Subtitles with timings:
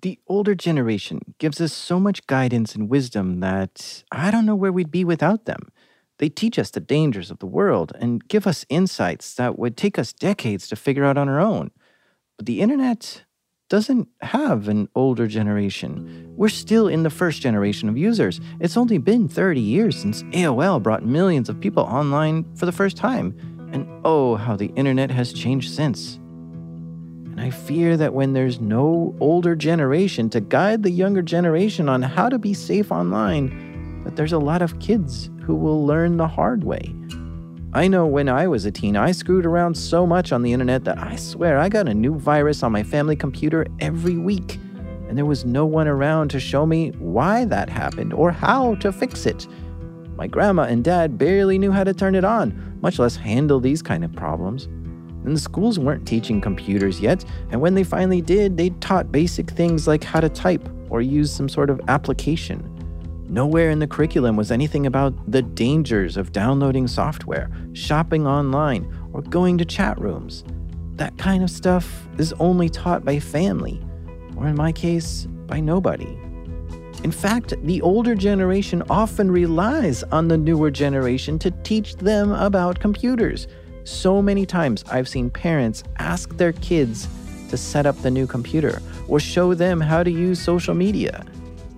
[0.00, 4.70] The older generation gives us so much guidance and wisdom that I don't know where
[4.70, 5.72] we'd be without them.
[6.18, 9.98] They teach us the dangers of the world and give us insights that would take
[9.98, 11.70] us decades to figure out on our own.
[12.36, 13.24] But the internet
[13.68, 16.32] doesn't have an older generation.
[16.36, 18.40] We're still in the first generation of users.
[18.60, 22.96] It's only been 30 years since AOL brought millions of people online for the first
[22.96, 23.36] time.
[23.72, 26.18] And oh, how the internet has changed since.
[27.38, 32.02] And I fear that when there's no older generation to guide the younger generation on
[32.02, 36.26] how to be safe online, that there's a lot of kids who will learn the
[36.26, 36.92] hard way.
[37.74, 40.82] I know when I was a teen, I screwed around so much on the internet
[40.82, 44.58] that I swear I got a new virus on my family computer every week.
[45.08, 48.90] And there was no one around to show me why that happened or how to
[48.90, 49.46] fix it.
[50.16, 53.80] My grandma and dad barely knew how to turn it on, much less handle these
[53.80, 54.66] kind of problems.
[55.28, 59.86] And schools weren't teaching computers yet, and when they finally did, they taught basic things
[59.86, 62.64] like how to type or use some sort of application.
[63.28, 69.20] Nowhere in the curriculum was anything about the dangers of downloading software, shopping online, or
[69.20, 70.44] going to chat rooms.
[70.94, 73.84] That kind of stuff is only taught by family,
[74.34, 76.18] or in my case, by nobody.
[77.04, 82.80] In fact, the older generation often relies on the newer generation to teach them about
[82.80, 83.46] computers.
[83.88, 87.08] So many times I've seen parents ask their kids
[87.48, 91.24] to set up the new computer or show them how to use social media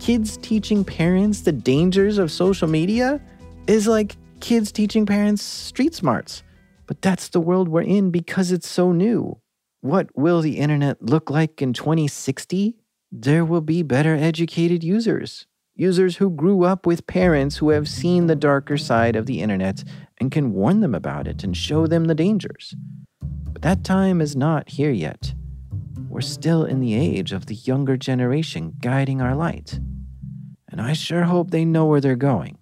[0.00, 3.20] kids teaching parents the dangers of social media
[3.67, 6.42] is like kids teaching parents street smarts.
[6.86, 9.39] But that's the world we're in because it's so new.
[9.83, 12.77] What will the internet look like in 2060?
[13.12, 15.47] There will be better educated users.
[15.81, 19.83] Users who grew up with parents who have seen the darker side of the internet
[20.20, 22.75] and can warn them about it and show them the dangers.
[23.23, 25.33] But that time is not here yet.
[26.08, 29.81] We're still in the age of the younger generation guiding our light
[30.70, 32.58] and I sure hope they know where they're going.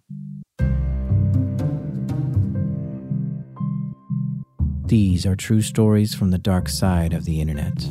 [4.86, 7.84] These are true stories from the dark side of the internet.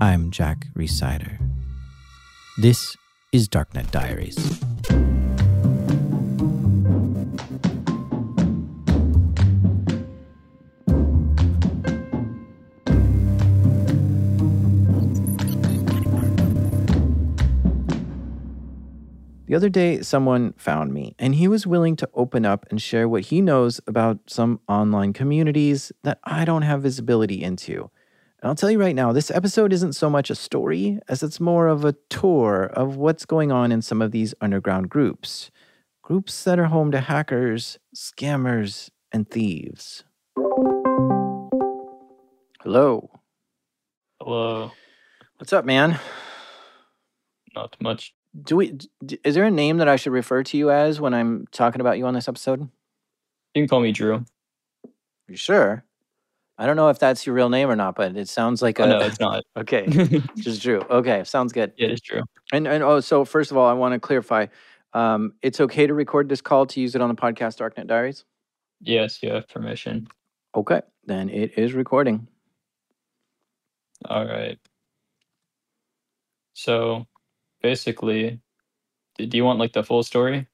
[0.00, 1.38] I'm Jack Rhysider.
[2.56, 2.96] This
[3.32, 4.36] is Darknet Diaries.
[19.46, 23.08] The other day, someone found me, and he was willing to open up and share
[23.08, 27.90] what he knows about some online communities that I don't have visibility into.
[28.40, 31.40] And I'll tell you right now, this episode isn't so much a story as it's
[31.40, 35.50] more of a tour of what's going on in some of these underground groups.
[36.02, 40.04] Groups that are home to hackers, scammers, and thieves.
[42.62, 43.10] Hello.
[44.20, 44.70] Hello.
[45.38, 45.98] What's up, man?
[47.54, 48.78] Not much do we
[49.24, 51.98] is there a name that I should refer to you as when I'm talking about
[51.98, 52.60] you on this episode?
[53.54, 54.24] You can call me Drew.
[55.28, 55.84] You sure?
[56.60, 58.84] I don't know if that's your real name or not, but it sounds like oh,
[58.84, 59.44] a no, it's not.
[59.56, 59.86] okay.
[60.36, 60.80] Just Drew.
[60.90, 61.72] Okay, sounds good.
[61.76, 62.22] Yeah, it's Drew.
[62.52, 64.46] And and oh, so first of all, I want to clarify.
[64.92, 68.24] Um, it's okay to record this call to use it on the podcast Darknet Diaries.
[68.80, 70.08] Yes, you have permission.
[70.54, 72.26] Okay, then it is recording.
[74.06, 74.58] All right.
[76.54, 77.06] So
[77.62, 78.40] basically,
[79.16, 80.48] do you want like the full story?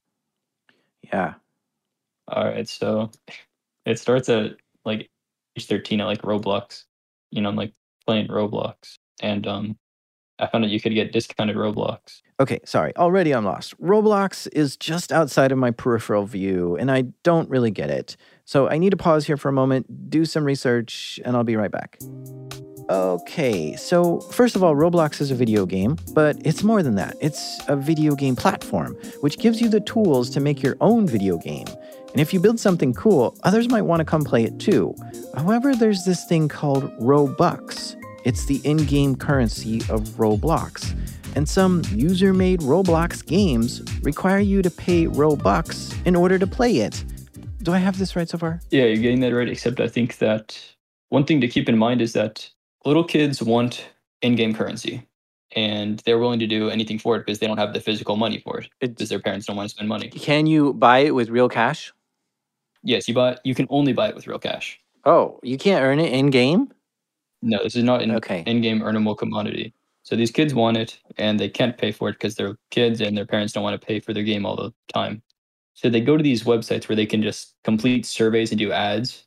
[1.03, 1.34] Yeah.
[2.28, 2.69] All right.
[2.69, 3.10] So
[3.87, 5.09] it starts at like
[5.56, 6.84] age 13 at like Roblox.
[7.31, 7.72] You know, I'm like
[8.06, 8.98] playing Roblox.
[9.22, 9.78] And um
[10.38, 12.22] I found out you could get discounted Roblox.
[12.41, 12.94] Okay, sorry.
[12.97, 13.81] Already I'm lost.
[13.81, 18.16] Roblox is just outside of my peripheral view, and I don't really get it.
[18.44, 21.54] So I need to pause here for a moment, do some research, and I'll be
[21.54, 21.98] right back.
[22.91, 27.16] Okay, so first of all, Roblox is a video game, but it's more than that.
[27.20, 31.38] It's a video game platform, which gives you the tools to make your own video
[31.38, 31.66] game.
[32.14, 34.94] And if you build something cool, others might want to come play it too.
[35.36, 37.97] However, there's this thing called Robux.
[38.25, 40.96] It's the in game currency of Roblox.
[41.34, 46.76] And some user made Roblox games require you to pay Robux in order to play
[46.76, 47.05] it.
[47.64, 48.60] Do I have this right so far?
[48.70, 50.56] Yeah, you're getting that right, except I think that
[51.08, 52.49] one thing to keep in mind is that
[52.84, 53.88] little kids want
[54.22, 55.02] in-game currency
[55.56, 58.38] and they're willing to do anything for it because they don't have the physical money
[58.38, 60.10] for it because their parents don't want to spend money.
[60.10, 61.93] Can you buy it with real cash?
[62.84, 63.38] Yes, you buy.
[63.44, 64.78] You can only buy it with real cash.
[65.04, 66.70] Oh, you can't earn it in game.
[67.42, 68.42] No, this is not an Okay.
[68.46, 69.75] in-game earnable commodity.
[70.02, 73.16] So these kids want it and they can't pay for it because they're kids and
[73.16, 75.22] their parents don't want to pay for their game all the time.
[75.75, 79.25] So they go to these websites where they can just complete surveys and do ads,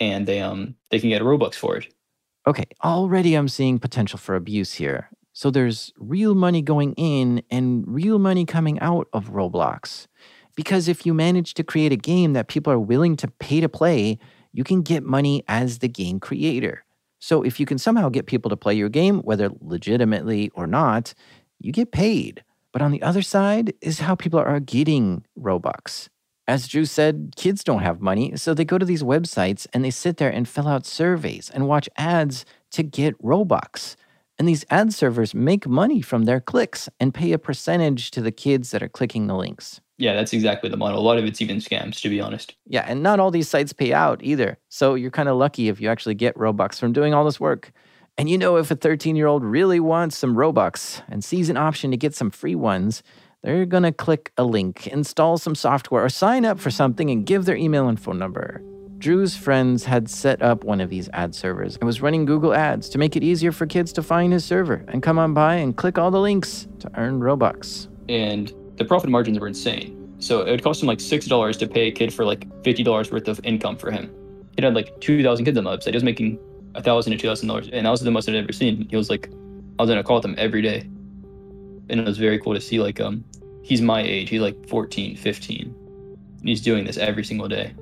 [0.00, 1.92] and they um they can get Robux for it.
[2.46, 5.08] Okay, already I'm seeing potential for abuse here.
[5.32, 10.06] So there's real money going in and real money coming out of Roblox.
[10.54, 13.68] Because if you manage to create a game that people are willing to pay to
[13.68, 14.18] play,
[14.52, 16.84] you can get money as the game creator.
[17.20, 21.14] So if you can somehow get people to play your game, whether legitimately or not,
[21.58, 22.42] you get paid.
[22.72, 26.08] But on the other side is how people are getting Robux.
[26.48, 29.90] As Drew said, kids don't have money, so they go to these websites and they
[29.90, 33.94] sit there and fill out surveys and watch ads to get Robux.
[34.38, 38.32] And these ad servers make money from their clicks and pay a percentage to the
[38.32, 39.80] kids that are clicking the links.
[40.00, 40.98] Yeah, that's exactly the model.
[40.98, 42.54] A lot of it's even scams, to be honest.
[42.66, 44.58] Yeah, and not all these sites pay out either.
[44.70, 47.70] So you're kind of lucky if you actually get Robux from doing all this work.
[48.16, 51.58] And you know, if a 13 year old really wants some Robux and sees an
[51.58, 53.02] option to get some free ones,
[53.42, 57.26] they're going to click a link, install some software, or sign up for something and
[57.26, 58.62] give their email and phone number.
[58.96, 62.88] Drew's friends had set up one of these ad servers and was running Google Ads
[62.90, 65.76] to make it easier for kids to find his server and come on by and
[65.76, 67.88] click all the links to earn Robux.
[68.08, 70.16] And the profit margins were insane.
[70.20, 72.82] So it would cost him like six dollars to pay a kid for like fifty
[72.82, 74.10] dollars worth of income for him.
[74.56, 75.90] He had like two thousand kids on the website.
[75.90, 76.38] He was making
[76.74, 78.88] a thousand to two thousand dollars, and that was the most I'd ever seen.
[78.88, 79.28] He was like,
[79.78, 82.60] I was in a call with him every day, and it was very cool to
[82.60, 82.80] see.
[82.80, 83.22] Like, um,
[83.62, 84.30] he's my age.
[84.30, 85.74] He's like 14, 15.
[86.40, 87.74] And he's doing this every single day.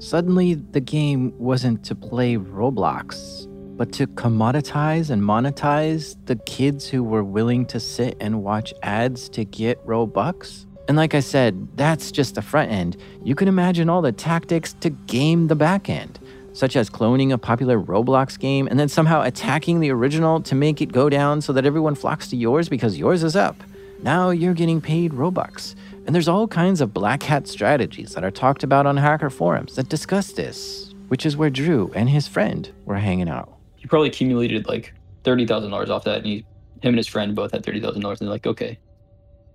[0.00, 3.47] Suddenly, the game wasn't to play Roblox
[3.78, 9.28] but to commoditize and monetize the kids who were willing to sit and watch ads
[9.30, 10.66] to get Robux?
[10.88, 12.96] And like I said, that's just the front end.
[13.22, 16.18] You can imagine all the tactics to game the back end,
[16.54, 20.82] such as cloning a popular Roblox game and then somehow attacking the original to make
[20.82, 23.62] it go down so that everyone flocks to yours because yours is up.
[24.02, 25.76] Now you're getting paid Robux.
[26.04, 29.76] And there's all kinds of black hat strategies that are talked about on hacker forums
[29.76, 34.08] that discuss this, which is where Drew and his friend were hanging out he probably
[34.08, 34.92] accumulated like
[35.24, 36.36] thirty thousand dollars off that, and he,
[36.82, 38.78] him and his friend both had thirty thousand dollars, and they're like, okay,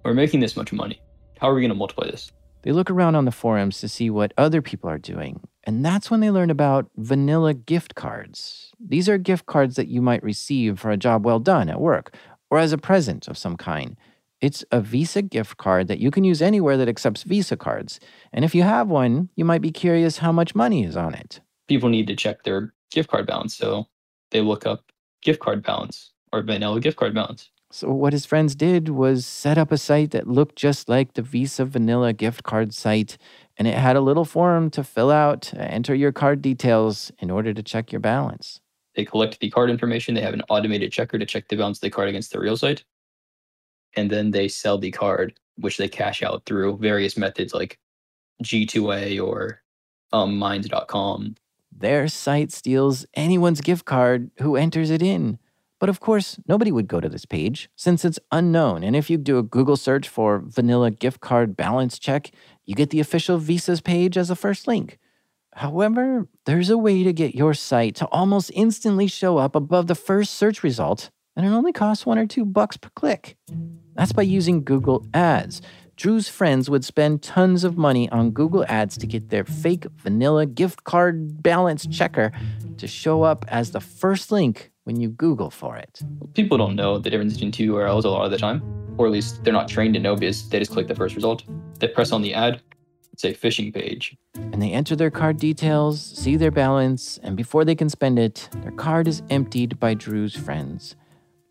[0.04, 1.02] we're making this much money.
[1.40, 2.32] How are we going to multiply this?
[2.64, 6.10] They look around on the forums to see what other people are doing, and that's
[6.10, 8.72] when they learn about vanilla gift cards.
[8.80, 12.16] These are gift cards that you might receive for a job well done at work
[12.50, 13.98] or as a present of some kind.
[14.40, 18.00] It's a Visa gift card that you can use anywhere that accepts Visa cards.
[18.34, 21.40] And if you have one, you might be curious how much money is on it.
[21.68, 23.56] People need to check their gift card balance.
[23.56, 23.88] So
[24.34, 24.92] they look up
[25.22, 27.50] gift card balance or vanilla gift card balance.
[27.72, 31.24] So, what his friends did was set up a site that looked just like the
[31.24, 33.18] Visa Vanilla gift card site,
[33.58, 37.52] and it had a little form to fill out, enter your card details in order
[37.52, 38.60] to check your balance.
[38.96, 41.82] They collect the card information, they have an automated checker to check the balance of
[41.82, 42.84] the card against the real site,
[43.96, 47.80] and then they sell the card, which they cash out through various methods like
[48.44, 49.64] G2A or
[50.12, 51.36] um, Minds.com
[51.78, 55.40] their site steals anyone's gift card who enters it in.
[55.80, 58.84] But of course, nobody would go to this page since it's unknown.
[58.84, 62.32] And if you do a Google search for vanilla gift card balance check,
[62.66, 64.98] you get the official Visa's page as a first link.
[65.56, 69.96] However, there's a way to get your site to almost instantly show up above the
[69.96, 73.36] first search result, and it only costs one or two bucks per click.
[73.96, 75.62] That's by using Google Ads.
[75.96, 80.46] Drew's friends would spend tons of money on Google Ads to get their fake vanilla
[80.46, 82.32] gift card balance checker
[82.78, 86.02] to show up as the first link when you Google for it.
[86.34, 88.64] People don't know the difference between two URLs a lot of the time,
[88.98, 91.44] or at least they're not trained to know because they just click the first result.
[91.80, 92.62] They press on the ad,
[93.14, 94.18] it's a phishing page.
[94.36, 98.50] And they enter their card details, see their balance, and before they can spend it,
[98.64, 100.96] their card is emptied by Drew's friends.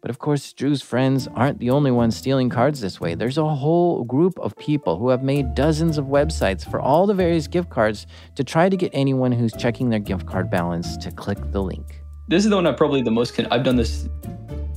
[0.02, 3.14] But of course, Drew's friends aren't the only ones stealing cards this way.
[3.14, 7.14] There's a whole group of people who have made dozens of websites for all the
[7.14, 11.12] various gift cards to try to get anyone who's checking their gift card balance to
[11.12, 12.02] click the link.
[12.26, 13.37] This is the one I'm probably the most.
[13.37, 14.09] Con- I've done this.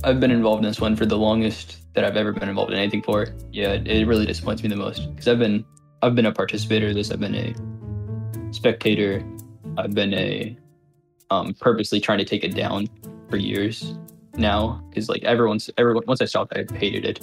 [0.04, 2.78] I've been involved in this one for the longest that I've ever been involved in
[2.78, 3.26] anything for.
[3.50, 5.64] Yeah, it, it really disappoints me the most because I've been
[6.02, 6.94] I've been a participator.
[6.94, 9.24] This I've been a spectator.
[9.76, 10.56] I've been a
[11.30, 12.86] um, purposely trying to take it down
[13.28, 13.96] for years
[14.38, 17.20] now because like everyone's everyone once I stopped, I hated it.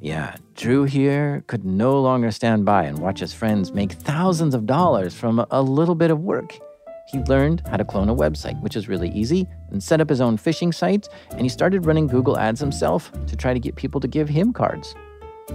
[0.00, 4.66] Yeah, Drew here could no longer stand by and watch his friends make thousands of
[4.66, 6.58] dollars from a little bit of work.
[7.06, 10.20] He learned how to clone a website, which is really easy, and set up his
[10.20, 14.00] own phishing site, and he started running Google Ads himself to try to get people
[14.00, 14.94] to give him cards.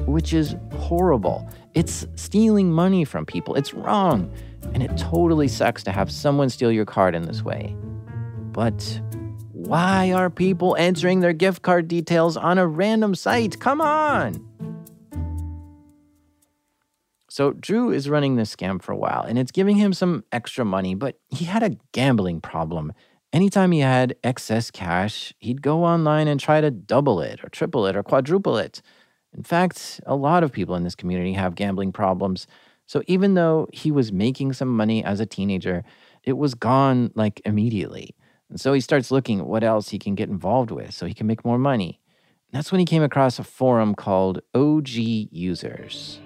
[0.06, 1.50] Which is horrible.
[1.74, 3.56] It's stealing money from people.
[3.56, 4.34] It's wrong.
[4.74, 7.76] And it totally sucks to have someone steal your card in this way.
[8.54, 9.02] But
[9.72, 13.58] why are people entering their gift card details on a random site?
[13.62, 14.46] Come on!
[17.30, 20.66] So, Drew is running this scam for a while and it's giving him some extra
[20.66, 22.92] money, but he had a gambling problem.
[23.32, 27.86] Anytime he had excess cash, he'd go online and try to double it or triple
[27.88, 28.82] it or quadruple it.
[29.34, 32.46] In fact, a lot of people in this community have gambling problems.
[32.88, 35.86] So even though he was making some money as a teenager,
[36.26, 38.14] it was gone like immediately.
[38.52, 41.14] And so he starts looking at what else he can get involved with so he
[41.14, 42.02] can make more money.
[42.52, 46.20] And that's when he came across a forum called OG Users.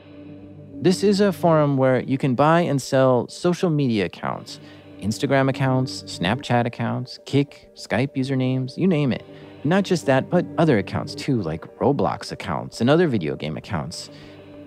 [0.81, 4.59] This is a forum where you can buy and sell social media accounts
[5.01, 9.23] Instagram accounts, Snapchat accounts, Kik, Skype usernames, you name it.
[9.63, 14.09] Not just that, but other accounts too, like Roblox accounts and other video game accounts.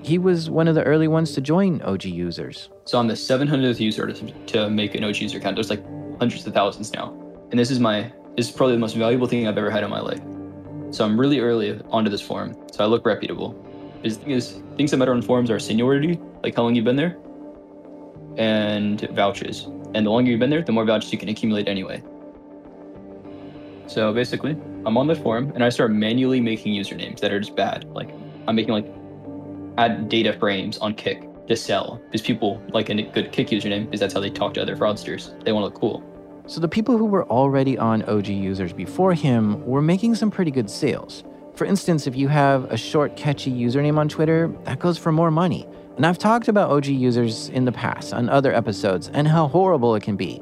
[0.03, 2.71] He was one of the early ones to join OG users.
[2.85, 5.57] So I'm the 700th user to, to make an OG user account.
[5.57, 5.85] There's like
[6.21, 7.28] hundreds of thousands now.
[7.51, 9.91] And this is my this is probably the most valuable thing I've ever had in
[9.91, 10.21] my life.
[10.91, 12.57] So I'm really early onto this forum.
[12.73, 13.53] So I look reputable.
[14.01, 16.85] Because the thing is, things that matter on forums are seniority, like how long you've
[16.85, 17.19] been there,
[18.37, 19.65] and vouchers.
[19.95, 22.03] And the longer you've been there, the more vouchers you can accumulate anyway.
[23.89, 24.53] So basically,
[24.87, 27.85] I'm on the forum and I start manually making usernames that are just bad.
[27.91, 28.11] Like
[28.47, 28.87] I'm making like
[29.79, 34.01] add data frames on Kik to sell because people like a good Kik username because
[34.01, 35.43] that's how they talk to other fraudsters.
[35.45, 36.08] They want to look cool.
[36.49, 40.51] So the people who were already on OG users before him were making some pretty
[40.51, 41.23] good sales.
[41.55, 45.31] For instance, if you have a short, catchy username on Twitter, that goes for more
[45.31, 45.69] money.
[45.97, 49.95] And I've talked about OG users in the past on other episodes and how horrible
[49.95, 50.41] it can be.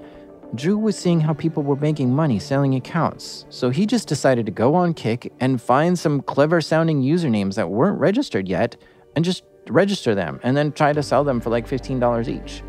[0.54, 4.52] Drew was seeing how people were making money selling accounts, so he just decided to
[4.52, 8.76] go on Kik and find some clever sounding usernames that weren't registered yet
[9.16, 12.62] and just register them and then try to sell them for like $15 each.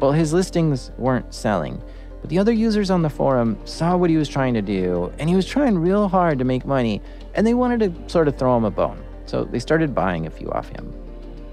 [0.00, 1.82] Well, his listings weren't selling,
[2.20, 5.28] but the other users on the forum saw what he was trying to do and
[5.28, 7.00] he was trying real hard to make money
[7.34, 9.02] and they wanted to sort of throw him a bone.
[9.26, 10.92] So they started buying a few off him.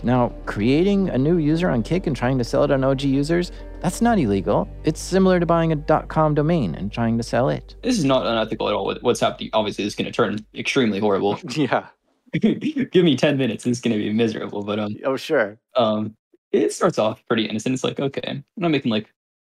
[0.03, 3.51] Now, creating a new user on Kik and trying to sell it on OG users,
[3.81, 4.69] that's not illegal.
[4.83, 7.75] It's similar to buying a .com domain and trying to sell it.
[7.81, 8.93] This is not unethical at all.
[9.01, 11.39] What's happening, obviously, is going to turn extremely horrible.
[11.49, 11.87] yeah.
[12.39, 14.63] Give me 10 minutes, it's going to be miserable.
[14.63, 15.57] But um, oh, sure.
[15.75, 16.15] Um,
[16.51, 17.73] it starts off pretty innocent.
[17.73, 19.11] It's like, okay, I'm not making like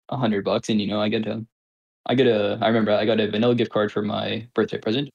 [0.10, 1.46] a hundred bucks, and you know, I get a,
[2.06, 5.10] I get a, I remember I got a vanilla gift card for my birthday present.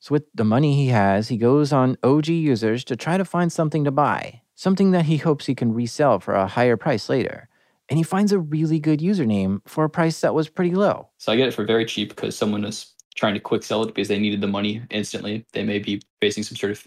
[0.00, 3.52] So with the money he has, he goes on OG users to try to find
[3.52, 7.48] something to buy something that he hopes he can resell for a higher price later.
[7.88, 11.08] And he finds a really good username for a price that was pretty low.
[11.18, 13.86] So I get it for very cheap because someone was trying to quick sell it
[13.86, 15.46] because they needed the money instantly.
[15.52, 16.84] They may be facing some sort of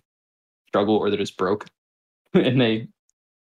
[0.68, 1.68] struggle or they're just broke.
[2.34, 2.88] and they,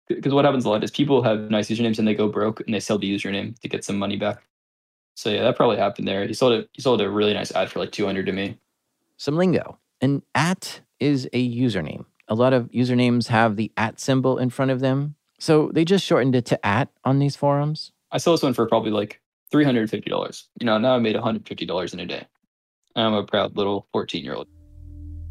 [0.08, 2.74] because what happens a lot is people have nice usernames and they go broke and
[2.74, 4.42] they sell the username to get some money back.
[5.14, 6.26] So yeah, that probably happened there.
[6.26, 6.68] He sold it.
[6.72, 8.58] He sold a really nice at for like 200 to me.
[9.16, 9.78] Some lingo.
[10.00, 12.04] An at is a username.
[12.28, 15.14] A lot of usernames have the at symbol in front of them.
[15.38, 17.92] So they just shortened it to at on these forums.
[18.12, 19.20] I sold this one for probably like
[19.52, 20.44] $350.
[20.60, 22.26] You know, now I made $150 in a day.
[22.94, 24.48] I'm a proud little 14 year old.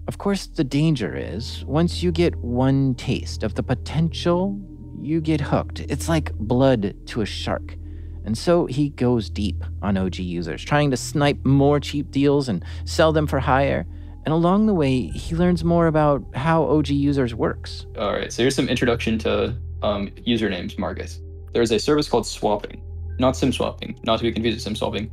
[0.07, 4.59] Of course, the danger is once you get one taste of the potential,
[5.01, 5.79] you get hooked.
[5.79, 7.75] It's like blood to a shark.
[8.23, 12.63] And so he goes deep on OG users, trying to snipe more cheap deals and
[12.85, 13.85] sell them for higher.
[14.25, 17.85] And along the way, he learns more about how OG users works.
[17.97, 21.19] All right, so here's some introduction to um, usernames, Marcus.
[21.53, 22.81] There's a service called swapping,
[23.19, 25.11] not SIM swapping, not to be confused with SIM swapping.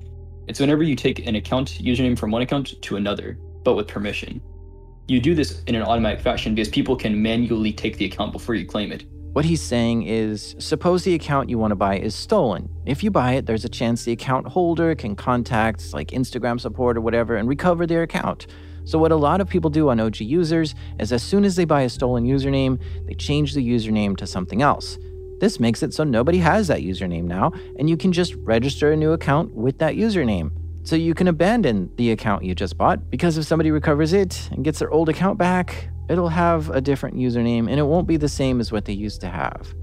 [0.48, 4.42] It's whenever you take an account username from one account to another, but with permission.
[5.08, 8.54] You do this in an automatic fashion because people can manually take the account before
[8.54, 9.04] you claim it.
[9.32, 12.68] What he's saying is suppose the account you want to buy is stolen.
[12.86, 16.96] If you buy it, there's a chance the account holder can contact like Instagram support
[16.96, 18.46] or whatever and recover their account.
[18.84, 21.64] So, what a lot of people do on OG users is as soon as they
[21.64, 24.98] buy a stolen username, they change the username to something else.
[25.40, 28.96] This makes it so nobody has that username now, and you can just register a
[28.96, 30.50] new account with that username.
[30.84, 34.64] So you can abandon the account you just bought because if somebody recovers it and
[34.64, 38.28] gets their old account back, it'll have a different username and it won't be the
[38.28, 39.74] same as what they used to have.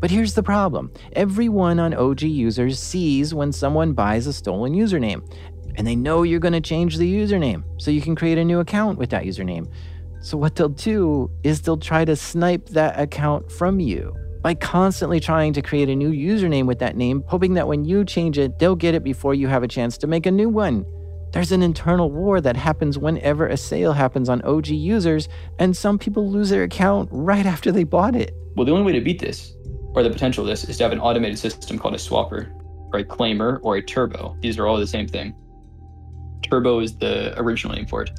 [0.00, 5.22] But here's the problem everyone on OG users sees when someone buys a stolen username,
[5.76, 8.58] and they know you're going to change the username so you can create a new
[8.58, 9.72] account with that username.
[10.20, 15.20] So, what they'll do is they'll try to snipe that account from you by constantly
[15.20, 18.58] trying to create a new username with that name, hoping that when you change it,
[18.58, 20.84] they'll get it before you have a chance to make a new one.
[21.32, 25.98] There's an internal war that happens whenever a sale happens on OG users, and some
[25.98, 28.34] people lose their account right after they bought it.
[28.54, 29.54] Well, the only way to beat this,
[29.94, 32.52] or the potential of this, is to have an automated system called a swapper,
[32.92, 34.36] or a claimer, or a turbo.
[34.40, 35.34] These are all the same thing.
[36.42, 38.10] Turbo is the original name for it.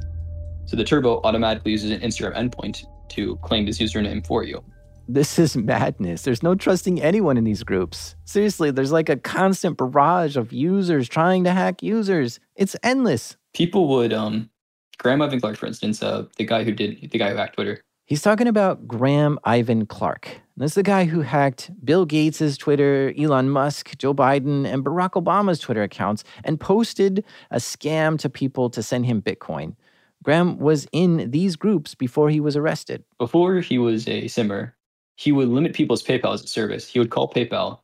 [0.65, 4.63] So the Turbo automatically uses an Instagram endpoint to claim this username for you.
[5.07, 6.22] This is madness.
[6.22, 8.15] There's no trusting anyone in these groups.
[8.24, 12.39] Seriously, there's like a constant barrage of users trying to hack users.
[12.55, 13.36] It's endless.
[13.53, 14.50] People would, um,
[14.98, 17.81] Graham Ivan Clark, for instance, uh, the guy who did, the guy who hacked Twitter.
[18.05, 20.41] He's talking about Graham Ivan Clark.
[20.55, 25.22] This is the guy who hacked Bill Gates' Twitter, Elon Musk, Joe Biden, and Barack
[25.22, 29.75] Obama's Twitter accounts and posted a scam to people to send him Bitcoin.
[30.24, 33.03] Graham was in these groups before he was arrested.
[33.17, 34.75] Before he was a simmer,
[35.15, 36.88] he would limit people's PayPal as a service.
[36.88, 37.79] He would call PayPal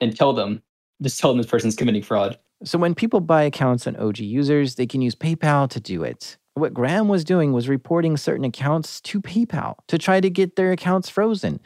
[0.00, 0.62] and tell them,
[1.00, 2.38] just tell them this person's committing fraud.
[2.64, 6.36] So when people buy accounts on OG users, they can use PayPal to do it.
[6.54, 10.70] What Graham was doing was reporting certain accounts to PayPal to try to get their
[10.70, 11.60] accounts frozen,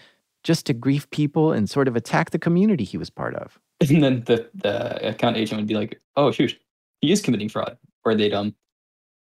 [0.45, 3.59] just to grief people and sort of attack the community he was part of.
[3.91, 6.59] And then the, the account agent would be like, oh, shoot,
[7.03, 7.77] he is committing fraud.
[8.07, 8.55] Or they'd, um,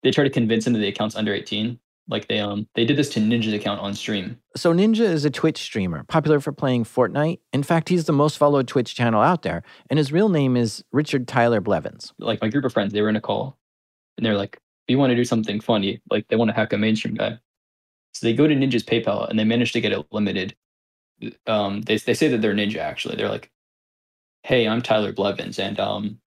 [0.03, 1.79] they try to convince him that the account's under 18
[2.11, 4.39] like they um they did this to Ninja's account on stream.
[4.57, 7.39] So Ninja is a Twitch streamer, popular for playing Fortnite.
[7.53, 10.85] In fact, he's the most followed Twitch channel out there, and his real name is
[10.93, 12.13] Richard Tyler Blevins.
[12.19, 13.57] Like my group of friends, they were in a call,
[14.17, 16.03] and they're like, "We want to do something funny.
[16.11, 17.39] Like they want to hack a mainstream guy."
[18.13, 20.57] So they go to Ninja's PayPal and they manage to get it limited.
[21.47, 23.17] Um, they they say that they're Ninja actually.
[23.17, 23.51] They're like,
[24.43, 26.21] "Hey, I'm Tyler Blevins, and um,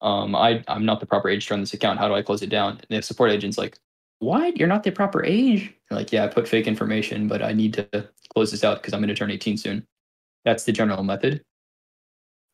[0.00, 1.98] um, I I'm not the proper age to run this account.
[1.98, 3.78] How do I close it down?" And they have support agents like,
[4.20, 4.56] what?
[4.56, 5.74] You're not the proper age?
[5.90, 9.00] like, yeah, I put fake information, but I need to close this out because I'm
[9.00, 9.84] going to turn 18 soon.
[10.44, 11.42] That's the general method,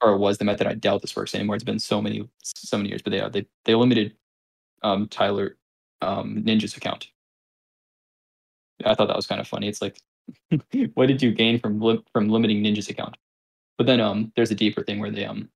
[0.03, 0.67] or was the method.
[0.67, 1.55] I doubt this works anymore.
[1.55, 4.17] It's been so many, so many years, but they they they limited
[4.83, 5.57] um, Tyler
[6.03, 7.09] um, Ninja's account.
[8.85, 9.69] I thought that was kind of funny.
[9.69, 10.01] It's like,
[10.95, 13.17] what did you gain from li- from limiting Ninja's account?
[13.79, 15.49] But then um, there's a deeper thing where they um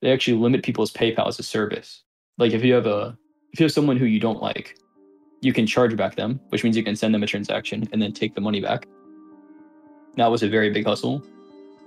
[0.00, 2.02] they actually limit people's PayPal as a service.
[2.38, 3.18] Like if you have a
[3.52, 4.78] if you have someone who you don't like
[5.40, 8.12] you can charge back them, which means you can send them a transaction and then
[8.12, 8.86] take the money back.
[10.16, 11.22] That was a very big hustle.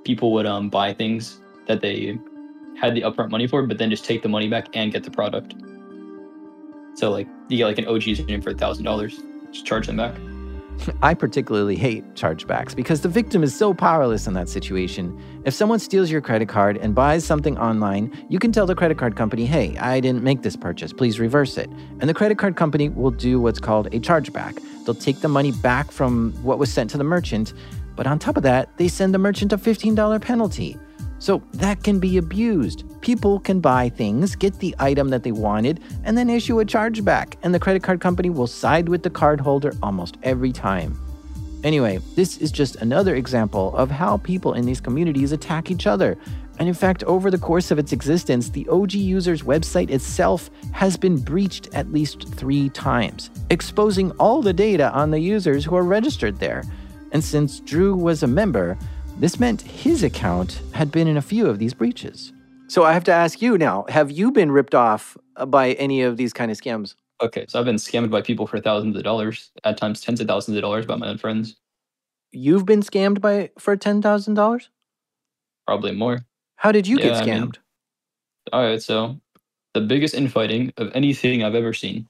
[0.03, 2.17] People would um, buy things that they
[2.79, 5.12] had the upfront money for, but then just take the money back and get the
[5.12, 5.55] product.
[6.96, 9.98] So like you get like an OG username for a thousand dollars, just charge them
[9.98, 10.16] back.
[11.01, 15.20] I particularly hate chargebacks because the victim is so powerless in that situation.
[15.46, 18.98] If someone steals your credit card and buys something online, you can tell the credit
[18.98, 21.70] card company, hey, I didn't make this purchase, please reverse it.
[22.00, 24.61] And the credit card company will do what's called a chargeback.
[24.85, 27.53] They'll take the money back from what was sent to the merchant,
[27.96, 30.77] but on top of that, they send the merchant a $15 penalty.
[31.22, 32.84] So that can be abused.
[33.01, 37.36] People can buy things, get the item that they wanted, and then issue a chargeback,
[37.44, 41.00] and the credit card company will side with the cardholder almost every time.
[41.64, 46.18] Anyway, this is just another example of how people in these communities attack each other.
[46.57, 50.98] And in fact, over the course of its existence, the OG user's website itself has
[50.98, 55.84] been breached at least three times, exposing all the data on the users who are
[55.84, 56.64] registered there.
[57.12, 58.75] And since Drew was a member,
[59.22, 62.34] this meant his account had been in a few of these breaches.
[62.68, 66.01] So I have to ask you now have you been ripped off uh, by any
[66.01, 66.96] of these kind of scams?
[67.22, 70.27] Okay, so I've been scammed by people for thousands of dollars, at times tens of
[70.27, 71.55] thousands of dollars by my own friends.
[72.31, 74.72] You've been scammed by for ten thousand dollars?
[75.68, 76.25] Probably more.
[76.55, 77.27] How did you yeah, get scammed?
[77.27, 77.51] I mean,
[78.53, 79.22] all right, so
[79.75, 82.07] the biggest infighting of anything I've ever seen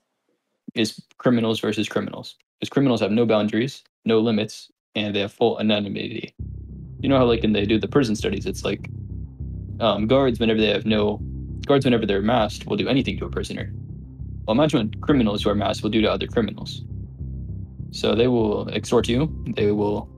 [0.76, 2.36] is criminals versus criminals.
[2.60, 6.34] Because criminals have no boundaries, no limits, and they have full anonymity
[7.02, 8.90] you know how like when they do the prison studies, it's like
[9.80, 11.20] um, guards whenever they have no
[11.66, 13.72] guards whenever they're masked will do anything to a prisoner.
[14.46, 16.84] Well, imagine what criminals who are masked will do to other criminals.
[17.92, 19.34] So they will extort you.
[19.56, 20.10] They will,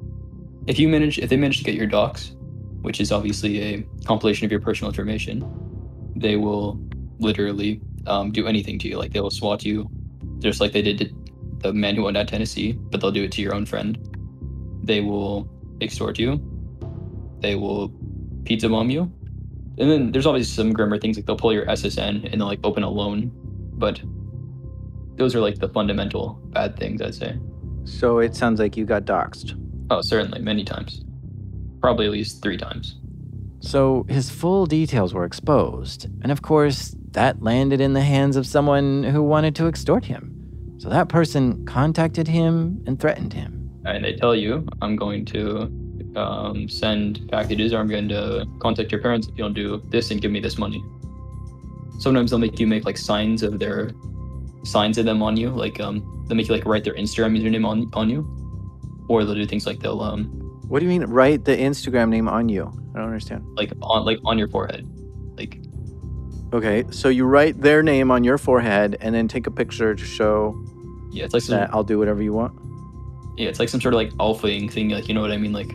[0.67, 2.36] if you manage, if they manage to get your docs,
[2.82, 5.43] which is obviously a compilation of your personal information,
[6.15, 6.80] they will
[7.19, 8.98] literally um, do anything to you.
[8.98, 9.89] Like they will swat you,
[10.39, 11.13] just like they did to
[11.60, 13.98] the man who went out Tennessee, but they'll do it to your own friend.
[14.84, 15.50] They will
[15.82, 16.52] extort you
[17.43, 17.89] they will
[18.45, 19.12] pizza bomb you.
[19.77, 22.60] And then there's always some grimmer things like they'll pull your SSN and they'll like
[22.63, 23.32] open a loan.
[23.73, 24.01] But
[25.17, 27.38] those are like the fundamental bad things, I'd say.
[27.84, 29.60] So it sounds like you got doxxed.
[29.91, 31.03] Oh, certainly, many times.
[31.82, 32.97] Probably at least three times.
[33.60, 36.06] So his full details were exposed.
[36.21, 40.29] And of course, that landed in the hands of someone who wanted to extort him.
[40.77, 43.69] So that person contacted him and threatened him.
[43.86, 45.69] And they tell you, I'm going to
[46.15, 50.12] um, send packages or I'm going to contact your parents if you don't do this
[50.12, 50.84] and give me this money.
[51.99, 53.91] Sometimes they'll make you make like signs of their
[54.63, 57.65] signs of them on you, like um, they'll make you like write their Instagram username
[57.65, 58.28] on on you,
[59.08, 60.26] or they'll do things like they'll um.
[60.67, 62.65] What do you mean write the Instagram name on you?
[62.95, 63.45] I don't understand.
[63.56, 64.88] Like on like on your forehead,
[65.38, 65.60] like.
[66.54, 70.06] Okay, so you write their name on your forehead and then take a picture to
[70.06, 70.63] show.
[71.12, 72.54] Yeah, it's like that some, I'll do whatever you want
[73.38, 74.89] Yeah, it's like some sort of like alphaing thing.
[74.89, 75.54] Like you know what I mean?
[75.54, 75.71] Like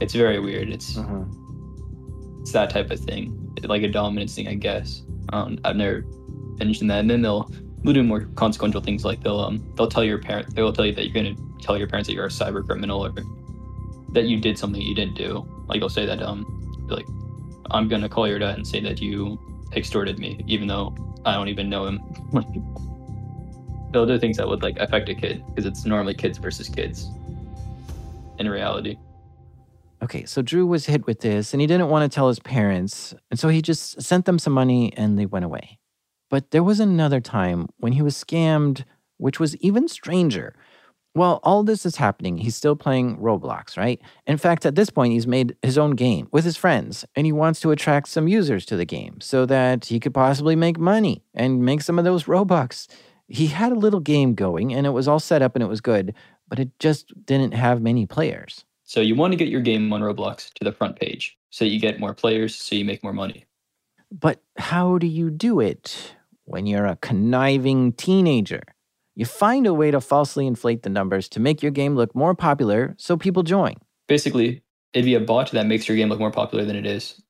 [0.00, 0.68] it's very weird.
[0.70, 1.24] It's Uh-huh.
[2.40, 5.02] it's that type of thing, like a dominance thing, I guess.
[5.32, 6.04] Um, I've never
[6.58, 7.00] mentioned that.
[7.00, 7.50] And then they'll
[7.84, 10.92] they'll do more consequential things like they'll um they'll tell your parent they'll tell you
[10.94, 13.12] that you're gonna tell your parents that you're a cyber criminal or
[14.12, 15.46] that you did something you didn't do.
[15.68, 16.46] Like they'll say that um
[16.88, 17.06] like
[17.70, 19.38] I'm gonna call your dad and say that you
[19.76, 20.94] extorted me, even though
[21.26, 22.00] I don't even know him.
[23.92, 27.10] they'll do things that would like affect a kid because it's normally kids versus kids
[28.38, 28.96] in reality.
[30.00, 33.14] Okay, so Drew was hit with this and he didn't want to tell his parents.
[33.30, 35.78] And so he just sent them some money and they went away.
[36.30, 38.84] But there was another time when he was scammed,
[39.16, 40.54] which was even stranger.
[41.14, 44.00] While all this is happening, he's still playing Roblox, right?
[44.26, 47.32] In fact, at this point, he's made his own game with his friends and he
[47.32, 51.24] wants to attract some users to the game so that he could possibly make money
[51.34, 52.86] and make some of those Robux.
[53.26, 55.80] He had a little game going and it was all set up and it was
[55.80, 56.14] good,
[56.46, 58.64] but it just didn't have many players.
[58.88, 61.78] So you want to get your game on Roblox to the front page so you
[61.78, 63.44] get more players, so you make more money.
[64.10, 66.14] But how do you do it
[66.46, 68.62] when you're a conniving teenager?
[69.14, 72.34] You find a way to falsely inflate the numbers to make your game look more
[72.34, 73.74] popular so people join.
[74.06, 74.62] Basically,
[74.94, 77.20] it'd be a bot that makes your game look more popular than it is.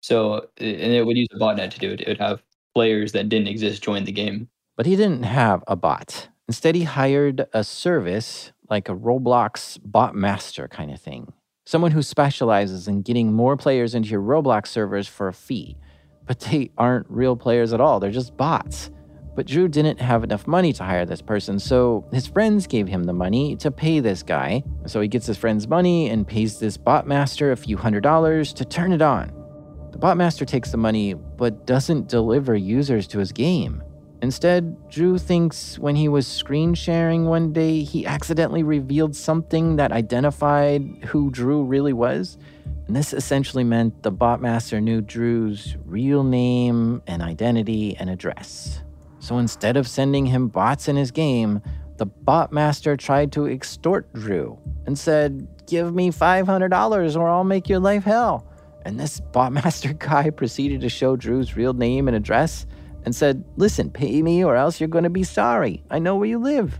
[0.00, 2.00] So, and it would use a botnet to do it.
[2.00, 2.42] It would have
[2.74, 4.48] players that didn't exist join the game.
[4.76, 6.30] But he didn't have a bot.
[6.48, 11.32] Instead, he hired a service like a Roblox bot master kind of thing.
[11.66, 15.76] Someone who specializes in getting more players into your Roblox servers for a fee.
[16.26, 18.90] But they aren't real players at all, they're just bots.
[19.34, 23.04] But Drew didn't have enough money to hire this person, so his friends gave him
[23.04, 24.62] the money to pay this guy.
[24.86, 28.52] So he gets his friend's money and pays this bot master a few hundred dollars
[28.54, 29.32] to turn it on.
[29.92, 33.82] The bot master takes the money, but doesn't deliver users to his game.
[34.22, 39.92] Instead, Drew thinks when he was screen sharing one day, he accidentally revealed something that
[39.92, 42.36] identified who Drew really was.
[42.86, 48.82] And this essentially meant the botmaster knew Drew's real name and identity and address.
[49.20, 51.62] So instead of sending him bots in his game,
[51.96, 57.78] the botmaster tried to extort Drew and said, Give me $500 or I'll make your
[57.78, 58.46] life hell.
[58.84, 62.66] And this botmaster guy proceeded to show Drew's real name and address
[63.04, 65.82] and said, Listen, pay me or else you're going to be sorry.
[65.90, 66.78] I know where you live.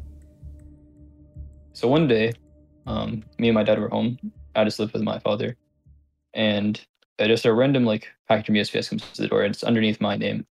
[1.72, 2.32] So one day,
[2.86, 4.18] um, me and my dad were home.
[4.54, 5.56] I just lived with my father.
[6.34, 6.80] And
[7.18, 10.16] just a random like package from USPS comes to the door and it's underneath my
[10.16, 10.46] name.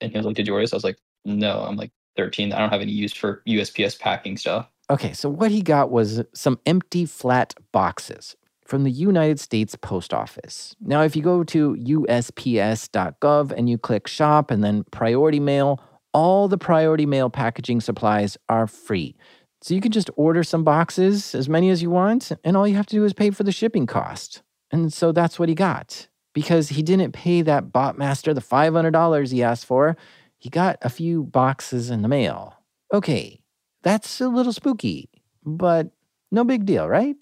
[0.00, 0.72] And he was like, Did you order this?
[0.72, 2.52] I was like, No, I'm like 13.
[2.52, 4.68] I don't have any use for USPS packing stuff.
[4.90, 8.36] Okay, so what he got was some empty flat boxes
[8.70, 10.76] from the United States Post Office.
[10.80, 15.82] Now, if you go to USPS.gov and you click shop and then priority mail,
[16.14, 19.16] all the priority mail packaging supplies are free.
[19.60, 22.76] So you can just order some boxes, as many as you want, and all you
[22.76, 24.42] have to do is pay for the shipping cost.
[24.70, 26.06] And so that's what he got.
[26.32, 29.96] Because he didn't pay that bot master the $500 he asked for,
[30.38, 32.54] he got a few boxes in the mail.
[32.94, 33.42] Okay,
[33.82, 35.10] that's a little spooky,
[35.44, 35.90] but
[36.30, 37.16] no big deal, right?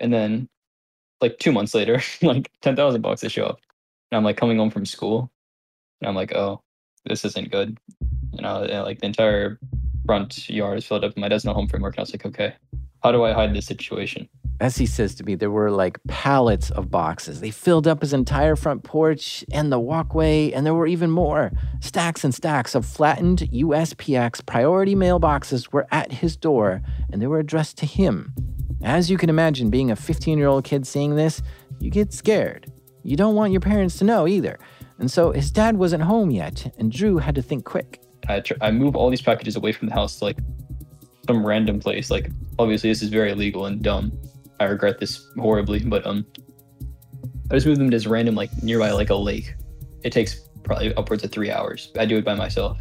[0.00, 0.48] And then
[1.20, 3.60] like two months later, like 10,000 boxes show up.
[4.10, 5.30] And I'm like coming home from school.
[6.00, 6.62] And I'm like, oh,
[7.04, 7.78] this isn't good.
[8.32, 9.58] You know, like the entire
[10.06, 11.16] front yard is filled up.
[11.16, 11.94] My dad's not home from work.
[11.94, 12.54] And I was like, okay,
[13.02, 14.28] how do I hide this situation?
[14.60, 17.40] As he says to me, there were like pallets of boxes.
[17.40, 21.52] They filled up his entire front porch and the walkway, and there were even more.
[21.80, 26.82] Stacks and stacks of flattened USPS priority mailboxes were at his door,
[27.12, 28.34] and they were addressed to him.
[28.82, 31.40] As you can imagine, being a 15 year old kid seeing this,
[31.78, 32.72] you get scared.
[33.04, 34.58] You don't want your parents to know either.
[34.98, 38.00] And so his dad wasn't home yet, and Drew had to think quick.
[38.28, 40.38] I, tr- I move all these packages away from the house to like
[41.28, 42.10] some random place.
[42.10, 44.10] Like, obviously, this is very illegal and dumb.
[44.58, 46.26] I regret this horribly, but um,
[47.50, 49.54] I just moved them to this random like nearby like a lake.
[50.02, 51.92] It takes probably upwards of three hours.
[51.98, 52.78] I do it by myself,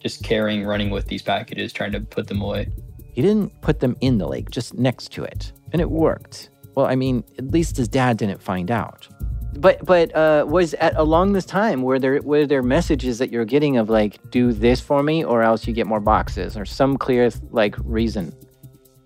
[0.00, 2.68] just carrying, running with these packages, trying to put them away.
[3.12, 5.52] He didn't put them in the lake, just next to it.
[5.72, 6.50] And it worked.
[6.74, 9.06] Well, I mean, at least his dad didn't find out.
[9.54, 13.44] But but uh, was at along this time were there were there messages that you're
[13.44, 16.96] getting of like do this for me or else you get more boxes or some
[16.96, 18.34] clear like reason?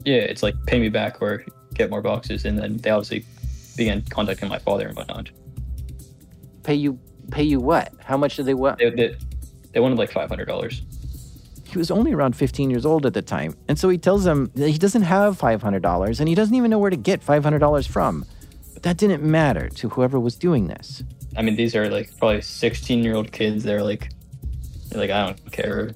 [0.04, 3.24] Yeah, it's like pay me back or get more boxes, and then they obviously
[3.76, 5.30] began contacting my father and whatnot.
[6.62, 6.98] Pay you
[7.30, 7.92] pay you what?
[8.00, 8.78] How much did they want?
[8.78, 9.16] They, they,
[9.72, 10.82] they wanted like five hundred dollars.
[11.64, 13.56] He was only around 15 years old at the time.
[13.66, 16.78] And so he tells them that he doesn't have $500 and he doesn't even know
[16.78, 18.24] where to get $500 from.
[18.86, 21.02] That didn't matter to whoever was doing this.
[21.36, 23.64] I mean, these are like probably sixteen year old kids.
[23.64, 24.12] They're like,
[24.88, 25.90] they're like I don't care.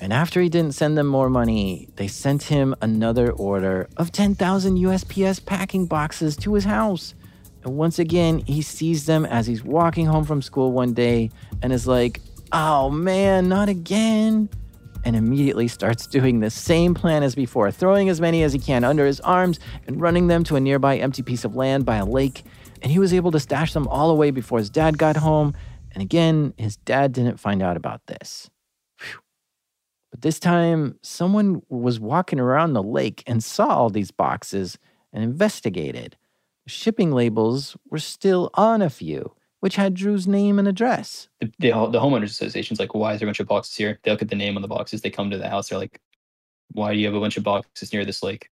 [0.00, 4.78] And after he didn't send them more money, they sent him another order of 10,000
[4.78, 7.14] USPS packing boxes to his house.
[7.62, 11.74] And once again, he sees them as he's walking home from school one day and
[11.74, 14.48] is like, oh man, not again.
[15.04, 18.84] And immediately starts doing the same plan as before, throwing as many as he can
[18.84, 22.06] under his arms and running them to a nearby empty piece of land by a
[22.06, 22.42] lake.
[22.80, 25.54] And he was able to stash them all away before his dad got home.
[25.92, 28.48] And again, his dad didn't find out about this.
[29.00, 29.20] Whew.
[30.10, 34.78] But this time, someone was walking around the lake and saw all these boxes
[35.12, 36.16] and investigated.
[36.64, 41.26] The Shipping labels were still on a few, which had Drew's name and address.
[41.40, 43.98] The, the, the homeowners association's like, why is there a bunch of boxes here?
[44.02, 45.00] They look at the name on the boxes.
[45.00, 45.70] They come to the house.
[45.70, 46.02] They're like,
[46.72, 48.50] why do you have a bunch of boxes near this lake?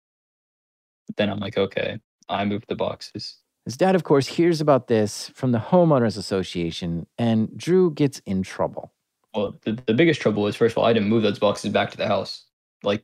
[1.17, 3.35] Then I'm like, okay, I moved the boxes.
[3.65, 8.41] His dad, of course, hears about this from the homeowners association, and Drew gets in
[8.41, 8.93] trouble.
[9.35, 11.91] Well, the, the biggest trouble is first of all, I didn't move those boxes back
[11.91, 12.45] to the house.
[12.83, 13.03] Like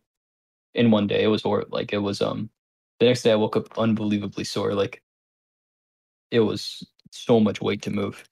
[0.73, 1.77] in one day, it was horrible.
[1.77, 2.49] Like it was um
[3.01, 4.75] the next day I woke up unbelievably sore.
[4.75, 5.03] Like
[6.31, 8.23] it was so much weight to move.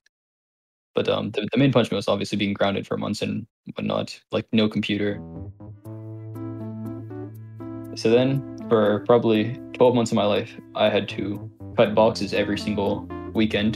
[0.93, 4.47] But um, the, the main punishment was obviously being grounded for months and whatnot, like
[4.53, 5.21] no computer.
[7.95, 12.57] So then, for probably 12 months of my life, I had to cut boxes every
[12.57, 13.75] single weekend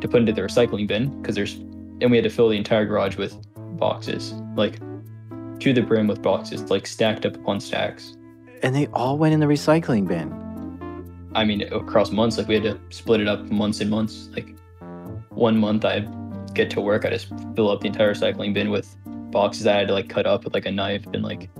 [0.00, 2.84] to put into the recycling bin because there's, and we had to fill the entire
[2.84, 3.36] garage with
[3.78, 4.78] boxes, like
[5.60, 8.16] to the brim with boxes, like stacked up upon stacks.
[8.62, 10.45] And they all went in the recycling bin.
[11.36, 14.28] I mean, across months, like we had to split it up months and months.
[14.32, 14.56] Like
[15.28, 16.00] one month, I
[16.54, 18.96] get to work, I just fill up the entire recycling bin with
[19.30, 21.50] boxes that I had to like cut up with like a knife and like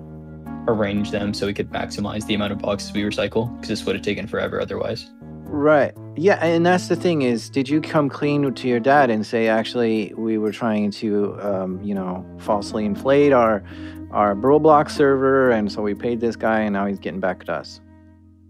[0.66, 3.94] arrange them so we could maximize the amount of boxes we recycle because this would
[3.94, 5.10] have taken forever otherwise.
[5.48, 5.94] Right.
[6.16, 9.46] Yeah, and that's the thing is, did you come clean to your dad and say,
[9.46, 13.62] actually, we were trying to, um, you know, falsely inflate our
[14.10, 17.50] our Roblox server, and so we paid this guy, and now he's getting back at
[17.50, 17.80] us.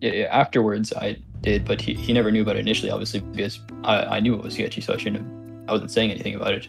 [0.03, 4.21] Afterwards I did, but he, he never knew about it initially, obviously, because I, I
[4.21, 6.69] knew it was sketchy, so I shouldn't have, I wasn't saying anything about it.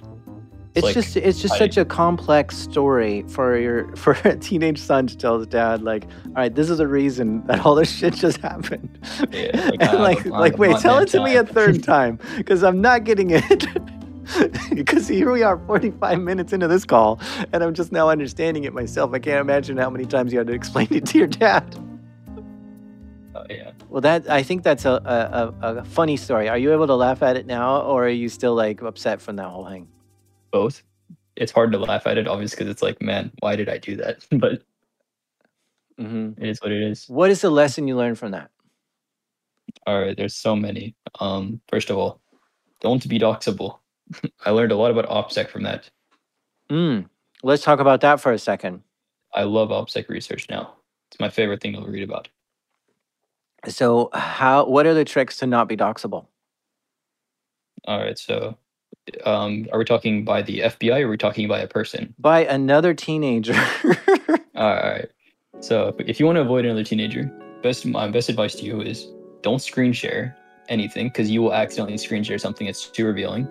[0.76, 4.78] It's like, just it's just I, such a complex story for your for a teenage
[4.78, 7.92] son to tell his dad like, all right, this is the reason that all this
[7.92, 9.00] shit just happened.
[9.32, 11.26] Yeah, like, and ah, like, like wait, tell it to time.
[11.26, 13.68] me a third time because I'm not getting it.
[14.76, 17.18] because here we are 45 minutes into this call
[17.54, 20.48] and i'm just now understanding it myself i can't imagine how many times you had
[20.48, 21.64] to explain it to your dad
[23.50, 26.96] yeah well that i think that's a, a, a funny story are you able to
[26.96, 29.88] laugh at it now or are you still like upset from that whole thing
[30.52, 30.84] both
[31.36, 33.96] it's hard to laugh at it obviously because it's like man why did i do
[33.96, 34.64] that but
[36.00, 36.32] mm-hmm.
[36.42, 38.50] it is what it is what is the lesson you learned from that
[39.86, 42.20] all right there's so many um first of all
[42.82, 43.80] don't be doxable
[44.46, 45.90] I learned a lot about OPSEC from that.
[46.70, 47.10] Mm.
[47.44, 48.82] Let's talk about that for a second.
[49.34, 50.76] I love OPSEC research now.
[51.12, 52.28] It's my favorite thing to read about.
[53.66, 54.66] So, how?
[54.66, 56.28] What are the tricks to not be doxable?
[57.86, 58.18] All right.
[58.18, 58.58] So,
[59.26, 62.14] um, are we talking by the FBI or are we talking by a person?
[62.20, 63.54] By another teenager.
[64.56, 65.10] All right.
[65.60, 67.26] So, if you want to avoid another teenager,
[67.64, 69.08] best my best advice to you is
[69.42, 70.36] don't screen share
[70.70, 73.48] anything because you will accidentally screen share something that's too revealing.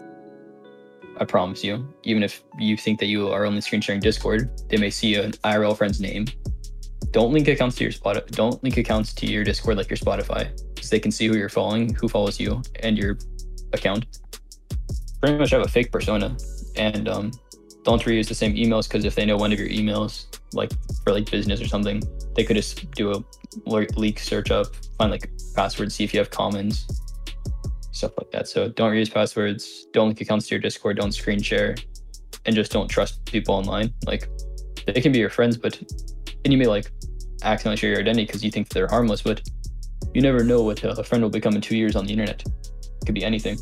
[1.19, 1.89] I promise you.
[2.05, 5.33] Even if you think that you are only screen sharing Discord, they may see an
[5.33, 6.27] IRL friend's name.
[7.11, 8.27] Don't link accounts to your spot.
[8.33, 11.49] Don't link accounts to your Discord like your Spotify, because they can see who you're
[11.49, 13.19] following, who follows you, and your
[13.73, 14.07] account.
[15.21, 16.37] Pretty much have a fake persona,
[16.77, 17.31] and um,
[17.85, 20.71] don't reuse the same emails because if they know one of your emails, like
[21.05, 22.03] for like business or something,
[22.35, 23.25] they could just do a
[23.67, 24.67] leak search up,
[24.99, 26.87] find like passwords, see if you have commons,
[27.93, 28.49] stuff like that.
[28.49, 31.77] So don't reuse passwords, don't link accounts to your Discord, don't screen share,
[32.45, 33.95] and just don't trust people online.
[34.05, 34.29] Like
[34.87, 35.81] they can be your friends, but
[36.47, 36.91] and you may like
[37.43, 39.43] accidentally share your identity because you think they're harmless, but
[40.15, 42.41] you never know what a friend will become in two years on the internet.
[42.47, 43.59] It could be anything.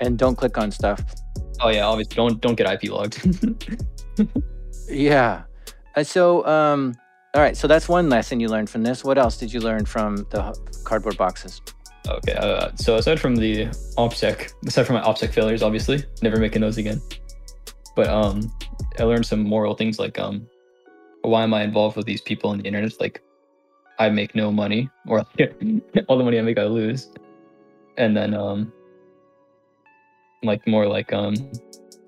[0.00, 1.02] And don't click on stuff.
[1.62, 3.18] Oh yeah, obviously don't don't get IP logged.
[4.88, 5.44] yeah.
[5.96, 6.94] Uh, so um
[7.34, 9.04] all right, so that's one lesson you learned from this.
[9.04, 11.62] What else did you learn from the cardboard boxes?
[12.08, 13.66] Okay, uh, so aside from the
[13.96, 17.00] OPSEC, aside from my OPSEC failures, obviously, never making those again.
[17.94, 18.52] But um,
[18.98, 20.46] I learned some moral things like um,
[21.22, 22.90] why am I involved with these people on the internet?
[22.90, 23.22] It's Like,
[23.98, 25.18] I make no money, or
[26.08, 27.10] all the money I make I lose,
[27.98, 28.72] and then um,
[30.42, 31.34] like more like um,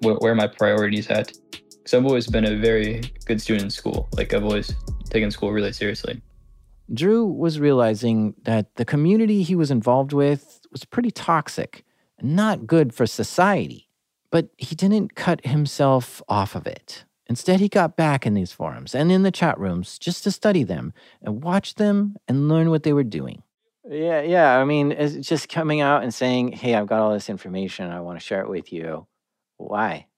[0.00, 1.32] where, where my priorities at.
[1.50, 4.08] Because I've always been a very good student in school.
[4.12, 4.74] Like I've always
[5.10, 6.22] taken school really seriously.
[6.94, 11.84] Drew was realizing that the community he was involved with was pretty toxic
[12.22, 13.88] not good for society.
[14.30, 17.04] But he didn't cut himself off of it.
[17.32, 20.64] Instead, he got back in these forums and in the chat rooms just to study
[20.64, 20.92] them
[21.22, 23.42] and watch them and learn what they were doing.
[23.88, 24.58] Yeah, yeah.
[24.58, 27.90] I mean, it's just coming out and saying, "Hey, I've got all this information.
[27.90, 29.06] I want to share it with you."
[29.56, 30.08] Why?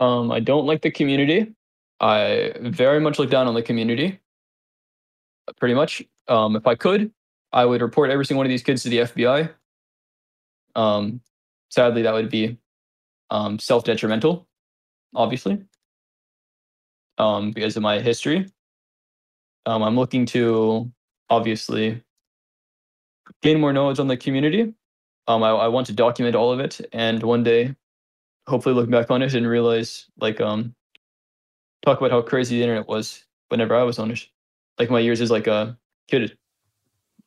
[0.00, 1.54] Um, I don't like the community.
[1.98, 4.20] I very much look down on the community.
[5.58, 6.02] Pretty much.
[6.28, 7.10] Um, if I could,
[7.54, 9.50] I would report every single one of these kids to the FBI.
[10.76, 11.22] Um,
[11.70, 12.58] sadly, that would be
[13.30, 14.46] um, self detrimental,
[15.14, 15.64] obviously,
[17.18, 18.50] um, because of my history.
[19.66, 20.90] Um, I'm looking to
[21.30, 22.02] obviously
[23.42, 24.74] gain more knowledge on the community.
[25.26, 27.74] Um, I, I want to document all of it, and one day,
[28.46, 30.74] hopefully, look back on it and realize, like, um,
[31.84, 34.26] talk about how crazy the internet was whenever I was on it.
[34.78, 36.36] Like my years as like a kid.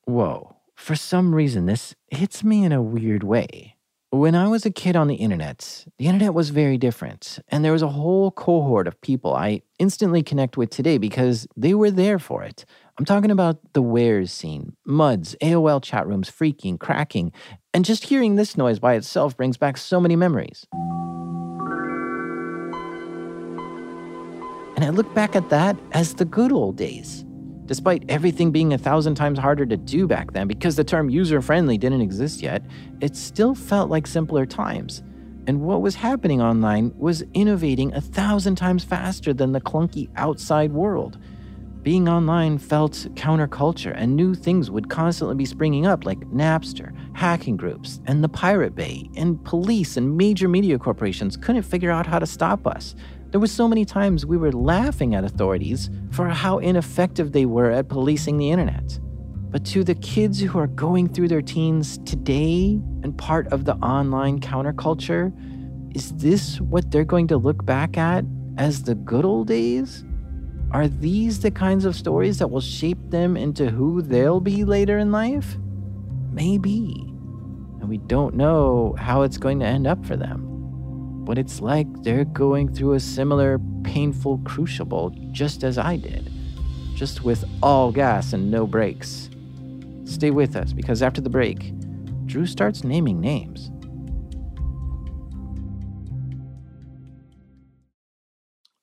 [0.06, 0.58] Whoa.
[0.76, 3.77] For some reason, this hits me in a weird way.
[4.12, 7.74] When I was a kid on the internet, the internet was very different, and there
[7.74, 12.18] was a whole cohort of people I instantly connect with today because they were there
[12.18, 12.64] for it.
[12.98, 17.34] I'm talking about the wares scene, MUDs, AOL chat rooms, phreaking, cracking,
[17.74, 20.66] and just hearing this noise by itself brings back so many memories.
[24.78, 27.26] And I look back at that as the good old days.
[27.68, 31.42] Despite everything being a thousand times harder to do back then because the term user
[31.42, 32.64] friendly didn't exist yet,
[33.02, 35.04] it still felt like simpler times.
[35.48, 40.72] And what was happening online was innovating a thousand times faster than the clunky outside
[40.72, 41.18] world.
[41.84, 47.56] Being online felt counterculture, and new things would constantly be springing up like Napster, hacking
[47.56, 52.20] groups, and the Pirate Bay, and police and major media corporations couldn't figure out how
[52.20, 52.94] to stop us.
[53.32, 57.70] There were so many times we were laughing at authorities for how ineffective they were
[57.72, 59.00] at policing the internet.
[59.50, 63.76] But to the kids who are going through their teens today and part of the
[63.76, 65.34] online counterculture,
[65.94, 68.24] is this what they're going to look back at
[68.58, 70.06] as the good old days?
[70.72, 75.00] Are these the kinds of stories that will shape them into who they'll be later
[75.00, 75.58] in life?
[76.32, 76.94] Maybe.
[77.82, 80.47] And we don't know how it's going to end up for them
[81.28, 86.32] but it's like they're going through a similar painful crucible just as I did,
[86.96, 89.30] just with all gas and no brakes.
[90.06, 91.74] Stay with us because after the break,
[92.28, 93.70] Drew starts naming names.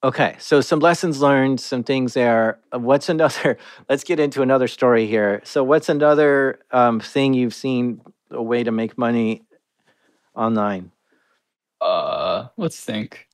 [0.04, 2.58] Okay, so some lessons learned, some things there.
[2.70, 3.56] Uh, what's another?
[3.88, 5.40] Let's get into another story here.
[5.44, 9.46] So, what's another um, thing you've seen a way to make money
[10.34, 10.90] online?
[11.84, 13.28] Uh, let's think.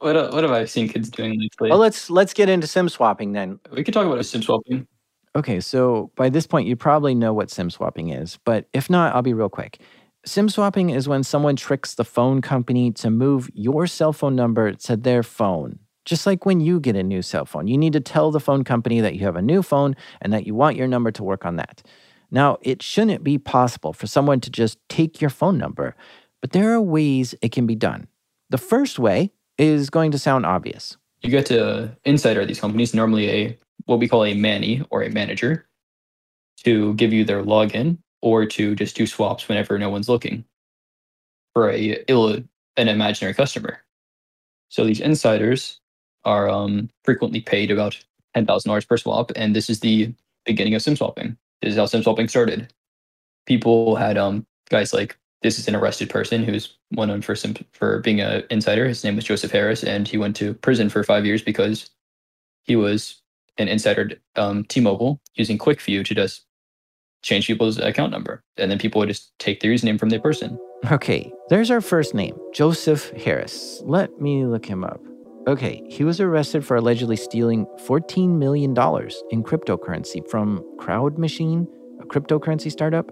[0.00, 1.70] What uh, what have I seen kids doing lately?
[1.70, 3.58] Well, let's let's get into sim swapping then.
[3.72, 4.86] We could talk about sim swapping.
[5.34, 9.14] Okay, so by this point, you probably know what sim swapping is, but if not,
[9.14, 9.80] I'll be real quick.
[10.26, 14.72] SIM swapping is when someone tricks the phone company to move your cell phone number
[14.72, 15.78] to their phone.
[16.06, 18.64] Just like when you get a new cell phone, you need to tell the phone
[18.64, 21.44] company that you have a new phone and that you want your number to work
[21.44, 21.82] on that.
[22.30, 25.94] Now, it shouldn't be possible for someone to just take your phone number.
[26.44, 28.06] But there are ways it can be done.
[28.50, 30.98] The first way is going to sound obvious.
[31.22, 35.08] You get to insider these companies, normally a what we call a manny or a
[35.08, 35.66] manager,
[36.62, 40.44] to give you their login or to just do swaps whenever no one's looking
[41.54, 42.42] for a Ill,
[42.76, 43.78] an imaginary customer.
[44.68, 45.80] So these insiders
[46.26, 47.96] are um, frequently paid about
[48.34, 50.12] ten thousand dollars per swap, and this is the
[50.44, 51.38] beginning of sim swapping.
[51.62, 52.70] This is how sim swapping started.
[53.46, 57.54] People had um, guys like this is an arrested person who's one known for some
[57.74, 58.88] for being an insider.
[58.88, 61.90] His name was Joseph Harris, and he went to prison for five years because
[62.62, 63.20] he was
[63.58, 66.46] an insider um, T-Mobile using QuickView to just
[67.22, 70.58] change people's account number, and then people would just take their username from their person.
[70.90, 73.82] Okay, there's our first name, Joseph Harris.
[73.84, 75.00] Let me look him up.
[75.46, 81.68] Okay, he was arrested for allegedly stealing $14 million in cryptocurrency from Crowd Machine,
[82.00, 83.10] a cryptocurrency startup.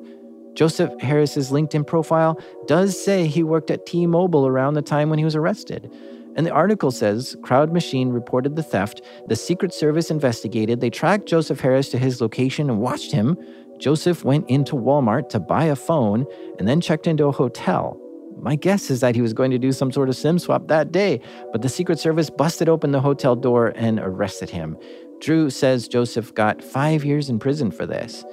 [0.55, 5.19] Joseph Harris's LinkedIn profile does say he worked at T Mobile around the time when
[5.19, 5.91] he was arrested.
[6.35, 9.03] And the article says Crowd Machine reported the theft.
[9.29, 10.81] The Secret Service investigated.
[10.81, 13.37] They tracked Joseph Harris to his location and watched him.
[13.79, 16.27] Joseph went into Walmart to buy a phone
[16.59, 17.98] and then checked into a hotel.
[18.40, 20.90] My guess is that he was going to do some sort of SIM swap that
[20.90, 21.21] day,
[21.53, 24.77] but the Secret Service busted open the hotel door and arrested him.
[25.21, 28.25] Drew says Joseph got five years in prison for this.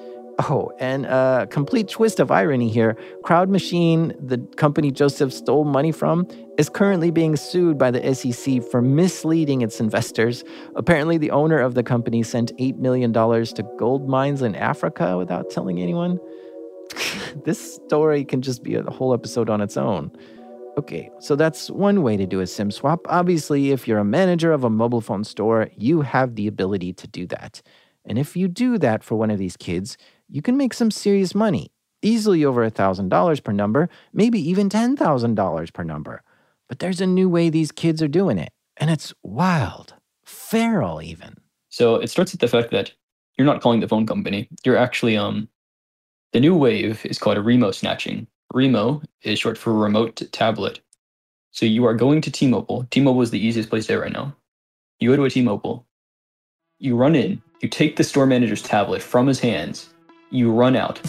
[0.41, 5.91] Oh, and a complete twist of irony here Crowd Machine, the company Joseph stole money
[5.91, 6.25] from,
[6.57, 10.45] is currently being sued by the SEC for misleading its investors.
[10.75, 15.49] Apparently, the owner of the company sent $8 million to gold mines in Africa without
[15.49, 16.17] telling anyone.
[17.43, 20.09] this story can just be a whole episode on its own.
[20.77, 23.01] Okay, so that's one way to do a SIM swap.
[23.09, 27.07] Obviously, if you're a manager of a mobile phone store, you have the ability to
[27.07, 27.61] do that.
[28.05, 29.97] And if you do that for one of these kids,
[30.29, 31.71] you can make some serious money,
[32.01, 36.23] easily over $1,000 per number, maybe even $10,000 per number.
[36.67, 41.35] But there's a new way these kids are doing it, and it's wild, feral even.
[41.69, 42.93] So it starts with the fact that
[43.37, 44.49] you're not calling the phone company.
[44.63, 45.47] You're actually um
[46.33, 48.27] the new wave is called a remo snatching.
[48.53, 50.79] Remo is short for remote tablet.
[51.51, 52.85] So you are going to T-Mobile.
[52.91, 54.35] T-Mobile is the easiest place to right now.
[54.99, 55.87] You go to a T-Mobile.
[56.77, 57.41] You run in.
[57.61, 59.89] You take the store manager's tablet from his hands.
[60.31, 61.01] You run out.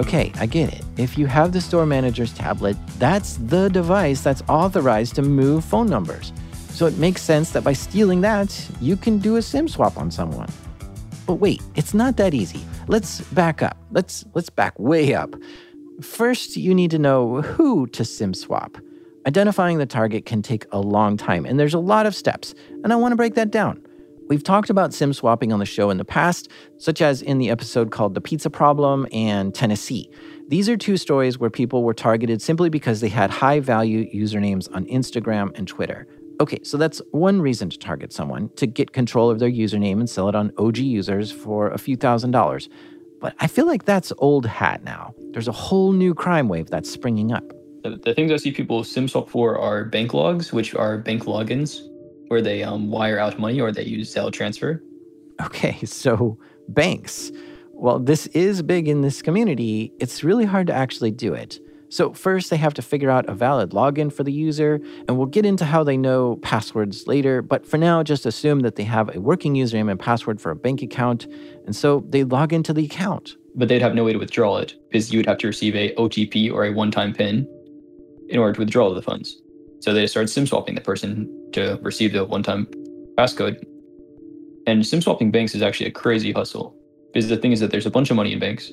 [0.00, 0.82] Okay, I get it.
[0.96, 5.86] If you have the store manager's tablet, that's the device that's authorized to move phone
[5.86, 6.32] numbers.
[6.70, 10.10] So it makes sense that by stealing that, you can do a SIM swap on
[10.10, 10.48] someone.
[11.26, 12.62] But wait, it's not that easy.
[12.88, 13.76] Let's back up.
[13.92, 15.34] Let's let's back way up.
[16.02, 18.76] First, you need to know who to SIM swap.
[19.26, 22.92] Identifying the target can take a long time, and there's a lot of steps, and
[22.92, 23.85] I want to break that down.
[24.28, 27.48] We've talked about SIM swapping on the show in the past, such as in the
[27.48, 30.10] episode called The Pizza Problem and Tennessee.
[30.48, 34.68] These are two stories where people were targeted simply because they had high value usernames
[34.74, 36.08] on Instagram and Twitter.
[36.40, 40.10] Okay, so that's one reason to target someone to get control of their username and
[40.10, 42.68] sell it on OGUsers for a few thousand dollars.
[43.20, 45.14] But I feel like that's old hat now.
[45.30, 47.44] There's a whole new crime wave that's springing up.
[47.84, 51.24] The, the things I see people sim swap for are bank logs, which are bank
[51.24, 51.80] logins,
[52.28, 54.82] where they um, wire out money or they use Zelle transfer.
[55.40, 57.30] Okay, so banks.
[57.72, 59.92] Well, this is big in this community.
[60.00, 61.60] It's really hard to actually do it.
[61.88, 65.26] So, first, they have to figure out a valid login for the user, and we'll
[65.26, 67.42] get into how they know passwords later.
[67.42, 70.56] But for now, just assume that they have a working username and password for a
[70.56, 71.26] bank account,
[71.64, 73.36] and so they log into the account.
[73.54, 75.94] But they'd have no way to withdraw it because you would have to receive a
[75.94, 77.46] OTP or a one time PIN
[78.28, 79.40] in order to withdraw the funds.
[79.80, 82.66] So they start SIM swapping the person to receive the one time
[83.16, 83.64] passcode.
[84.66, 86.76] And SIM swapping banks is actually a crazy hustle
[87.12, 88.72] because the thing is that there's a bunch of money in banks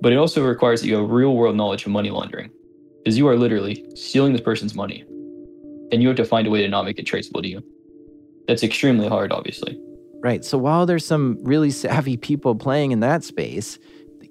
[0.00, 2.50] but it also requires that you have real world knowledge of money laundering,
[2.98, 5.04] because you are literally stealing this person's money,
[5.92, 7.62] and you have to find a way to not make it traceable to you.
[8.46, 9.80] That's extremely hard, obviously.
[10.20, 10.44] Right.
[10.44, 13.78] So while there's some really savvy people playing in that space,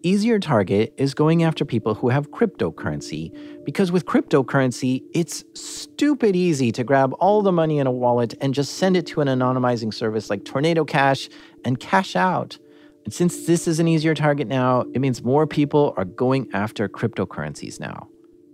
[0.05, 3.35] easier target is going after people who have cryptocurrency.
[3.65, 8.53] Because with cryptocurrency, it's stupid easy to grab all the money in a wallet and
[8.53, 11.27] just send it to an anonymizing service like Tornado Cash
[11.65, 12.59] and cash out.
[13.03, 16.87] And since this is an easier target now, it means more people are going after
[16.87, 18.07] cryptocurrencies now.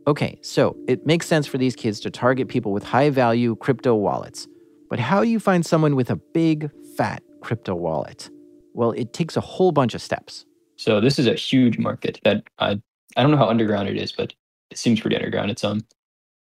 [0.07, 3.93] Okay, so it makes sense for these kids to target people with high value crypto
[3.93, 4.47] wallets.
[4.89, 8.29] But how do you find someone with a big, fat crypto wallet?
[8.73, 10.45] Well, it takes a whole bunch of steps.
[10.81, 12.81] So this is a huge market that I
[13.15, 14.33] I don't know how underground it is, but
[14.71, 15.51] it seems pretty underground.
[15.51, 15.85] It's um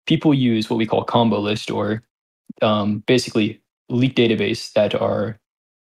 [0.06, 2.02] people use what we call combo list or
[2.62, 5.38] um, basically leak database that are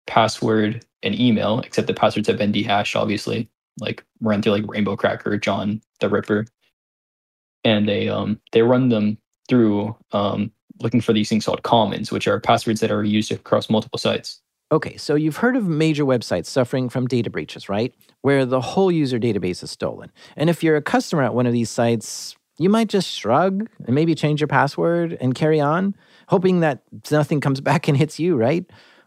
[0.08, 4.96] password and email, except the passwords have been dehashed, obviously, like run through like Rainbow
[4.96, 6.46] Cracker, John the Ripper.
[7.66, 9.18] And they um they run them
[9.50, 13.70] through um looking for these things called commons, which are passwords that are used across
[13.70, 14.42] multiple sites.
[14.70, 17.94] Okay, so you've heard of major websites suffering from data breaches, right?
[18.22, 20.12] Where the whole user database is stolen.
[20.36, 23.96] And if you're a customer at one of these sites, you might just shrug and
[23.96, 25.96] maybe change your password and carry on,
[26.28, 28.66] hoping that nothing comes back and hits you, right?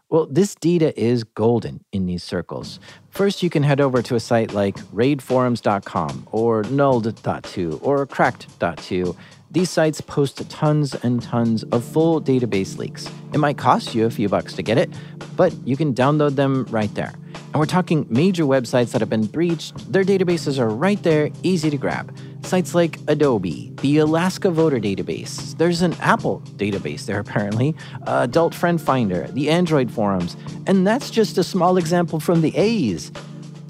[0.09, 2.79] Well, this data is golden in these circles.
[3.09, 9.15] First, you can head over to a site like raidforums.com or nulled.to or cracked.to.
[9.51, 13.09] These sites post tons and tons of full database leaks.
[13.33, 14.89] It might cost you a few bucks to get it,
[15.35, 17.11] but you can download them right there.
[17.35, 19.91] And we're talking major websites that have been breached.
[19.91, 22.15] Their databases are right there, easy to grab.
[22.43, 27.75] Sites like Adobe, the Alaska Voter Database, there's an Apple database there apparently,
[28.07, 33.11] Adult Friend Finder, the Android forums, and that's just a small example from the A's.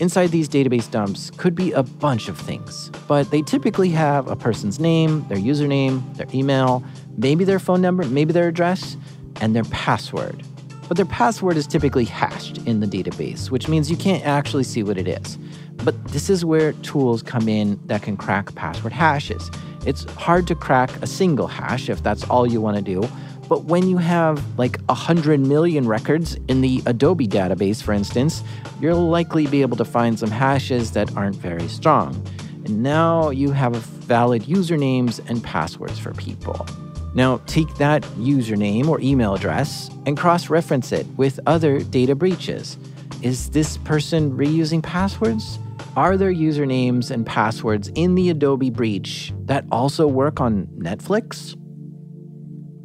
[0.02, 4.36] Inside these database dumps could be a bunch of things, but they typically have a
[4.36, 6.84] person's name, their username, their email,
[7.18, 8.98] maybe their phone number, maybe their address,
[9.42, 10.44] and their password.
[10.88, 14.82] But their password is typically hashed in the database, which means you can't actually see
[14.82, 15.38] what it is.
[15.84, 19.52] But this is where tools come in that can crack password hashes.
[19.86, 23.08] It's hard to crack a single hash if that's all you want to do.
[23.52, 28.44] But when you have like 100 million records in the Adobe database, for instance,
[28.80, 32.26] you'll likely be able to find some hashes that aren't very strong.
[32.64, 36.66] And now you have valid usernames and passwords for people.
[37.14, 42.78] Now, take that username or email address and cross reference it with other data breaches.
[43.22, 45.60] Is this person reusing passwords?
[45.98, 51.58] Are there usernames and passwords in the Adobe breach that also work on Netflix?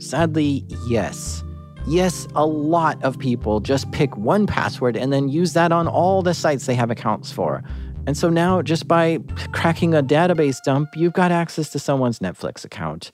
[0.07, 1.42] Sadly, yes.
[1.88, 6.22] Yes, a lot of people just pick one password and then use that on all
[6.22, 7.62] the sites they have accounts for.
[8.07, 9.18] And so now, just by
[9.52, 13.11] cracking a database dump, you've got access to someone's Netflix account.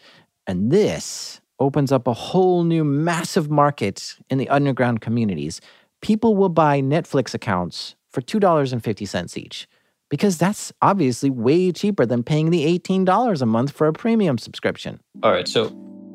[0.47, 5.61] And this opens up a whole new massive market in the underground communities.
[6.03, 9.69] People will buy Netflix accounts for $2.50 each
[10.11, 15.01] because that's obviously way cheaper than paying the $18 a month for a premium subscription.
[15.23, 15.75] All right, so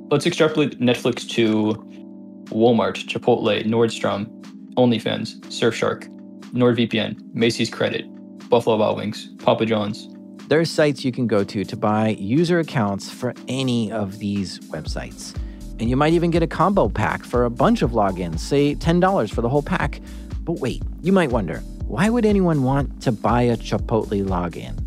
[0.10, 1.74] let's extrapolate Netflix to
[2.45, 4.28] Walmart, Chipotle, Nordstrom,
[4.76, 6.08] OnlyFans, Surfshark,
[6.53, 8.05] NordVPN, Macy's Credit,
[8.49, 10.08] Buffalo Wild Wings, Papa John's.
[10.47, 14.60] There are sites you can go to to buy user accounts for any of these
[14.70, 15.36] websites.
[15.80, 19.34] And you might even get a combo pack for a bunch of logins, say $10
[19.34, 19.99] for the whole pack.
[20.41, 24.86] But wait, you might wonder, why would anyone want to buy a Chipotle login?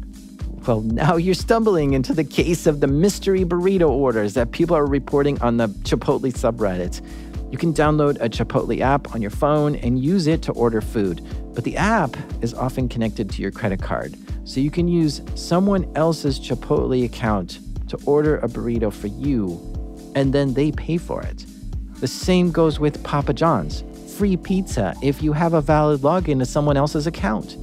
[0.71, 4.87] Well, now you're stumbling into the case of the mystery burrito orders that people are
[4.87, 7.03] reporting on the Chipotle subreddit.
[7.51, 11.27] You can download a Chipotle app on your phone and use it to order food,
[11.55, 14.17] but the app is often connected to your credit card.
[14.45, 17.59] So you can use someone else's Chipotle account
[17.89, 19.59] to order a burrito for you,
[20.15, 21.45] and then they pay for it.
[21.95, 23.83] The same goes with Papa John's
[24.17, 27.57] free pizza if you have a valid login to someone else's account.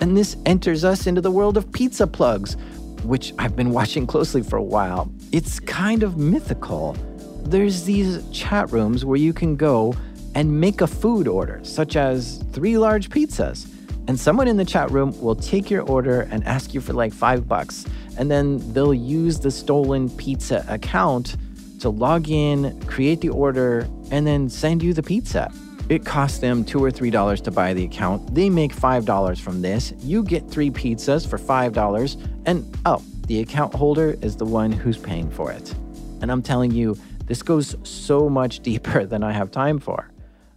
[0.00, 2.56] And this enters us into the world of pizza plugs,
[3.04, 5.10] which I've been watching closely for a while.
[5.32, 6.96] It's kind of mythical
[7.44, 9.94] there's these chat rooms where you can go
[10.34, 13.70] and make a food order, such as three large pizzas.
[14.08, 17.12] And someone in the chat room will take your order and ask you for like
[17.12, 17.86] five bucks.
[18.18, 21.36] And then they'll use the stolen pizza account
[21.80, 25.52] to log in, create the order, and then send you the pizza.
[25.90, 28.34] It costs them two or three dollars to buy the account.
[28.34, 29.92] They make five dollars from this.
[30.00, 32.16] You get three pizzas for five dollars,
[32.46, 35.74] and oh, the account holder is the one who's paying for it.
[36.22, 40.10] And I'm telling you, this goes so much deeper than I have time for.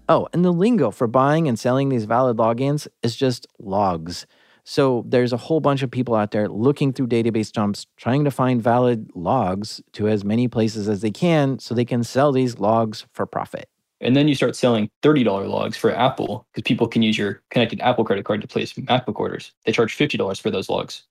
[0.10, 4.26] Oh, and the lingo for buying and selling these valid logins is just logs.
[4.64, 8.32] So there's a whole bunch of people out there looking through database dumps, trying to
[8.32, 12.60] find valid logs to as many places as they can so they can sell these
[12.60, 13.70] logs for profit.
[14.00, 17.82] And then you start selling $30 logs for Apple because people can use your connected
[17.82, 19.54] Apple credit card to place MacBook orders.
[19.66, 21.04] They charge $50 for those logs.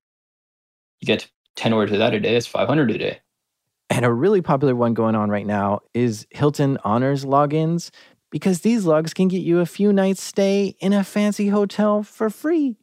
[1.00, 3.20] You get 10 orders of that a day, that's 500 a day.
[3.90, 7.90] And a really popular one going on right now is Hilton Honors logins
[8.30, 12.30] because these logs can get you a few nights stay in a fancy hotel for
[12.30, 12.76] free.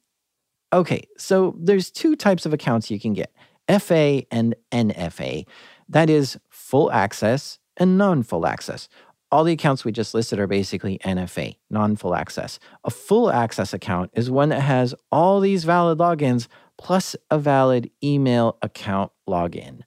[0.71, 3.31] Okay, so there's two types of accounts you can get.
[3.79, 5.45] FA and NFA.
[5.89, 8.87] That is full access and non-full access.
[9.33, 12.59] All the accounts we just listed are basically NFA, non full access.
[12.83, 17.89] A full access account is one that has all these valid logins plus a valid
[18.03, 19.81] email account login.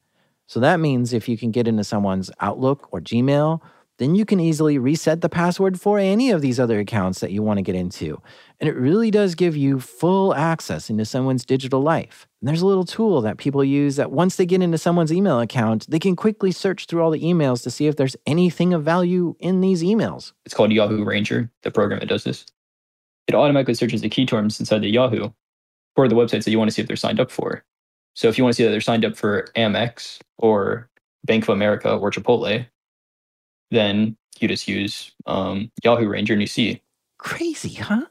[0.48, 3.60] So that means if you can get into someone's Outlook or Gmail,
[3.98, 7.42] then you can easily reset the password for any of these other accounts that you
[7.42, 8.20] want to get into.
[8.60, 12.26] And it really does give you full access into someone's digital life.
[12.40, 15.40] And there's a little tool that people use that once they get into someone's email
[15.40, 18.84] account, they can quickly search through all the emails to see if there's anything of
[18.84, 20.32] value in these emails.
[20.44, 22.44] It's called Yahoo Ranger, the program that does this.
[23.26, 25.30] It automatically searches the key terms inside the Yahoo
[25.94, 27.64] for the websites that you want to see if they're signed up for.
[28.14, 30.88] So if you want to see that they're signed up for Amex or
[31.24, 32.66] Bank of America or Chipotle,
[33.70, 36.82] then you just use um, Yahoo Ranger and you see.
[37.18, 38.06] Crazy, huh?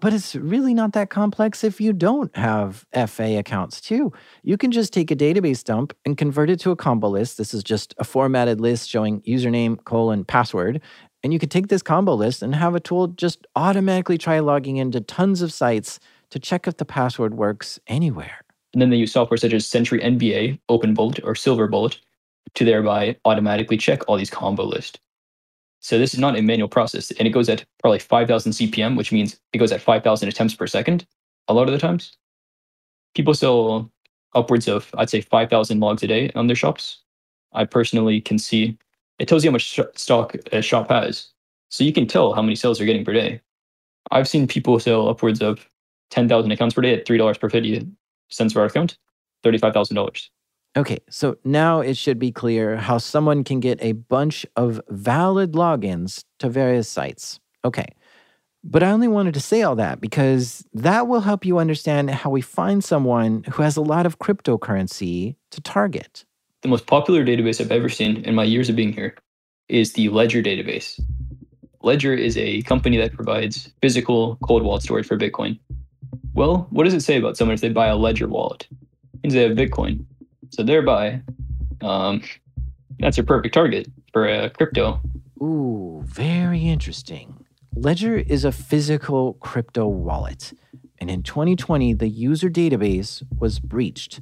[0.00, 4.12] But it's really not that complex if you don't have FA accounts too.
[4.42, 7.38] You can just take a database dump and convert it to a combo list.
[7.38, 10.82] This is just a formatted list showing username, colon, password.
[11.22, 14.76] And you can take this combo list and have a tool just automatically try logging
[14.76, 15.98] into tons of sites
[16.30, 18.42] to check if the password works anywhere.
[18.74, 21.98] And then they use software such as Sentry MBA, OpenBullet, or Silver SilverBullet
[22.54, 24.98] to thereby automatically check all these combo lists.
[25.80, 29.12] So this is not a manual process, and it goes at probably 5,000 CPM, which
[29.12, 31.06] means it goes at 5,000 attempts per second.
[31.48, 32.16] A lot of the times,
[33.14, 33.90] people sell
[34.34, 37.02] upwards of I'd say 5,000 logs a day on their shops.
[37.52, 38.78] I personally can see
[39.18, 41.32] it tells you how much stock a shop has,
[41.70, 43.40] so you can tell how many sales they're getting per day.
[44.10, 45.68] I've seen people sell upwards of
[46.10, 47.86] 10,000 accounts per day at three dollars per 50
[48.28, 48.98] cents per account,
[49.44, 50.28] $35,000.
[50.76, 55.52] Okay, so now it should be clear how someone can get a bunch of valid
[55.52, 57.40] logins to various sites.
[57.64, 57.86] Okay,
[58.62, 62.28] but I only wanted to say all that because that will help you understand how
[62.28, 66.24] we find someone who has a lot of cryptocurrency to target.
[66.60, 69.16] The most popular database I've ever seen in my years of being here
[69.68, 71.00] is the Ledger database.
[71.82, 75.58] Ledger is a company that provides physical cold wallet storage for Bitcoin.
[76.34, 78.66] Well, what does it say about someone if they buy a Ledger wallet?
[78.70, 80.04] It means they have Bitcoin.
[80.50, 81.22] So thereby,
[81.80, 82.22] um,
[82.98, 85.00] that's a perfect target for a crypto.
[85.42, 87.44] Ooh, very interesting.
[87.74, 90.52] Ledger is a physical crypto wallet.
[90.98, 94.20] And in 2020, the user database was breached.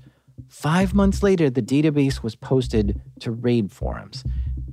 [0.49, 4.25] Five months later, the database was posted to raid forums.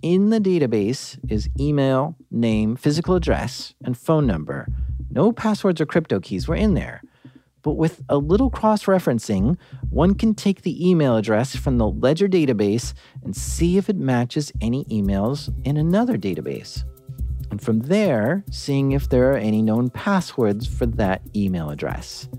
[0.01, 4.67] In the database is email, name, physical address, and phone number.
[5.11, 7.03] No passwords or crypto keys were in there.
[7.63, 9.57] But with a little cross referencing,
[9.89, 12.93] one can take the email address from the Ledger database
[13.23, 16.83] and see if it matches any emails in another database.
[17.51, 22.29] And from there, seeing if there are any known passwords for that email address.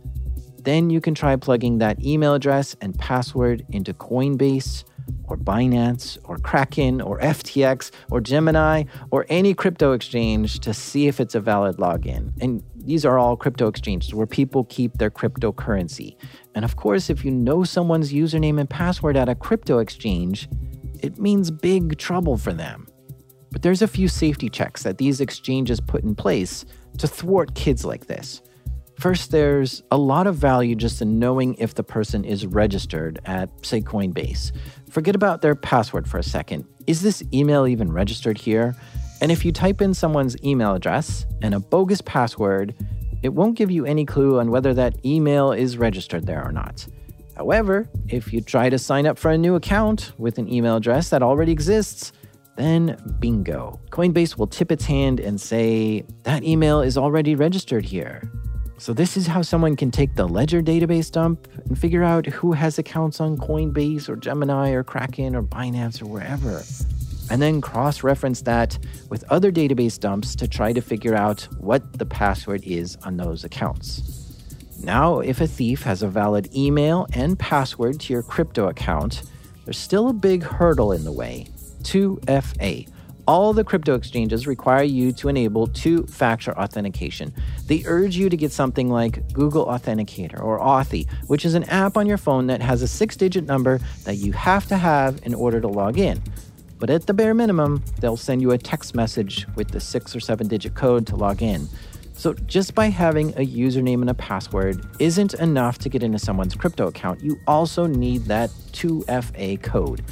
[0.64, 4.84] Then you can try plugging that email address and password into Coinbase
[5.24, 11.20] or Binance or Kraken or FTX or Gemini or any crypto exchange to see if
[11.20, 12.32] it's a valid login.
[12.40, 16.16] And these are all crypto exchanges where people keep their cryptocurrency.
[16.54, 20.48] And of course, if you know someone's username and password at a crypto exchange,
[21.00, 22.86] it means big trouble for them.
[23.50, 26.64] But there's a few safety checks that these exchanges put in place
[26.98, 28.40] to thwart kids like this.
[28.98, 33.50] First, there's a lot of value just in knowing if the person is registered at,
[33.64, 34.52] say, Coinbase.
[34.90, 36.64] Forget about their password for a second.
[36.86, 38.76] Is this email even registered here?
[39.22, 42.74] And if you type in someone's email address and a bogus password,
[43.22, 46.84] it won't give you any clue on whether that email is registered there or not.
[47.36, 51.08] However, if you try to sign up for a new account with an email address
[51.10, 52.10] that already exists,
[52.56, 53.78] then bingo.
[53.90, 58.28] Coinbase will tip its hand and say, that email is already registered here.
[58.78, 62.50] So, this is how someone can take the Ledger database dump and figure out who
[62.50, 66.64] has accounts on Coinbase or Gemini or Kraken or Binance or wherever
[67.32, 68.78] and then cross reference that
[69.08, 73.42] with other database dumps to try to figure out what the password is on those
[73.42, 74.36] accounts.
[74.82, 79.22] Now, if a thief has a valid email and password to your crypto account,
[79.64, 81.46] there's still a big hurdle in the way
[81.84, 82.86] 2FA.
[83.26, 87.32] All the crypto exchanges require you to enable two factor authentication.
[87.66, 91.96] They urge you to get something like Google Authenticator or Authy, which is an app
[91.96, 95.32] on your phone that has a six digit number that you have to have in
[95.32, 96.20] order to log in.
[96.82, 100.18] But at the bare minimum, they'll send you a text message with the six or
[100.18, 101.68] seven digit code to log in.
[102.12, 106.56] So, just by having a username and a password isn't enough to get into someone's
[106.56, 107.22] crypto account.
[107.22, 110.02] You also need that 2FA code.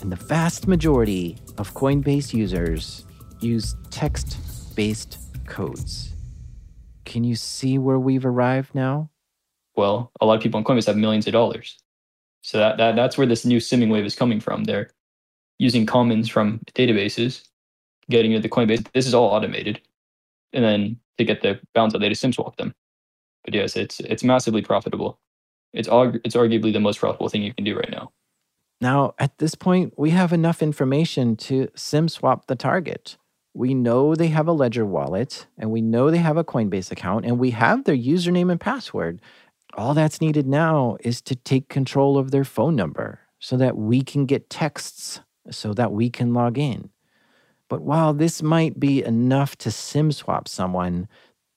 [0.00, 3.04] And the vast majority of Coinbase users
[3.40, 6.14] use text based codes.
[7.04, 9.10] Can you see where we've arrived now?
[9.76, 11.76] Well, a lot of people on Coinbase have millions of dollars.
[12.40, 14.64] So that, that that's where this new simming wave is coming from.
[14.64, 14.88] They're
[15.58, 17.42] using commons from databases,
[18.10, 18.86] getting into the Coinbase.
[18.92, 19.80] This is all automated.
[20.52, 22.74] And then to get the balance they just SIM swap them.
[23.44, 25.20] But yes, it's it's massively profitable.
[25.72, 28.12] It's arg- it's arguably the most profitable thing you can do right now.
[28.80, 33.16] Now, at this point, we have enough information to SIM swap the target.
[33.52, 37.24] We know they have a Ledger wallet, and we know they have a Coinbase account,
[37.24, 39.20] and we have their username and password.
[39.74, 44.02] All that's needed now is to take control of their phone number so that we
[44.02, 45.20] can get texts
[45.50, 46.90] so that we can log in.
[47.68, 51.08] But while this might be enough to SIM swap someone,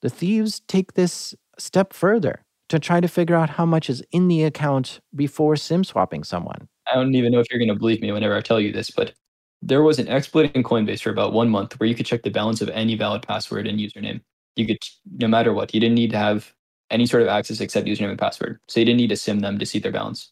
[0.02, 4.28] the thieves take this step further to try to figure out how much is in
[4.28, 6.68] the account before SIM swapping someone.
[6.92, 8.90] I don't even know if you're going to believe me whenever I tell you this,
[8.90, 9.14] but
[9.62, 12.32] there was an exploit in Coinbase for about one month where you could check the
[12.32, 14.22] balance of any valid password and username.
[14.56, 14.80] You could,
[15.18, 16.54] no matter what, you didn't need to have
[16.90, 18.60] any sort of access except username and password.
[18.68, 20.32] So you didn't need to SIM them to see their balance.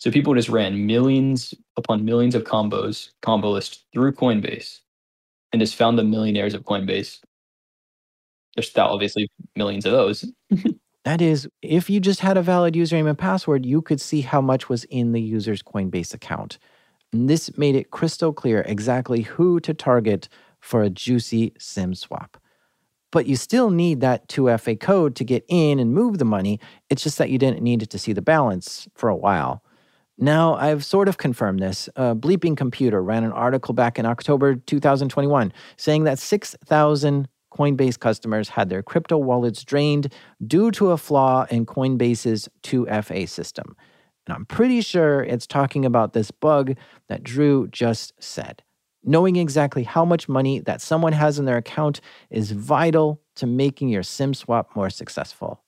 [0.00, 4.80] So people just ran millions upon millions of combos, combo lists through Coinbase
[5.52, 7.20] and just found the millionaires of Coinbase.
[8.56, 10.24] There's obviously millions of those.
[11.04, 14.40] that is, if you just had a valid username and password, you could see how
[14.40, 16.58] much was in the user's Coinbase account.
[17.12, 20.30] And this made it crystal clear exactly who to target
[20.60, 22.38] for a juicy SIM swap.
[23.12, 26.58] But you still need that 2FA code to get in and move the money.
[26.88, 29.62] It's just that you didn't need it to see the balance for a while.
[30.22, 31.88] Now, I've sort of confirmed this.
[31.96, 38.50] A Bleeping Computer ran an article back in October 2021 saying that 6,000 Coinbase customers
[38.50, 40.12] had their crypto wallets drained
[40.46, 43.74] due to a flaw in Coinbase's 2FA system.
[44.26, 46.76] And I'm pretty sure it's talking about this bug
[47.08, 48.62] that Drew just said.
[49.02, 53.88] Knowing exactly how much money that someone has in their account is vital to making
[53.88, 55.62] your SIM swap more successful.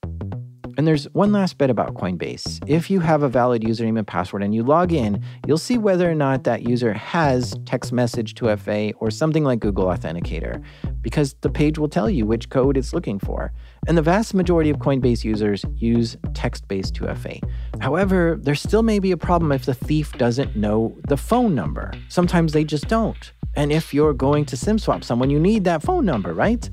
[0.78, 2.62] And there's one last bit about Coinbase.
[2.66, 6.10] If you have a valid username and password and you log in, you'll see whether
[6.10, 10.62] or not that user has text message 2FA or something like Google Authenticator,
[11.00, 13.52] because the page will tell you which code it's looking for.
[13.86, 17.40] And the vast majority of Coinbase users use text based 2FA.
[17.80, 21.92] However, there still may be a problem if the thief doesn't know the phone number.
[22.08, 23.32] Sometimes they just don't.
[23.54, 26.68] And if you're going to SIM swap someone, you need that phone number, right?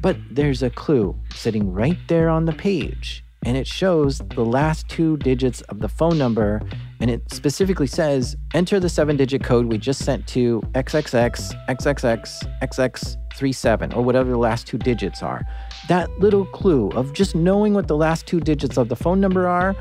[0.00, 4.88] But there's a clue sitting right there on the page, and it shows the last
[4.88, 6.60] two digits of the phone number,
[7.00, 12.58] and it specifically says enter the seven digit code we just sent to XXX, XXX,
[12.62, 15.42] XX37, or whatever the last two digits are.
[15.88, 19.48] That little clue of just knowing what the last two digits of the phone number
[19.48, 19.74] are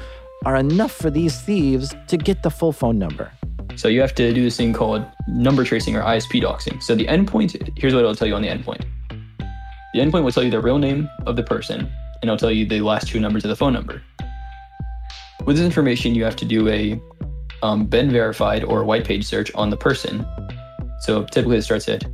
[0.45, 3.31] are enough for these thieves to get the full phone number.
[3.75, 6.81] So you have to do this thing called number tracing or ISP doxing.
[6.81, 8.85] So the endpoint, here's what it'll tell you on the endpoint.
[9.93, 11.91] The endpoint will tell you the real name of the person,
[12.21, 14.01] and it'll tell you the last two numbers of the phone number.
[15.45, 16.99] With this information, you have to do a
[17.61, 20.25] um, been verified or white page search on the person.
[21.01, 22.05] So typically it starts at,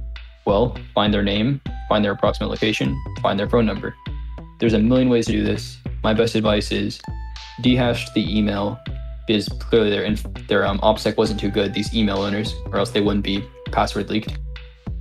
[0.45, 3.95] well, find their name, find their approximate location, find their phone number.
[4.59, 5.77] There's a million ways to do this.
[6.03, 7.01] My best advice is
[7.61, 8.79] dehash the email
[9.27, 11.73] because clearly their inf- their um, OPSEC wasn't too good.
[11.73, 14.37] These email owners, or else they wouldn't be password leaked.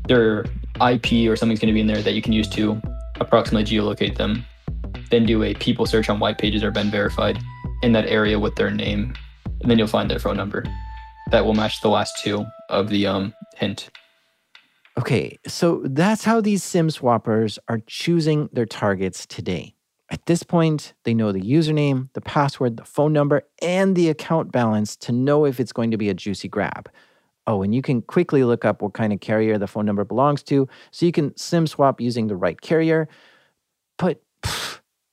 [0.08, 0.44] Their
[0.80, 2.80] IP or something's going to be in there that you can use to
[3.20, 4.44] approximately geolocate them.
[5.14, 7.38] Then do a people search on white pages or been verified
[7.84, 9.14] in that area with their name,
[9.60, 10.64] and then you'll find their phone number.
[11.30, 13.90] That will match the last two of the um, hint.
[14.98, 19.76] Okay, so that's how these SIM swappers are choosing their targets today.
[20.10, 24.50] At this point, they know the username, the password, the phone number, and the account
[24.50, 26.90] balance to know if it's going to be a juicy grab.
[27.46, 30.42] Oh, and you can quickly look up what kind of carrier the phone number belongs
[30.42, 33.08] to so you can SIM swap using the right carrier.
[33.96, 34.23] But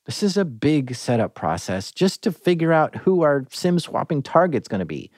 [0.05, 4.67] this is a big setup process just to figure out who our SIM swapping target's
[4.67, 5.11] going to be.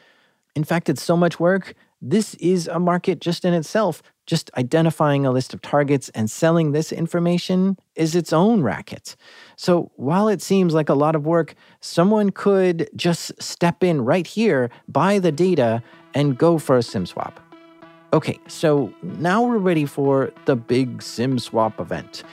[0.56, 1.74] In fact, it's so much work.
[2.02, 4.04] This is a market just in itself.
[4.26, 9.16] Just identifying a list of targets and selling this information is its own racket.
[9.56, 14.28] So while it seems like a lot of work, someone could just step in right
[14.28, 15.82] here, buy the data,
[16.14, 17.40] and go for a SIM swap.
[18.12, 22.24] Okay, so now we're ready for the big SIM swap event.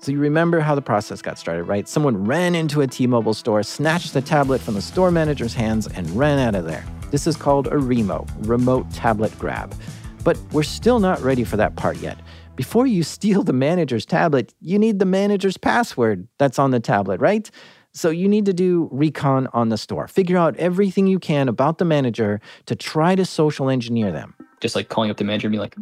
[0.00, 1.88] So you remember how the process got started, right?
[1.88, 6.08] Someone ran into a T-Mobile store, snatched the tablet from the store manager's hands, and
[6.10, 6.84] ran out of there.
[7.10, 9.74] This is called a REMO, remote tablet grab.
[10.22, 12.18] But we're still not ready for that part yet.
[12.54, 17.20] Before you steal the manager's tablet, you need the manager's password that's on the tablet,
[17.20, 17.50] right?
[17.92, 20.06] So you need to do recon on the store.
[20.06, 24.34] Figure out everything you can about the manager to try to social engineer them.
[24.60, 25.76] Just like calling up the manager and be like,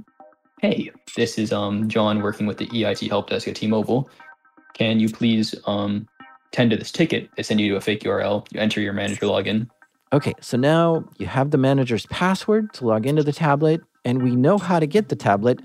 [0.61, 4.09] "Hey, this is um John working with the EIT help desk at T-Mobile.
[4.75, 6.07] Can you please um
[6.53, 7.29] tend to this ticket?
[7.37, 8.47] They send you to a fake URL.
[8.53, 9.69] You enter your manager login.
[10.13, 14.37] Okay, so now you have the manager's password to log into the tablet, and we
[14.37, 15.61] know how to get the tablet.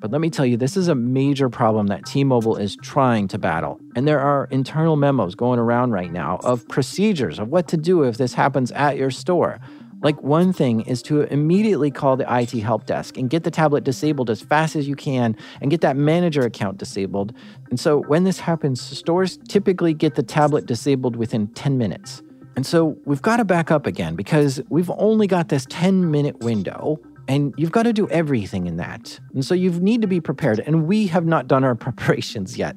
[0.00, 3.28] But let me tell you, this is a major problem that T Mobile is trying
[3.28, 3.78] to battle.
[3.94, 8.04] And there are internal memos going around right now of procedures of what to do
[8.04, 9.60] if this happens at your store.
[10.02, 13.84] Like, one thing is to immediately call the IT help desk and get the tablet
[13.84, 17.34] disabled as fast as you can and get that manager account disabled.
[17.68, 22.22] And so, when this happens, stores typically get the tablet disabled within 10 minutes.
[22.56, 26.40] And so, we've got to back up again because we've only got this 10 minute
[26.40, 26.98] window
[27.30, 29.20] and you've got to do everything in that.
[29.34, 30.58] And so you need to be prepared.
[30.58, 32.74] And we have not done our preparations yet.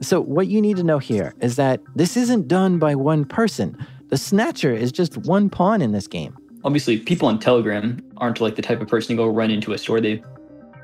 [0.00, 3.76] So, what you need to know here is that this isn't done by one person.
[4.08, 6.34] The Snatcher is just one pawn in this game.
[6.62, 9.78] Obviously, people on Telegram aren't like the type of person to go run into a
[9.78, 10.00] store.
[10.00, 10.22] They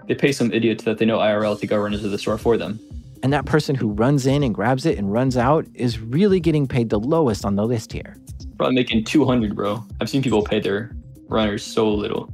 [0.06, 2.56] they pay some idiot that they know IRL to go run into the store for
[2.56, 2.78] them.
[3.22, 6.66] And that person who runs in and grabs it and runs out is really getting
[6.66, 8.16] paid the lowest on the list here.
[8.56, 9.84] Probably making 200, bro.
[10.00, 10.92] I've seen people pay their
[11.28, 12.32] runners so little.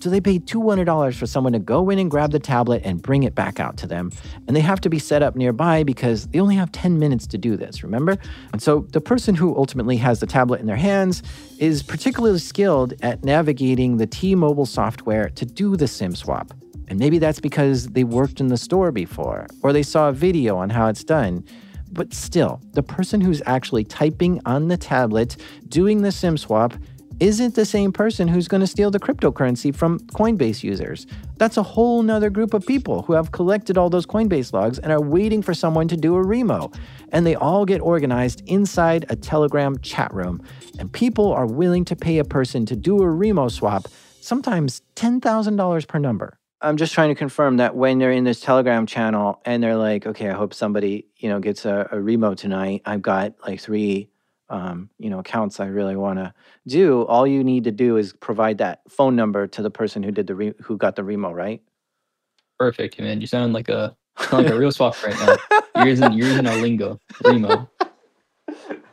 [0.00, 3.22] So they pay $200 for someone to go in and grab the tablet and bring
[3.22, 4.10] it back out to them.
[4.46, 7.38] And they have to be set up nearby because they only have 10 minutes to
[7.38, 8.16] do this, remember?
[8.52, 11.22] And so the person who ultimately has the tablet in their hands
[11.58, 16.54] is particularly skilled at navigating the T Mobile software to do the SIM swap.
[16.88, 20.56] And maybe that's because they worked in the store before or they saw a video
[20.56, 21.44] on how it's done.
[21.92, 25.36] But still, the person who's actually typing on the tablet
[25.68, 26.74] doing the SIM swap
[27.20, 31.06] isn't the same person who's going to steal the cryptocurrency from Coinbase users.
[31.36, 34.90] That's a whole nother group of people who have collected all those Coinbase logs and
[34.90, 36.72] are waiting for someone to do a remo.
[37.10, 40.42] And they all get organized inside a Telegram chat room.
[40.78, 43.86] And people are willing to pay a person to do a remo swap,
[44.20, 46.38] sometimes $10,000 per number.
[46.62, 50.06] I'm just trying to confirm that when they're in this Telegram channel and they're like,
[50.06, 52.82] okay, I hope somebody, you know, gets a, a remote tonight.
[52.84, 54.09] I've got like three,
[54.50, 56.34] um, you know, accounts I really want to
[56.66, 57.02] do.
[57.06, 60.26] All you need to do is provide that phone number to the person who did
[60.26, 61.62] the re- who got the remo, right?
[62.58, 63.20] Perfect, man.
[63.20, 65.36] You sound like a sound like a real swap right now.
[65.76, 67.70] You're using you're using our lingo, Remo.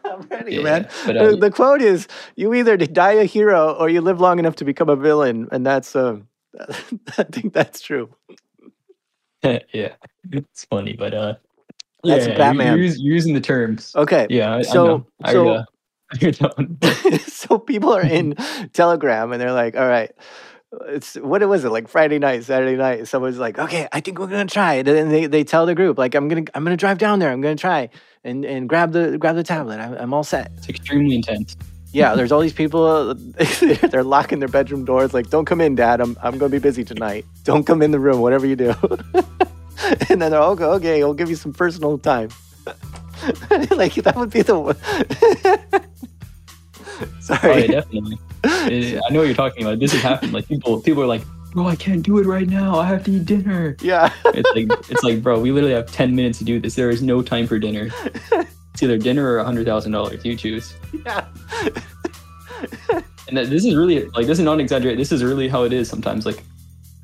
[0.05, 0.89] I'm ready, Yeah, man.
[1.05, 4.39] but, the, um, the quote is: "You either die a hero or you live long
[4.39, 6.28] enough to become a villain," and that's um,
[7.18, 8.10] I think that's true.
[9.43, 9.95] yeah,
[10.32, 11.36] it's funny, but uh,
[12.08, 12.78] That's yeah, Batman.
[12.78, 13.93] You're, you're using the terms.
[13.95, 15.64] Okay, Yeah, I, So- I so- uh,
[17.28, 18.36] so people are in
[18.74, 20.12] Telegram and they're like, "All right."
[20.88, 23.08] It's what was it like Friday night, Saturday night?
[23.08, 25.76] Someone's like, "Okay, I think we're gonna try it," and then they, they tell the
[25.76, 27.32] group, "Like, I'm gonna I'm gonna drive down there.
[27.32, 27.89] I'm gonna try
[28.24, 29.80] and and grab the grab the tablet.
[29.80, 31.55] I'm, I'm all set." It's extremely intense.
[31.93, 33.16] Yeah, there's all these people.
[33.91, 35.14] they're locking their bedroom doors.
[35.14, 36.01] Like, don't come in, Dad.
[36.01, 37.26] I'm I'm gonna be busy tonight.
[37.43, 38.74] Don't come in the room, whatever you do.
[40.09, 40.63] and then okay.
[40.63, 42.30] Okay, I'll give you some personal time.
[43.71, 44.59] like that would be the.
[44.59, 44.75] one.
[47.21, 47.61] Sorry.
[47.61, 48.17] yeah, definitely.
[48.43, 49.80] Eh, I know what you're talking about.
[49.80, 50.34] This has happened.
[50.34, 51.21] Like people, people are like,
[51.51, 52.80] "Bro, I can't do it right now.
[52.80, 54.11] I have to eat dinner." yeah.
[54.25, 56.75] It's like, it's like, bro, we literally have ten minutes to do this.
[56.75, 57.89] There is no time for dinner.
[58.73, 60.23] It's either dinner or a hundred thousand dollars.
[60.23, 60.75] You choose.
[61.05, 61.25] yeah.
[63.28, 64.97] And that, this is really like this is not exaggerate.
[64.97, 66.25] This is really how it is sometimes.
[66.25, 66.43] Like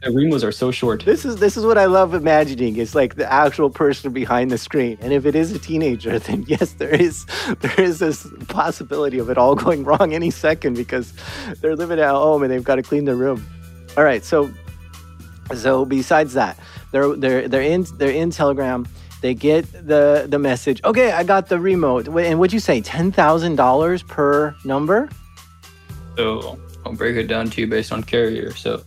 [0.03, 1.05] the remos are so short.
[1.05, 2.75] This is this is what I love imagining.
[2.77, 4.97] It's like the actual person behind the screen.
[5.01, 7.25] And if it is a teenager, then yes, there is
[7.61, 11.13] there is this possibility of it all going wrong any second because
[11.61, 13.45] they're living at home and they've got to clean their room.
[13.97, 14.51] All right, so
[15.55, 16.59] so besides that,
[16.91, 18.87] they're they're they're in they're in Telegram.
[19.21, 20.81] They get the the message.
[20.83, 22.07] Okay, I got the remote.
[22.07, 22.81] And what'd you say?
[22.81, 25.09] Ten thousand dollars per number?
[26.17, 28.53] So I'll break it down to you based on carrier.
[28.53, 28.83] So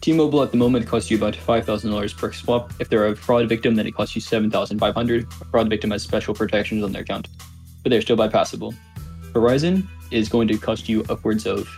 [0.00, 2.72] T-Mobile at the moment costs you about five thousand dollars per swap.
[2.80, 5.26] If they're a fraud victim, then it costs you seven thousand five hundred.
[5.40, 7.28] A fraud victim has special protections on their account,
[7.82, 8.74] but they're still bypassable.
[9.32, 11.68] Verizon is going to cost you upwards of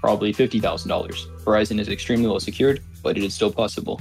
[0.00, 1.28] probably fifty thousand dollars.
[1.44, 4.00] Verizon is extremely well secured, but it is still possible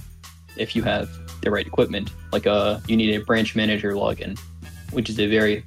[0.57, 1.09] if you have
[1.41, 2.11] the right equipment.
[2.31, 4.39] Like a you need a branch manager login,
[4.91, 5.63] which is a very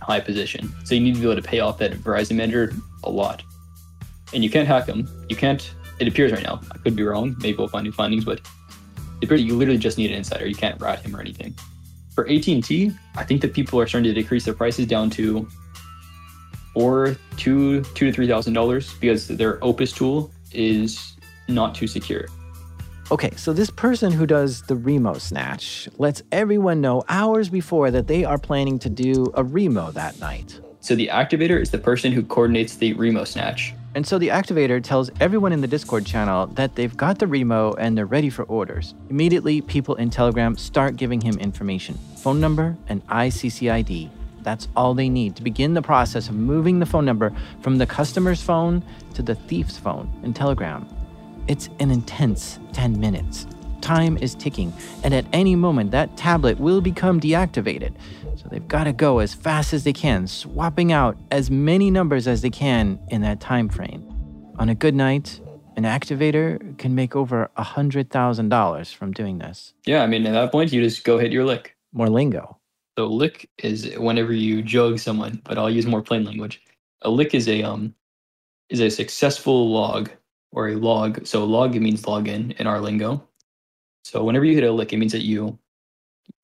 [0.00, 0.72] high position.
[0.84, 3.42] So you need to be able to pay off that Verizon manager a lot
[4.32, 5.08] and you can't hack them.
[5.28, 5.74] You can't.
[6.00, 6.60] It appears right now.
[6.72, 7.36] I could be wrong.
[7.40, 8.40] Maybe we'll find new findings, but
[9.20, 10.48] it appears you literally just need an insider.
[10.48, 11.54] You can't rat him or anything.
[12.14, 15.10] For AT and T, I think that people are starting to decrease their prices down
[15.10, 15.46] to
[16.74, 21.16] or two two to three thousand dollars because their Opus tool is
[21.48, 22.26] not too secure.
[23.10, 28.06] Okay, so this person who does the Remo snatch lets everyone know hours before that
[28.06, 30.60] they are planning to do a Remo that night.
[30.80, 33.74] So the activator is the person who coordinates the Remo snatch.
[33.94, 37.72] And so the activator tells everyone in the Discord channel that they've got the Remo
[37.72, 38.94] and they're ready for orders.
[39.08, 44.10] Immediately, people in Telegram start giving him information phone number and ICCID.
[44.42, 47.86] That's all they need to begin the process of moving the phone number from the
[47.86, 48.84] customer's phone
[49.14, 50.86] to the thief's phone in Telegram.
[51.48, 53.46] It's an intense 10 minutes.
[53.80, 54.72] Time is ticking,
[55.02, 57.92] and at any moment, that tablet will become deactivated.
[58.40, 62.26] So they've got to go as fast as they can, swapping out as many numbers
[62.26, 64.02] as they can in that time frame.
[64.58, 65.38] On a good night,
[65.76, 69.74] an activator can make over $100,000 from doing this.
[69.84, 71.76] Yeah, I mean at that point you just go hit your lick.
[71.92, 72.58] More lingo.
[72.98, 76.62] So lick is whenever you jug someone, but I'll use more plain language.
[77.02, 77.94] A lick is a um
[78.70, 80.10] is a successful log
[80.52, 81.26] or a log.
[81.26, 83.22] So log means login in our lingo.
[84.04, 85.58] So whenever you hit a lick, it means that you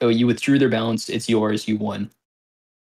[0.00, 2.10] oh you withdrew their balance, it's yours, you won.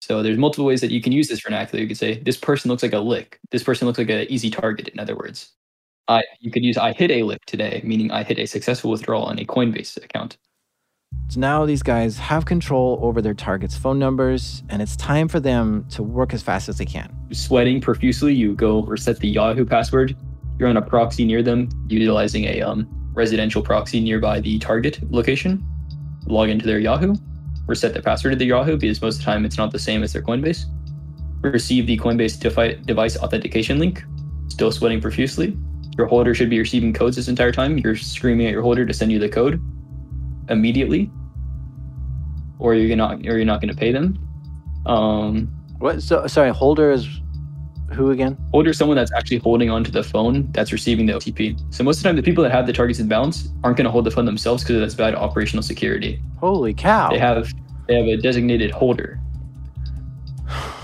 [0.01, 1.81] So there's multiple ways that you can use this vernacular.
[1.81, 3.41] You could say this person looks like a lick.
[3.51, 4.89] This person looks like an easy target.
[4.89, 5.53] In other words,
[6.09, 9.25] I you could use I hit a lick today, meaning I hit a successful withdrawal
[9.25, 10.37] on a Coinbase account.
[11.29, 15.41] So now these guys have control over their targets' phone numbers, and it's time for
[15.41, 17.11] them to work as fast as they can.
[17.33, 20.17] sweating profusely, you go reset the Yahoo password.
[20.59, 25.67] You're on a proxy near them, utilizing a um, residential proxy nearby the target location.
[26.27, 27.15] Log into their Yahoo,
[27.67, 30.03] reset the password to the Yahoo because most of the time it's not the same
[30.03, 30.65] as their Coinbase.
[31.43, 34.05] Receive the Coinbase defi- device authentication link.
[34.49, 35.57] Still sweating profusely.
[35.97, 37.79] Your holder should be receiving codes this entire time.
[37.79, 39.63] You're screaming at your holder to send you the code
[40.49, 41.11] immediately,
[42.59, 44.19] or you're not, or you're not going to pay them.
[44.87, 45.49] Um,
[45.79, 46.03] What?
[46.03, 47.09] So sorry, holder is
[47.93, 48.37] who again?
[48.53, 51.61] Holder is someone that's actually holding onto the phone that's receiving the OTP.
[51.75, 53.85] So most of the time, the people that have the targets in balance aren't going
[53.85, 56.23] to hold the phone themselves because that's bad operational security.
[56.39, 57.11] Holy cow!
[57.11, 57.53] They have
[57.87, 59.21] they have a designated holder.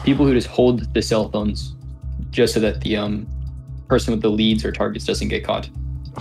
[0.05, 1.75] People who just hold the cell phones
[2.31, 3.27] just so that the um
[3.89, 5.69] person with the leads or targets doesn't get caught.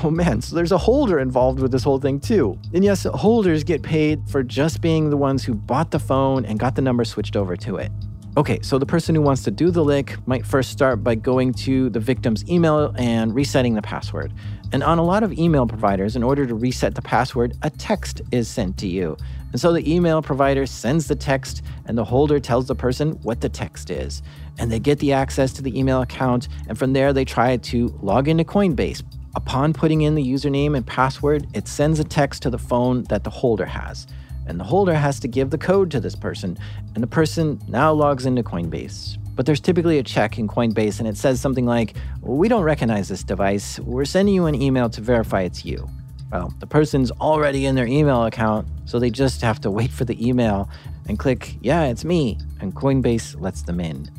[0.03, 2.57] Oh man, so there's a holder involved with this whole thing too.
[2.73, 6.59] And yes, holders get paid for just being the ones who bought the phone and
[6.59, 7.91] got the number switched over to it.
[8.39, 11.53] Okay, so the person who wants to do the lick might first start by going
[11.55, 14.31] to the victim's email and resetting the password.
[14.71, 18.21] And on a lot of email providers, in order to reset the password, a text
[18.31, 19.17] is sent to you.
[19.51, 23.41] And so the email provider sends the text, and the holder tells the person what
[23.41, 24.21] the text is.
[24.57, 27.93] And they get the access to the email account, and from there, they try to
[28.01, 29.03] log into Coinbase.
[29.35, 33.25] Upon putting in the username and password, it sends a text to the phone that
[33.25, 34.07] the holder has.
[34.49, 36.57] And the holder has to give the code to this person,
[36.95, 39.17] and the person now logs into Coinbase.
[39.35, 43.07] But there's typically a check in Coinbase, and it says something like, We don't recognize
[43.07, 43.79] this device.
[43.79, 45.87] We're sending you an email to verify it's you.
[46.31, 50.03] Well, the person's already in their email account, so they just have to wait for
[50.03, 50.67] the email
[51.07, 54.09] and click, Yeah, it's me, and Coinbase lets them in.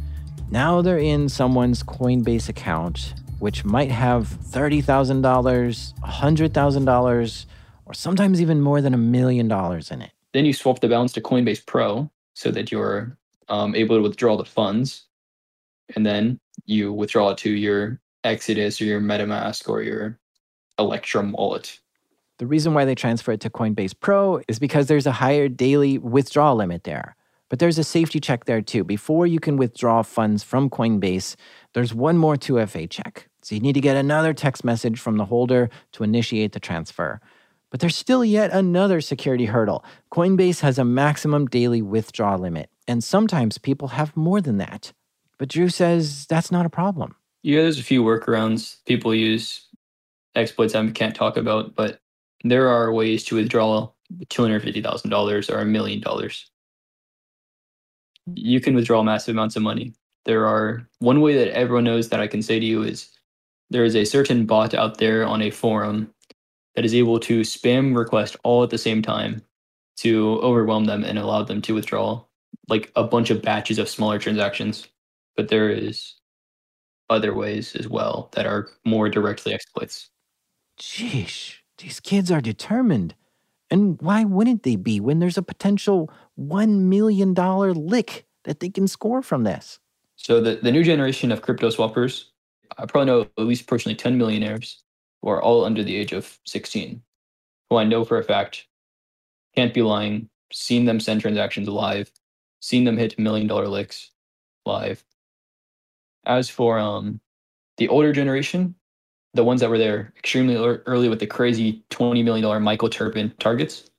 [0.48, 7.46] Now they're in someone's Coinbase account, which might have $30,000, $100,000,
[7.84, 10.12] or sometimes even more than a million dollars in it.
[10.32, 13.16] Then you swap the balance to Coinbase Pro so that you're
[13.48, 15.06] um, able to withdraw the funds.
[15.96, 20.18] And then you withdraw it to your Exodus or your MetaMask or your
[20.78, 21.80] Electrum wallet.
[22.38, 25.98] The reason why they transfer it to Coinbase Pro is because there's a higher daily
[25.98, 27.16] withdrawal limit there.
[27.50, 28.84] But there's a safety check there too.
[28.84, 31.34] Before you can withdraw funds from Coinbase,
[31.74, 33.28] there's one more 2FA check.
[33.42, 37.20] So you need to get another text message from the holder to initiate the transfer.
[37.70, 39.84] But there's still yet another security hurdle.
[40.12, 44.92] Coinbase has a maximum daily withdrawal limit, and sometimes people have more than that.
[45.38, 47.14] But Drew says that's not a problem.
[47.42, 49.68] Yeah, there's a few workarounds people use,
[50.34, 52.00] exploits I can't talk about, but
[52.44, 53.90] there are ways to withdraw
[54.26, 56.50] $250,000 or a million dollars.
[58.34, 59.94] You can withdraw massive amounts of money.
[60.24, 63.08] There are one way that everyone knows that I can say to you is
[63.70, 66.12] there is a certain bot out there on a forum
[66.74, 69.42] that is able to spam request all at the same time
[69.96, 72.22] to overwhelm them and allow them to withdraw
[72.68, 74.88] like a bunch of batches of smaller transactions.
[75.36, 76.14] But there is
[77.10, 80.08] other ways as well that are more directly exploits.
[80.80, 81.56] Sheesh.
[81.78, 83.14] These kids are determined.
[83.70, 88.88] And why wouldn't they be when there's a potential $1 million lick that they can
[88.88, 89.78] score from this?
[90.16, 92.24] So, the, the new generation of crypto swappers,
[92.76, 94.82] I probably know at least personally 10 millionaires
[95.22, 97.02] who are all under the age of 16,
[97.68, 98.66] who I know for a fact
[99.54, 102.10] can't be lying, seen them send transactions live,
[102.60, 104.10] seen them hit million dollar licks
[104.64, 105.04] live.
[106.24, 107.20] As for um,
[107.78, 108.74] the older generation,
[109.34, 113.90] the ones that were there extremely early with the crazy $20 million Michael Terpin targets,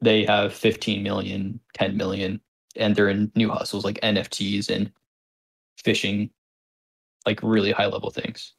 [0.00, 2.40] they have 15 million, 10 million,
[2.76, 4.90] and they're in new hustles like NFTs and
[5.76, 6.30] fishing,
[7.26, 8.54] like really high level things.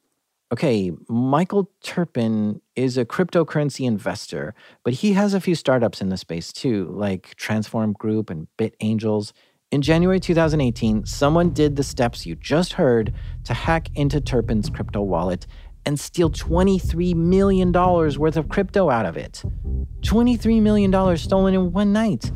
[0.54, 6.16] Okay, Michael Terpin is a cryptocurrency investor, but he has a few startups in the
[6.16, 9.32] space too, like Transform Group and Bit Angels.
[9.72, 15.02] In January 2018, someone did the steps you just heard to hack into Terpin's crypto
[15.02, 15.48] wallet
[15.84, 19.42] and steal $23 million worth of crypto out of it.
[20.02, 22.30] $23 million stolen in one night.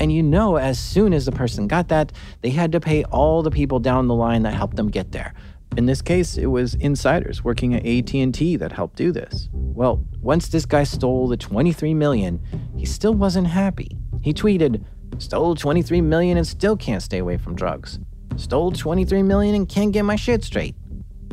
[0.00, 2.10] And you know, as soon as the person got that,
[2.40, 5.32] they had to pay all the people down the line that helped them get there.
[5.76, 9.48] In this case, it was insiders working at AT&T that helped do this.
[9.52, 12.40] Well, once this guy stole the 23 million,
[12.76, 13.96] he still wasn't happy.
[14.20, 14.84] He tweeted,
[15.18, 17.98] "Stole 23 million and still can't stay away from drugs.
[18.36, 20.74] Stole 23 million and can't get my shit straight."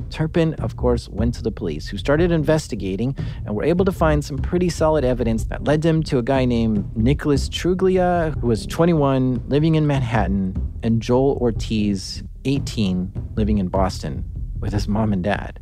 [0.09, 3.15] Terpin, of course, went to the police, who started investigating
[3.45, 6.45] and were able to find some pretty solid evidence that led them to a guy
[6.45, 13.67] named Nicholas Truglia, who was 21, living in Manhattan, and Joel Ortiz, 18, living in
[13.67, 14.23] Boston,
[14.59, 15.59] with his mom and dad.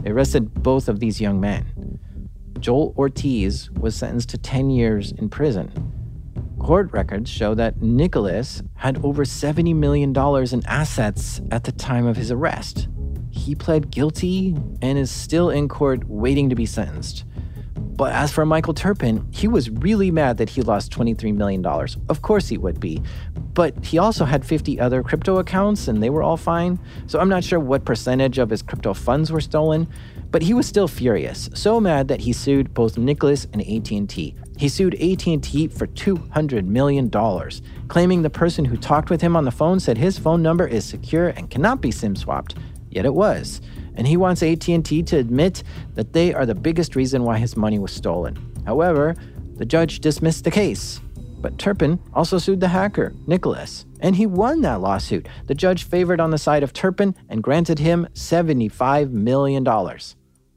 [0.00, 1.98] They arrested both of these young men.
[2.58, 5.70] Joel Ortiz was sentenced to 10 years in prison.
[6.58, 12.16] Court records show that Nicholas had over $70 million in assets at the time of
[12.16, 12.88] his arrest
[13.32, 17.24] he pled guilty and is still in court waiting to be sentenced.
[17.94, 21.64] But as for Michael Terpin, he was really mad that he lost $23 million.
[22.08, 23.02] Of course he would be.
[23.52, 26.78] But he also had 50 other crypto accounts and they were all fine.
[27.06, 29.88] So I'm not sure what percentage of his crypto funds were stolen,
[30.30, 34.34] but he was still furious, so mad that he sued both Nicholas and AT&T.
[34.56, 37.10] He sued AT&T for $200 million,
[37.88, 40.86] claiming the person who talked with him on the phone said his phone number is
[40.86, 42.54] secure and cannot be SIM swapped
[42.92, 43.60] yet it was.
[43.96, 45.62] And he wants AT&T to admit
[45.94, 48.38] that they are the biggest reason why his money was stolen.
[48.66, 49.14] However,
[49.56, 51.00] the judge dismissed the case.
[51.40, 55.28] But Terpin also sued the hacker, Nicholas, and he won that lawsuit.
[55.46, 59.66] The judge favored on the side of Terpin and granted him $75 million.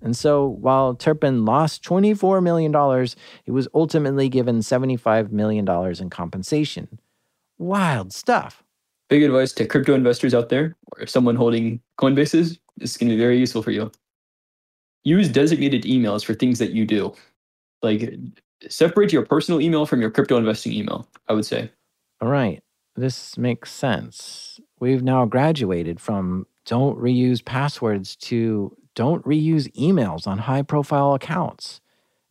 [0.02, 3.08] And so while Terpin lost $24 million,
[3.44, 5.68] he was ultimately given $75 million
[6.00, 7.00] in compensation.
[7.58, 8.64] Wild stuff.
[9.10, 13.16] Big advice to crypto investors out there, or someone holding Coinbases, this is going to
[13.16, 13.92] be very useful for you.
[15.04, 17.14] Use designated emails for things that you do.
[17.82, 18.14] Like
[18.70, 21.72] separate your personal email from your crypto investing email, I would say.
[22.22, 22.64] All right.
[22.96, 24.60] This makes sense.
[24.80, 31.82] We've now graduated from don't reuse passwords to don't reuse emails on high profile accounts.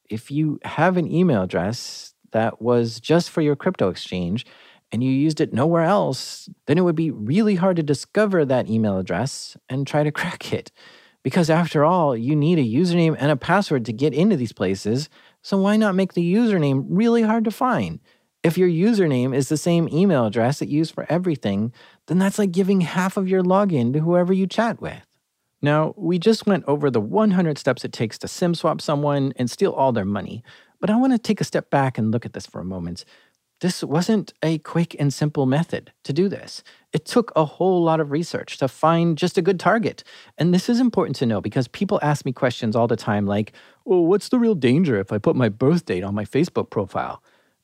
[0.09, 4.47] If you have an email address that was just for your crypto exchange
[4.95, 8.71] and you used it nowhere else, then it would be really hard to discover that
[8.71, 10.71] email address and try to crack it.
[11.25, 15.09] Because after all, you need a username and a password to get into these places,
[15.43, 17.99] so why not make the username really hard to find?
[18.45, 21.73] If your username is the same email address that you use for everything,
[22.07, 25.05] then that's like giving half of your login to whoever you chat with.
[25.61, 29.51] Now, we just went over the 100 steps it takes to SIM swap someone and
[29.51, 30.45] steal all their money,
[30.79, 33.07] but I want to take a step back and look at this for a moment.
[33.65, 36.63] This wasn't a quick and simple method to do this.
[36.93, 40.05] It took a whole lot of research to find just a good target.
[40.37, 43.55] And this is important to know because people ask me questions all the time like,
[43.87, 47.23] well, what's the real danger if I put my birth date on my Facebook profile?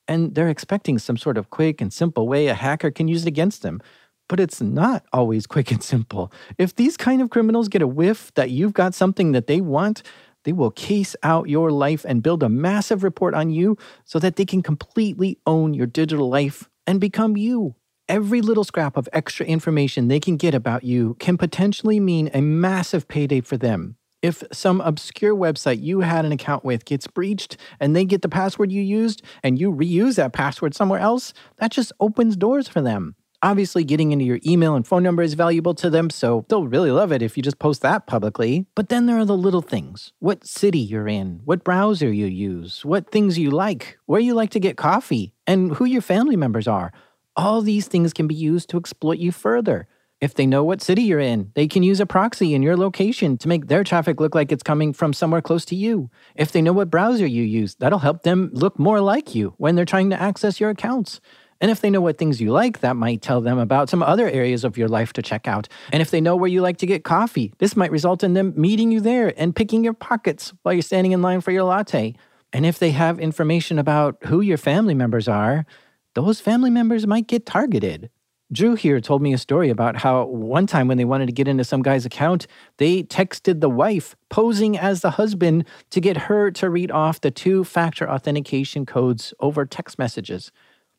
[0.09, 3.29] And they're expecting some sort of quick and simple way a hacker can use it
[3.29, 3.83] against them
[4.31, 6.33] but it's not always quick and simple.
[6.57, 10.05] If these kind of criminals get a whiff that you've got something that they want,
[10.45, 14.37] they will case out your life and build a massive report on you so that
[14.37, 17.75] they can completely own your digital life and become you.
[18.09, 22.41] Every little scrap of extra information they can get about you can potentially mean a
[22.41, 23.97] massive payday for them.
[24.23, 28.29] If some obscure website you had an account with gets breached and they get the
[28.29, 32.83] password you used and you reuse that password somewhere else, that just opens doors for
[32.83, 33.15] them.
[33.43, 36.91] Obviously, getting into your email and phone number is valuable to them, so they'll really
[36.91, 38.67] love it if you just post that publicly.
[38.75, 42.85] But then there are the little things what city you're in, what browser you use,
[42.85, 46.69] what things you like, where you like to get coffee, and who your family members
[46.69, 46.93] are.
[47.35, 49.89] All these things can be used to exploit you further.
[50.21, 53.39] If they know what city you're in, they can use a proxy in your location
[53.39, 56.11] to make their traffic look like it's coming from somewhere close to you.
[56.35, 59.77] If they know what browser you use, that'll help them look more like you when
[59.77, 61.23] they're trying to access your accounts.
[61.61, 64.29] And if they know what things you like, that might tell them about some other
[64.29, 65.69] areas of your life to check out.
[65.93, 68.55] And if they know where you like to get coffee, this might result in them
[68.57, 72.15] meeting you there and picking your pockets while you're standing in line for your latte.
[72.53, 75.67] And if they have information about who your family members are,
[76.15, 78.11] those family members might get targeted.
[78.53, 81.47] Drew here told me a story about how one time when they wanted to get
[81.47, 82.49] into some guy's account,
[82.79, 87.31] they texted the wife posing as the husband to get her to read off the
[87.31, 90.51] two factor authentication codes over text messages.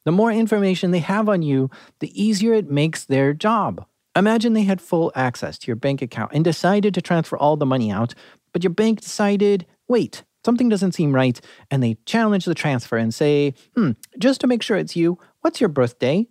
[0.05, 3.85] The more information they have on you, the easier it makes their job.
[4.15, 7.65] Imagine they had full access to your bank account and decided to transfer all the
[7.65, 8.13] money out,
[8.51, 11.39] but your bank decided, wait, something doesn't seem right,
[11.69, 15.61] and they challenge the transfer and say, hmm, just to make sure it's you, what's
[15.61, 16.27] your birthday?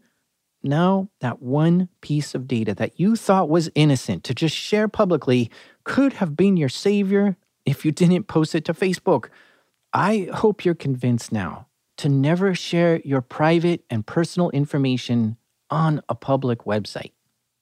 [0.62, 5.50] Now, that one piece of data that you thought was innocent to just share publicly
[5.84, 9.28] could have been your savior if you didn't post it to Facebook.
[9.94, 11.66] I hope you're convinced now
[12.00, 15.36] to never share your private and personal information
[15.68, 17.12] on a public website.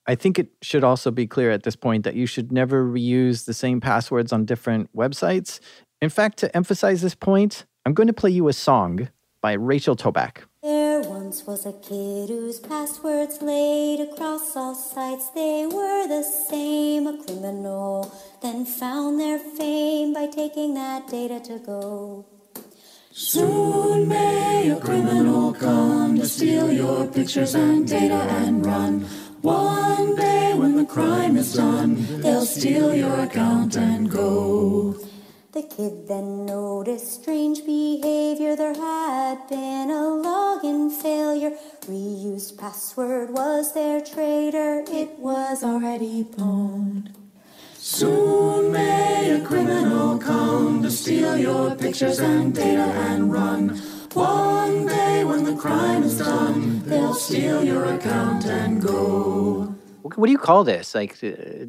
[0.07, 3.43] I think it should also be clear at this point that you should never reuse
[3.43, 5.59] the same passwords on different websites.
[6.01, 9.09] In fact, to emphasize this point, I'm going to play you a song
[9.41, 10.43] by Rachel Toback.
[10.63, 15.31] There once was a kid whose passwords laid across all sites.
[15.31, 18.09] They were the same, a criminal,
[18.41, 22.38] then found their fame by taking that data to go.
[23.11, 29.01] Soon may a criminal come to steal your pictures and data and run.
[29.41, 34.95] One day when the crime is done, they'll steal your account and go.
[35.53, 38.55] The kid then noticed strange behavior.
[38.55, 41.57] There had been a login failure.
[41.87, 44.83] Reused password was their traitor.
[44.87, 47.18] It was already pwned.
[47.81, 53.69] Soon may a criminal come to steal your pictures and data and run.
[54.13, 59.73] One day when the crime is done, they'll steal your account and go.
[60.01, 60.93] What do you call this?
[60.93, 61.67] Like uh,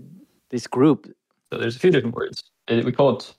[0.51, 1.07] this group?
[1.53, 2.43] So there's a few different words.
[2.66, 3.32] Uh, we call it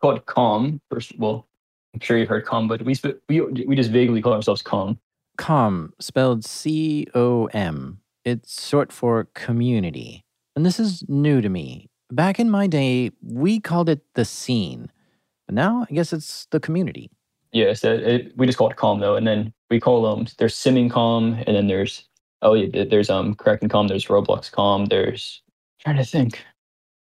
[0.00, 0.80] call it COM.
[0.90, 1.46] First, well,
[1.92, 2.96] I'm sure you've heard COM, but we
[3.28, 4.98] we we just vaguely call ourselves COM.
[5.36, 8.00] COM, spelled C O M.
[8.24, 10.24] It's short for community,
[10.54, 11.90] and this is new to me.
[12.10, 14.90] Back in my day, we called it the scene.
[15.46, 17.10] But now I guess it's the community.
[17.52, 20.26] Yeah, so it, we just call it calm though, and then we call them um,
[20.38, 22.08] there's simming calm, and then there's
[22.42, 25.42] oh yeah, there's um Kraken calm, there's Roblox calm, there's
[25.86, 26.44] I'm trying to think.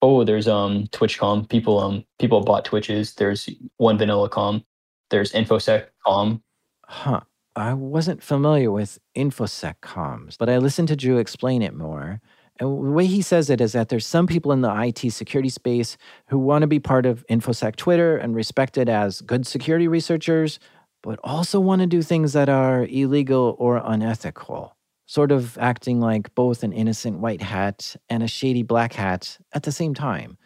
[0.03, 1.49] Oh, there's um TwitchCom.
[1.49, 3.15] People um people bought Twitches.
[3.15, 4.65] There's one VanillaCom.
[5.11, 6.41] There's InfoSecCom.
[6.87, 7.21] Huh.
[7.55, 12.21] I wasn't familiar with InfoSec comms, but I listened to Drew explain it more.
[12.63, 15.49] And the way he says it is that there's some people in the IT security
[15.49, 15.97] space
[16.29, 20.61] who want to be part of InfoSec Twitter and respected as good security researchers,
[21.03, 24.77] but also want to do things that are illegal or unethical,
[25.07, 29.65] sort of acting like both an innocent white hat and a shady black hat at
[29.65, 30.39] the same time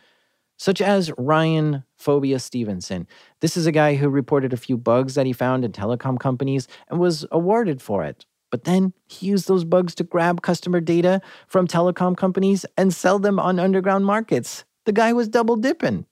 [0.59, 3.07] such as Ryan Phobia Stevenson.
[3.43, 6.67] This is a guy who reported a few bugs that he found in telecom companies
[6.89, 8.25] and was awarded for it.
[8.57, 13.19] But then he used those bugs to grab customer data from telecom companies and sell
[13.19, 14.65] them on underground markets.
[14.87, 16.07] The guy was double dipping.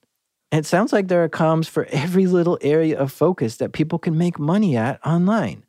[0.51, 4.15] It sounds like there are comms for every little area of focus that people can
[4.15, 5.65] make money at online.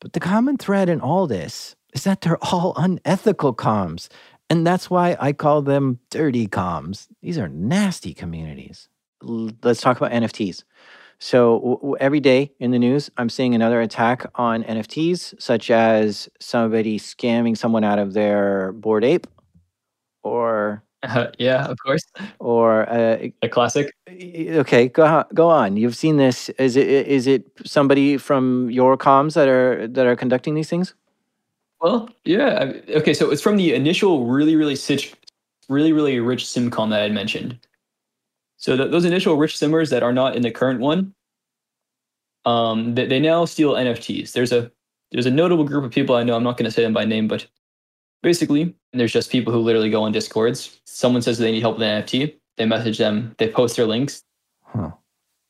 [0.00, 4.08] But the common thread in all this is that they're all unethical comms
[4.48, 7.08] and that's why I call them dirty comms.
[7.20, 8.88] These are nasty communities.
[9.20, 10.64] Let's talk about NFTs.
[11.18, 15.70] So w- w- every day in the news, I'm seeing another attack on NFTs, such
[15.70, 19.26] as somebody scamming someone out of their Bored Ape,
[20.22, 22.04] or uh, yeah, of course,
[22.38, 23.94] or uh, a classic.
[24.08, 25.76] Okay, go go on.
[25.76, 26.48] You've seen this.
[26.50, 30.94] Is it is it somebody from your comms that are that are conducting these things?
[31.80, 32.72] Well, yeah.
[32.88, 35.14] Okay, so it's from the initial really, really rich,
[35.68, 37.58] really, really rich SimCom that I had mentioned.
[38.64, 41.12] So the, those initial rich simmers that are not in the current one,
[42.46, 44.32] um, they, they now steal NFTs.
[44.32, 44.72] There's a
[45.12, 46.34] there's a notable group of people I know.
[46.34, 47.46] I'm not going to say them by name, but
[48.22, 50.80] basically, there's just people who literally go on discords.
[50.86, 52.36] Someone says they need help with an NFT.
[52.56, 53.34] They message them.
[53.36, 54.22] They post their links.
[54.62, 54.92] Huh.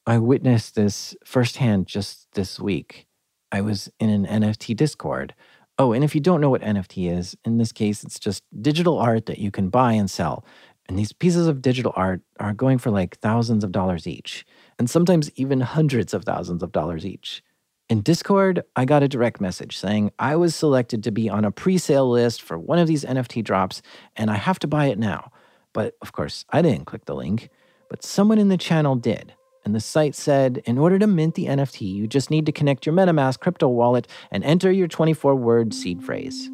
[0.09, 3.07] I witnessed this firsthand just this week.
[3.53, 5.35] I was in an NFT Discord
[5.77, 8.99] Oh, and if you don't know what NFT is, in this case, it's just digital
[8.99, 10.45] art that you can buy and sell.
[10.89, 14.44] And these pieces of digital art are going for like thousands of dollars each,
[14.78, 17.43] and sometimes even hundreds of thousands of dollars each.
[17.89, 21.51] In Discord, I got a direct message saying I was selected to be on a
[21.51, 23.82] pre sale list for one of these NFT drops,
[24.16, 25.31] and I have to buy it now.
[25.73, 27.51] But of course, I didn't click the link,
[27.90, 29.35] but someone in the channel did.
[29.65, 32.85] And the site said, in order to mint the NFT, you just need to connect
[32.85, 36.51] your MetaMask crypto wallet and enter your 24 word seed phrase.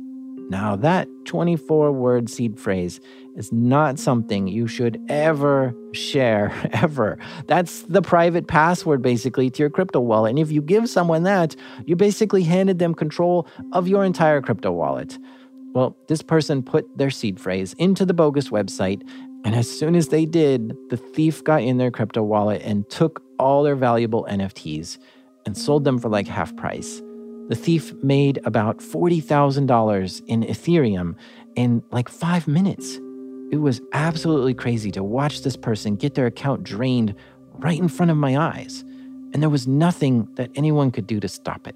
[0.50, 3.00] Now, that 24 word seed phrase
[3.36, 7.18] is not something you should ever share, ever.
[7.46, 10.30] That's the private password basically to your crypto wallet.
[10.30, 11.56] And if you give someone that,
[11.86, 15.18] you basically handed them control of your entire crypto wallet.
[15.72, 19.02] Well, this person put their seed phrase into the bogus website
[19.44, 23.22] and as soon as they did, the thief got in their crypto wallet and took
[23.38, 24.98] all their valuable NFTs
[25.46, 27.00] and sold them for like half price.
[27.50, 31.16] The thief made about $40,000 in Ethereum
[31.56, 33.00] in like five minutes.
[33.50, 37.16] It was absolutely crazy to watch this person get their account drained
[37.54, 38.82] right in front of my eyes.
[39.32, 41.74] And there was nothing that anyone could do to stop it.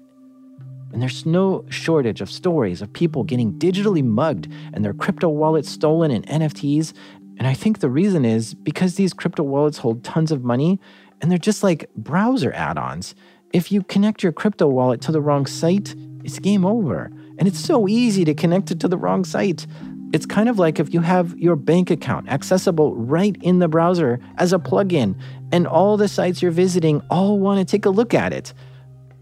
[0.93, 5.69] And there's no shortage of stories of people getting digitally mugged and their crypto wallets
[5.69, 6.93] stolen and NFTs
[7.37, 10.79] and I think the reason is because these crypto wallets hold tons of money
[11.21, 13.15] and they're just like browser add ons.
[13.53, 17.11] If you connect your crypto wallet to the wrong site, it's game over.
[17.37, 19.67] And it's so easy to connect it to the wrong site.
[20.13, 24.19] It's kind of like if you have your bank account accessible right in the browser
[24.37, 25.19] as a plugin,
[25.51, 28.53] and all the sites you're visiting all want to take a look at it.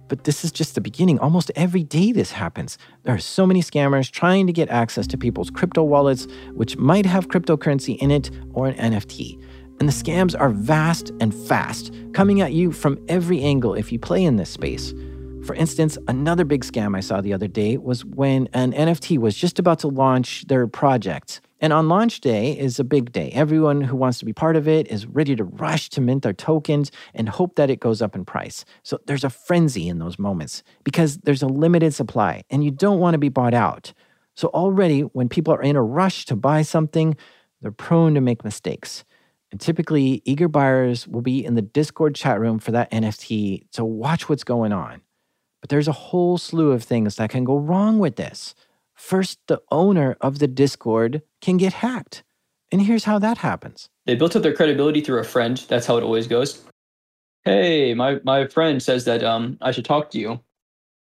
[0.07, 1.17] But this is just the beginning.
[1.19, 2.77] Almost every day this happens.
[3.03, 7.05] There are so many scammers trying to get access to people's crypto wallets, which might
[7.05, 9.41] have cryptocurrency in it or an NFT.
[9.79, 13.99] And the scams are vast and fast, coming at you from every angle if you
[13.99, 14.93] play in this space.
[15.45, 19.35] For instance, another big scam I saw the other day was when an NFT was
[19.35, 21.41] just about to launch their project.
[21.59, 23.29] And on launch day is a big day.
[23.31, 26.33] Everyone who wants to be part of it is ready to rush to mint their
[26.33, 28.63] tokens and hope that it goes up in price.
[28.83, 32.99] So there's a frenzy in those moments because there's a limited supply and you don't
[32.99, 33.91] want to be bought out.
[34.35, 37.17] So already, when people are in a rush to buy something,
[37.61, 39.03] they're prone to make mistakes.
[39.53, 43.85] And typically, eager buyers will be in the Discord chat room for that NFT to
[43.85, 45.01] watch what's going on.
[45.61, 48.55] But there's a whole slew of things that can go wrong with this.
[48.95, 52.23] First, the owner of the Discord can get hacked.
[52.71, 53.89] And here's how that happens.
[54.07, 55.63] They built up their credibility through a friend.
[55.67, 56.65] That's how it always goes.
[57.45, 60.41] Hey, my, my friend says that um, I should talk to you.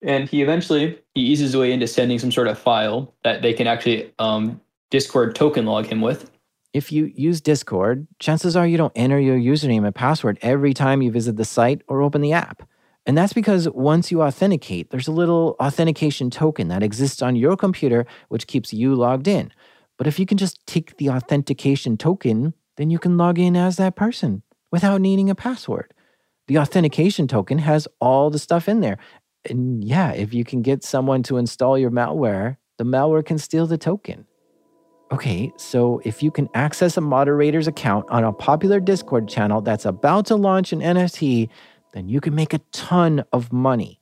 [0.01, 3.51] And he eventually he eases his way into sending some sort of file that they
[3.51, 4.61] can actually um,
[4.91, 6.31] Discord token log him with.
[6.71, 11.01] If you use Discord, chances are you don't enter your username and password every time
[11.01, 12.61] you visit the site or open the app.
[13.07, 17.57] And that's because once you authenticate, there's a little authentication token that exists on your
[17.57, 19.51] computer, which keeps you logged in.
[19.97, 23.77] But if you can just take the authentication token, then you can log in as
[23.77, 25.91] that person without needing a password.
[26.47, 28.99] The authentication token has all the stuff in there.
[29.49, 33.65] And yeah, if you can get someone to install your malware, the malware can steal
[33.65, 34.25] the token.
[35.11, 39.85] Okay, so if you can access a moderator's account on a popular Discord channel that's
[39.85, 41.49] about to launch an NFT,
[41.93, 43.99] then you can make a ton of money.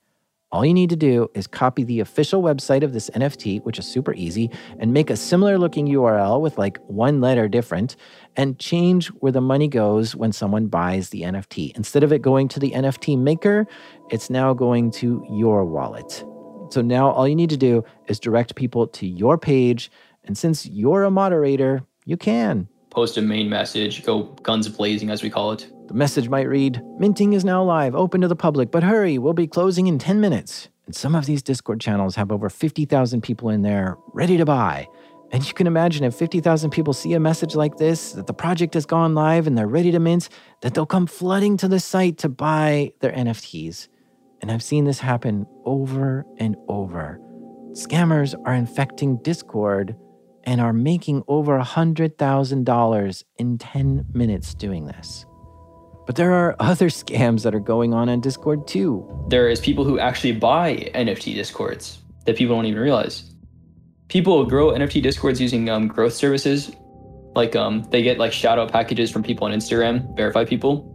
[0.52, 3.88] All you need to do is copy the official website of this NFT, which is
[3.88, 7.96] super easy, and make a similar looking URL with like one letter different,
[8.36, 11.76] and change where the money goes when someone buys the NFT.
[11.78, 13.66] Instead of it going to the NFT maker,
[14.10, 16.26] it's now going to your wallet.
[16.70, 19.90] So now all you need to do is direct people to your page.
[20.28, 22.68] And since you're a moderator, you can.
[22.90, 25.72] Post a main message, go guns blazing, as we call it.
[25.88, 29.34] The message might read Minting is now live, open to the public, but hurry, we'll
[29.34, 30.70] be closing in 10 minutes.
[30.86, 34.88] And some of these Discord channels have over 50,000 people in there ready to buy.
[35.32, 38.74] And you can imagine if 50,000 people see a message like this, that the project
[38.74, 40.30] has gone live and they're ready to mint,
[40.62, 43.90] that they'll come flooding to the site to buy their NFTs.
[44.42, 47.20] And I've seen this happen over and over.
[47.72, 49.96] Scammers are infecting Discord
[50.48, 55.26] and are making over $100,000 in 10 minutes doing this.
[56.08, 59.06] But there are other scams that are going on on Discord too.
[59.28, 63.36] There is people who actually buy NFT Discords that people don't even realize.
[64.08, 66.72] People grow NFT Discords using um, growth services.
[67.36, 70.94] Like um, they get like shout out packages from people on Instagram, verify people.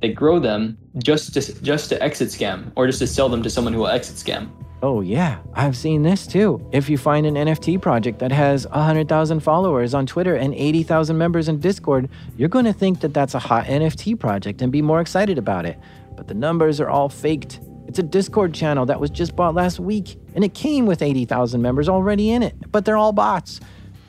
[0.00, 3.50] They grow them just to just to exit scam or just to sell them to
[3.50, 4.50] someone who will exit scam.
[4.84, 6.60] Oh, yeah, I've seen this too.
[6.72, 11.48] If you find an NFT project that has 100,000 followers on Twitter and 80,000 members
[11.48, 15.00] in Discord, you're going to think that that's a hot NFT project and be more
[15.00, 15.78] excited about it.
[16.16, 17.60] But the numbers are all faked.
[17.86, 21.62] It's a Discord channel that was just bought last week, and it came with 80,000
[21.62, 23.60] members already in it, but they're all bots.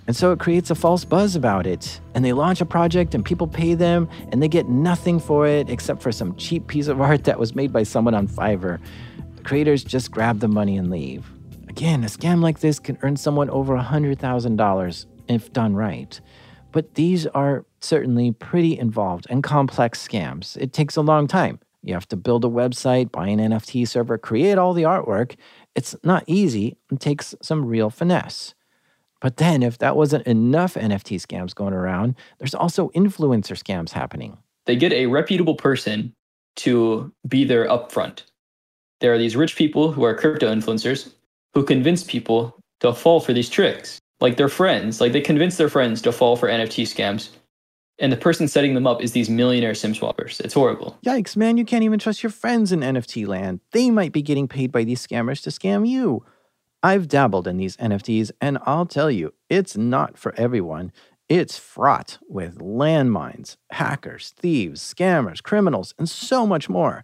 [0.07, 2.01] And so it creates a false buzz about it.
[2.15, 5.69] And they launch a project and people pay them and they get nothing for it
[5.69, 8.81] except for some cheap piece of art that was made by someone on Fiverr
[9.43, 11.25] creators just grab the money and leave.
[11.69, 16.21] Again, a scam like this can earn someone over $100,000 if done right.
[16.71, 20.57] But these are certainly pretty involved and complex scams.
[20.57, 21.59] It takes a long time.
[21.81, 25.35] You have to build a website, buy an NFT server, create all the artwork.
[25.75, 28.53] It's not easy and takes some real finesse.
[29.19, 34.37] But then, if that wasn't enough NFT scams going around, there's also influencer scams happening.
[34.65, 36.13] They get a reputable person
[36.57, 38.23] to be there upfront
[39.03, 41.11] there are these rich people who are crypto influencers
[41.53, 43.99] who convince people to fall for these tricks.
[44.21, 47.27] Like their friends, like they convince their friends to fall for NFT scams.
[47.99, 50.39] And the person setting them up is these millionaire sim swappers.
[50.39, 50.97] It's horrible.
[51.05, 53.59] Yikes, man, you can't even trust your friends in NFT land.
[53.73, 56.23] They might be getting paid by these scammers to scam you.
[56.81, 60.93] I've dabbled in these NFTs, and I'll tell you, it's not for everyone.
[61.27, 67.03] It's fraught with landmines, hackers, thieves, scammers, criminals, and so much more.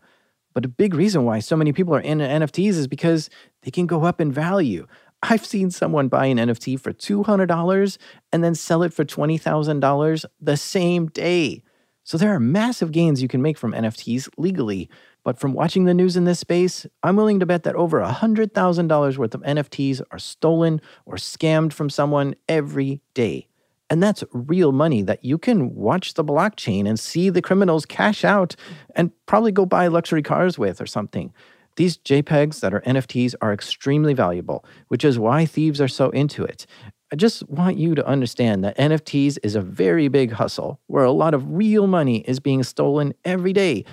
[0.54, 3.30] But a big reason why so many people are in NFTs is because
[3.62, 4.88] they can go up in value.
[5.22, 7.98] I've seen someone buy an NFT for $200
[8.32, 11.64] and then sell it for $20,000 the same day.
[12.04, 14.90] So there are massive gains you can make from NFTs legally.
[15.24, 19.18] But from watching the news in this space, I'm willing to bet that over $100,000
[19.18, 23.48] worth of NFTs are stolen or scammed from someone every day.
[23.90, 28.24] And that's real money that you can watch the blockchain and see the criminals cash
[28.24, 28.56] out
[28.96, 31.34] and probably go buy luxury cars with or something.
[31.76, 36.44] These JPEGs that are NFTs are extremely valuable, which is why thieves are so into
[36.44, 36.66] it.
[37.12, 41.12] I just want you to understand that NFTs is a very big hustle where a
[41.12, 43.86] lot of real money is being stolen every day.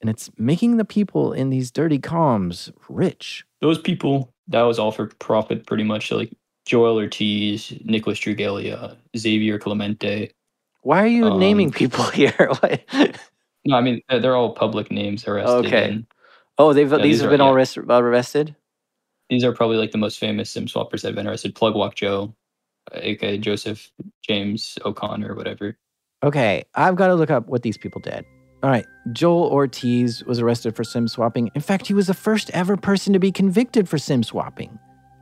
[0.00, 3.44] And it's making the people in these dirty comms rich.
[3.60, 6.10] Those people, that was all for profit pretty much.
[6.10, 6.32] Like
[6.64, 10.30] Joel Ortiz, Nicholas Truglia, Xavier Clemente.
[10.82, 12.50] Why are you um, naming people here?
[13.64, 15.66] no, I mean they're all public names arrested.
[15.66, 15.90] Okay.
[15.90, 16.06] And,
[16.58, 17.54] oh, they've these, these have are, been all yeah.
[17.54, 18.56] arrested, arrested.
[19.30, 21.54] These are probably like the most famous sim swappers that have been arrested.
[21.54, 22.34] Plugwalk Joe,
[22.92, 23.90] aka Joseph
[24.22, 25.76] James O'Connor, whatever.
[26.22, 28.24] Okay, I've got to look up what these people did.
[28.62, 31.50] All right, Joel Ortiz was arrested for sim swapping.
[31.54, 34.78] In fact, he was the first ever person to be convicted for sim swapping.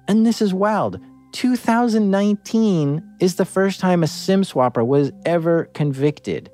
[0.06, 1.00] And this is wild.
[1.32, 6.50] 2019 is the first time a SIM swapper was ever convicted.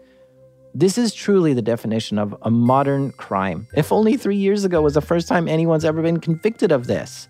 [0.74, 3.66] This is truly the definition of a modern crime.
[3.74, 7.28] If only three years ago was the first time anyone's ever been convicted of this.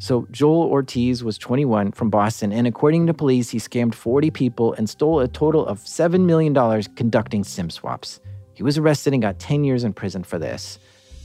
[0.00, 4.72] So, Joel Ortiz was 21 from Boston, and according to police, he scammed 40 people
[4.74, 6.54] and stole a total of $7 million
[6.94, 8.20] conducting SIM swaps.
[8.54, 10.78] He was arrested and got 10 years in prison for this.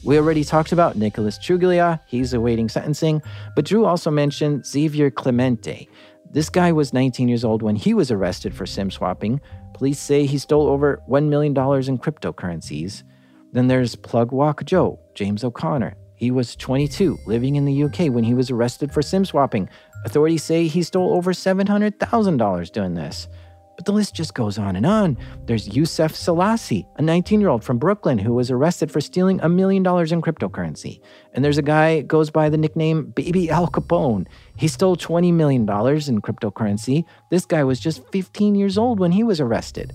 [0.06, 3.22] We already talked about Nicholas Truglia, he's awaiting sentencing,
[3.56, 5.88] but Drew also mentioned Xavier Clemente.
[6.30, 9.40] This guy was 19 years old when he was arrested for sim swapping.
[9.74, 13.04] Police say he stole over $1 million in cryptocurrencies.
[13.54, 15.96] Then there's Plug Walk Joe, James O'Connor.
[16.16, 19.70] He was 22, living in the UK when he was arrested for SIM swapping.
[20.04, 23.30] Authorities say he stole over $700,000 doing this.
[23.84, 25.18] But the list just goes on and on.
[25.46, 29.50] There's Youssef Selassie, a 19 year old from Brooklyn who was arrested for stealing a
[29.50, 31.02] million dollars in cryptocurrency.
[31.34, 34.26] And there's a guy goes by the nickname Baby Al Capone.
[34.56, 35.68] He stole $20 million in
[36.22, 37.04] cryptocurrency.
[37.30, 39.92] This guy was just 15 years old when he was arrested.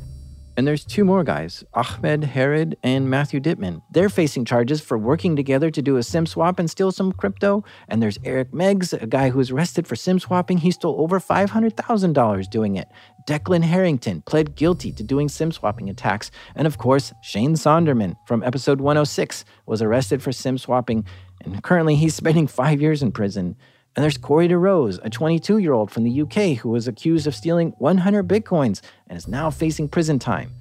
[0.59, 3.81] And there's two more guys, Ahmed Hared and Matthew Dittman.
[3.93, 7.63] They're facing charges for working together to do a SIM swap and steal some crypto.
[7.87, 10.59] And there's Eric Meiggs, a guy who was arrested for SIM swapping.
[10.59, 12.89] He stole over $500,000 doing it.
[13.29, 16.31] Declan Harrington pled guilty to doing SIM swapping attacks.
[16.55, 21.05] And of course, Shane Sonderman from episode 106 was arrested for SIM swapping.
[21.45, 23.55] And currently he's spending five years in prison.
[23.95, 27.35] And there's Corey DeRose, a 22 year old from the UK who was accused of
[27.35, 30.55] stealing 100 bitcoins and is now facing prison time.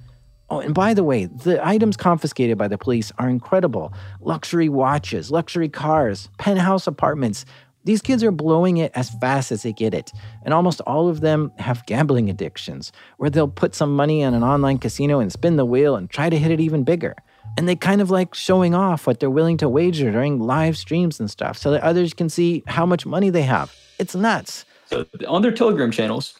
[0.50, 5.30] Oh, and by the way, the items confiscated by the police are incredible luxury watches,
[5.30, 7.46] luxury cars, penthouse apartments.
[7.84, 10.12] These kids are blowing it as fast as they get it.
[10.44, 14.42] And almost all of them have gambling addictions, where they'll put some money on an
[14.42, 17.14] online casino and spin the wheel and try to hit it even bigger
[17.58, 21.18] and they kind of like showing off what they're willing to wager during live streams
[21.18, 23.74] and stuff so that others can see how much money they have.
[23.98, 24.64] It's nuts.
[24.86, 26.38] So on their Telegram channels,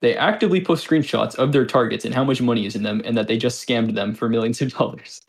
[0.00, 3.16] they actively post screenshots of their targets and how much money is in them and
[3.16, 5.22] that they just scammed them for millions of dollars.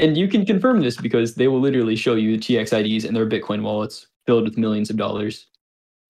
[0.00, 3.28] And you can confirm this because they will literally show you the TXIDs and their
[3.28, 5.46] Bitcoin wallets filled with millions of dollars.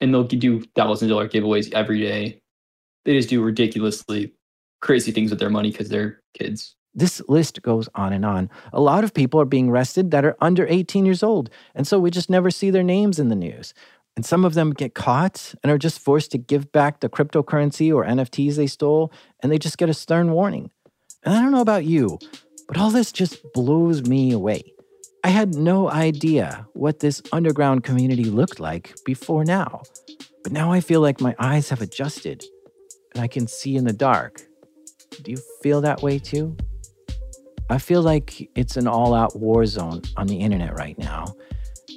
[0.00, 2.40] And they'll do thousand dollar giveaways every day.
[3.04, 4.32] They just do ridiculously
[4.80, 6.76] crazy things with their money because they're kids.
[6.94, 8.48] This list goes on and on.
[8.72, 11.98] A lot of people are being arrested that are under 18 years old, and so
[11.98, 13.74] we just never see their names in the news.
[14.16, 17.94] And some of them get caught and are just forced to give back the cryptocurrency
[17.94, 20.70] or NFTs they stole, and they just get a stern warning.
[21.22, 22.18] And I don't know about you,
[22.70, 24.62] but all this just blows me away.
[25.24, 29.82] I had no idea what this underground community looked like before now.
[30.44, 32.44] But now I feel like my eyes have adjusted
[33.12, 34.42] and I can see in the dark.
[35.20, 36.56] Do you feel that way too?
[37.68, 41.24] I feel like it's an all out war zone on the internet right now.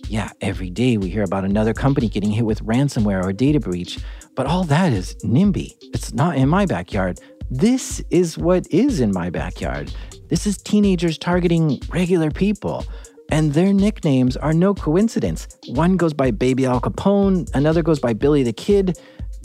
[0.07, 3.99] Yeah, every day we hear about another company getting hit with ransomware or data breach,
[4.35, 5.75] but all that is NIMBY.
[5.93, 7.19] It's not in my backyard.
[7.51, 9.93] This is what is in my backyard.
[10.33, 12.87] This is teenagers targeting regular people,
[13.29, 15.47] and their nicknames are no coincidence.
[15.67, 18.97] One goes by Baby Al Capone, another goes by Billy the Kid.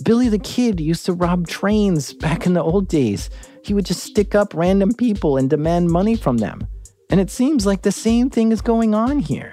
[0.03, 3.29] Billy the Kid used to rob trains back in the old days.
[3.63, 6.67] He would just stick up random people and demand money from them.
[7.11, 9.53] And it seems like the same thing is going on here.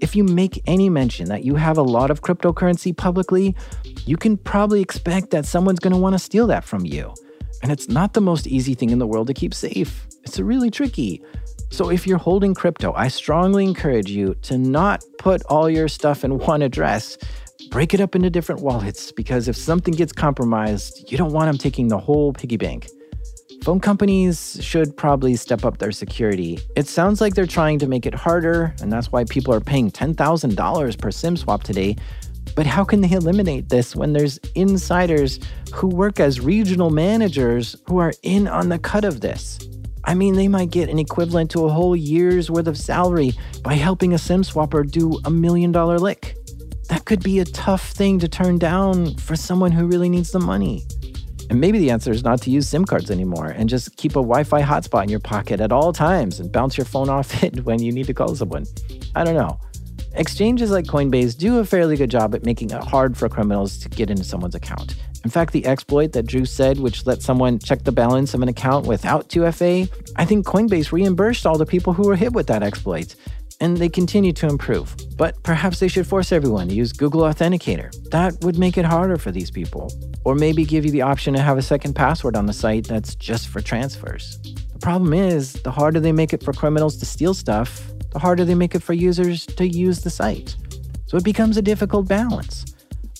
[0.00, 3.56] If you make any mention that you have a lot of cryptocurrency publicly,
[4.04, 7.12] you can probably expect that someone's going to want to steal that from you.
[7.60, 10.05] And it's not the most easy thing in the world to keep safe.
[10.26, 11.22] It's really tricky.
[11.70, 16.24] So if you're holding crypto, I strongly encourage you to not put all your stuff
[16.24, 17.16] in one address.
[17.70, 21.58] Break it up into different wallets because if something gets compromised, you don't want them
[21.58, 22.88] taking the whole piggy bank.
[23.62, 26.58] Phone companies should probably step up their security.
[26.74, 29.92] It sounds like they're trying to make it harder, and that's why people are paying
[29.92, 31.94] $10,000 per SIM swap today.
[32.56, 35.38] But how can they eliminate this when there's insiders
[35.72, 39.58] who work as regional managers who are in on the cut of this?
[40.06, 43.74] I mean, they might get an equivalent to a whole year's worth of salary by
[43.74, 46.36] helping a SIM swapper do a million dollar lick.
[46.88, 50.38] That could be a tough thing to turn down for someone who really needs the
[50.38, 50.84] money.
[51.50, 54.22] And maybe the answer is not to use SIM cards anymore and just keep a
[54.22, 57.64] Wi Fi hotspot in your pocket at all times and bounce your phone off it
[57.64, 58.64] when you need to call someone.
[59.16, 59.58] I don't know.
[60.14, 63.88] Exchanges like Coinbase do a fairly good job at making it hard for criminals to
[63.88, 64.94] get into someone's account.
[65.24, 68.48] In fact, the exploit that Drew said, which let someone check the balance of an
[68.48, 72.62] account without 2FA, I think Coinbase reimbursed all the people who were hit with that
[72.62, 73.14] exploit
[73.60, 74.94] and they continue to improve.
[75.16, 77.90] But perhaps they should force everyone to use Google Authenticator.
[78.10, 79.90] That would make it harder for these people.
[80.24, 83.14] Or maybe give you the option to have a second password on the site that's
[83.14, 84.38] just for transfers.
[84.72, 88.44] The problem is, the harder they make it for criminals to steal stuff, the harder
[88.44, 90.56] they make it for users to use the site.
[91.06, 92.75] So it becomes a difficult balance.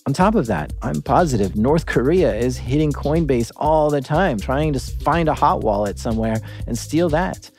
[0.07, 4.73] On top of that, I'm positive North Korea is hitting Coinbase all the time, trying
[4.73, 7.51] to find a hot wallet somewhere and steal that.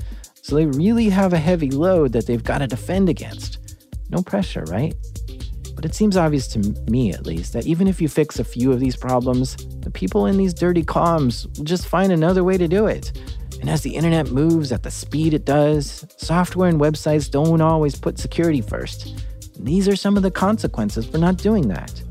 [0.42, 3.78] So they really have a heavy load that they've got to defend against.
[4.10, 4.96] No pressure, right?
[5.76, 6.60] But it seems obvious to
[6.90, 10.26] me, at least, that even if you fix a few of these problems, the people
[10.26, 13.12] in these dirty comms will just find another way to do it.
[13.60, 18.00] And as the internet moves at the speed it does, software and websites don't always
[18.00, 19.22] put security first.
[19.58, 22.02] And these are some of the consequences for not doing that.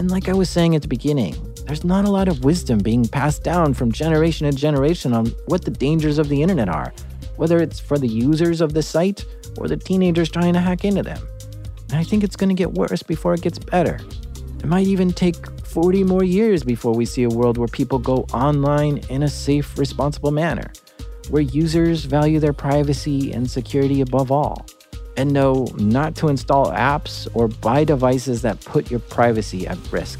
[0.00, 1.36] And like I was saying at the beginning,
[1.66, 5.62] there's not a lot of wisdom being passed down from generation to generation on what
[5.62, 6.94] the dangers of the internet are,
[7.36, 9.26] whether it's for the users of the site
[9.58, 11.20] or the teenagers trying to hack into them.
[11.90, 14.00] And I think it's going to get worse before it gets better.
[14.60, 15.36] It might even take
[15.66, 19.78] 40 more years before we see a world where people go online in a safe,
[19.78, 20.72] responsible manner,
[21.28, 24.64] where users value their privacy and security above all,
[25.20, 30.18] and know not to install apps or buy devices that put your privacy at risk,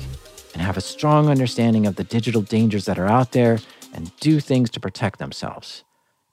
[0.53, 3.59] and have a strong understanding of the digital dangers that are out there
[3.95, 5.85] and do things to protect themselves.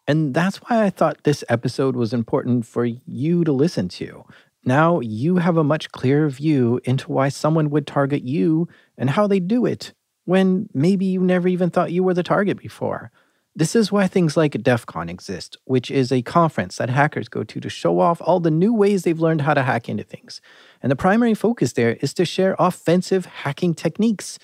[0.05, 4.25] And that's why I thought this episode was important for you to listen to
[4.65, 8.67] now you have a much clearer view into why someone would target you
[8.97, 9.93] and how they do it,
[10.25, 13.09] when maybe you never even thought you were the target before.
[13.57, 17.43] This is why things like DEF CON exist, which is a conference that hackers go
[17.43, 20.41] to to show off all the new ways they've learned how to hack into things.
[20.83, 24.37] And the primary focus there is to share offensive hacking techniques.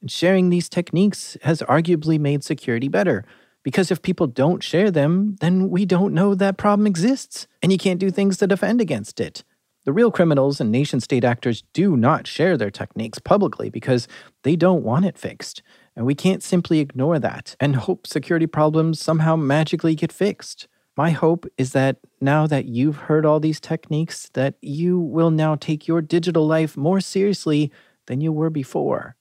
[0.00, 3.24] And sharing these techniques has arguably made security better.
[3.64, 7.76] Because if people don't share them, then we don't know that problem exists, and you
[7.76, 9.42] can't do things to defend against it.
[9.84, 14.06] The real criminals and nation state actors do not share their techniques publicly because
[14.44, 15.60] they don't want it fixed.
[16.00, 20.66] And we can't simply ignore that and hope security problems somehow magically get fixed.
[20.96, 25.56] My hope is that now that you've heard all these techniques that you will now
[25.56, 27.70] take your digital life more seriously
[28.06, 29.14] than you were before.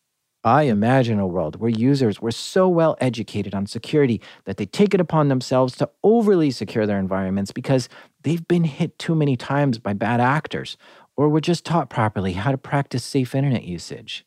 [0.45, 4.93] I imagine a world where users were so well educated on security that they take
[4.93, 7.89] it upon themselves to overly secure their environments because
[8.23, 10.77] they've been hit too many times by bad actors
[11.17, 14.25] or were just taught properly how to practice safe internet usage.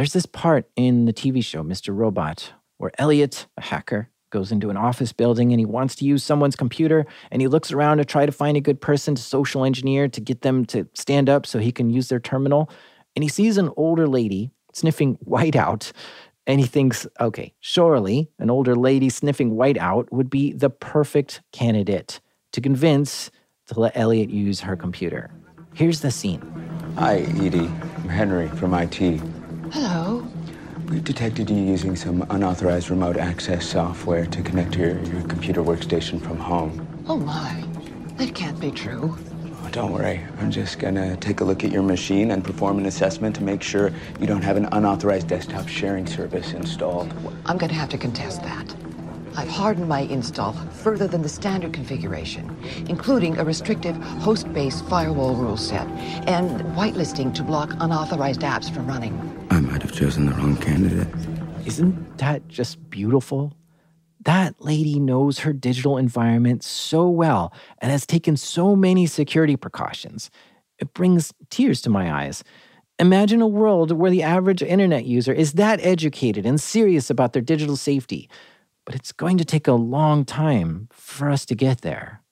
[0.00, 1.94] There's this part in the TV show, Mr.
[1.94, 6.24] Robot, where Elliot, a hacker, goes into an office building and he wants to use
[6.24, 9.62] someone's computer and he looks around to try to find a good person to social
[9.62, 12.70] engineer to get them to stand up so he can use their terminal.
[13.14, 15.92] And he sees an older lady sniffing whiteout.
[16.46, 22.20] And he thinks, okay, surely an older lady sniffing whiteout would be the perfect candidate
[22.52, 23.30] to convince
[23.66, 25.30] to let Elliot use her computer.
[25.74, 26.40] Here's the scene.
[26.96, 27.70] Hi, Edie.
[27.98, 29.20] I'm Henry from IT.
[29.72, 30.26] Hello.
[30.88, 35.62] We've detected you using some unauthorized remote access software to connect to your, your computer
[35.62, 37.04] workstation from home.
[37.06, 37.64] Oh, my.
[38.16, 39.16] That can't be true.
[39.62, 40.26] Oh, Don't worry.
[40.40, 43.62] I'm just gonna take a look at your machine and perform an assessment to make
[43.62, 47.14] sure you don't have an unauthorized desktop sharing service installed.
[47.46, 48.74] I'm gonna have to contest that.
[49.36, 52.56] I've hardened my install further than the standard configuration,
[52.88, 55.86] including a restrictive host-based firewall rule set
[56.26, 59.14] and whitelisting to block unauthorized apps from running.
[59.50, 61.08] I might have chosen the wrong candidate.
[61.66, 63.52] Isn't that just beautiful?
[64.24, 70.30] That lady knows her digital environment so well and has taken so many security precautions.
[70.78, 72.42] It brings tears to my eyes.
[72.98, 77.40] Imagine a world where the average internet user is that educated and serious about their
[77.40, 78.28] digital safety.
[78.90, 82.24] But it's going to take a long time for us to get there.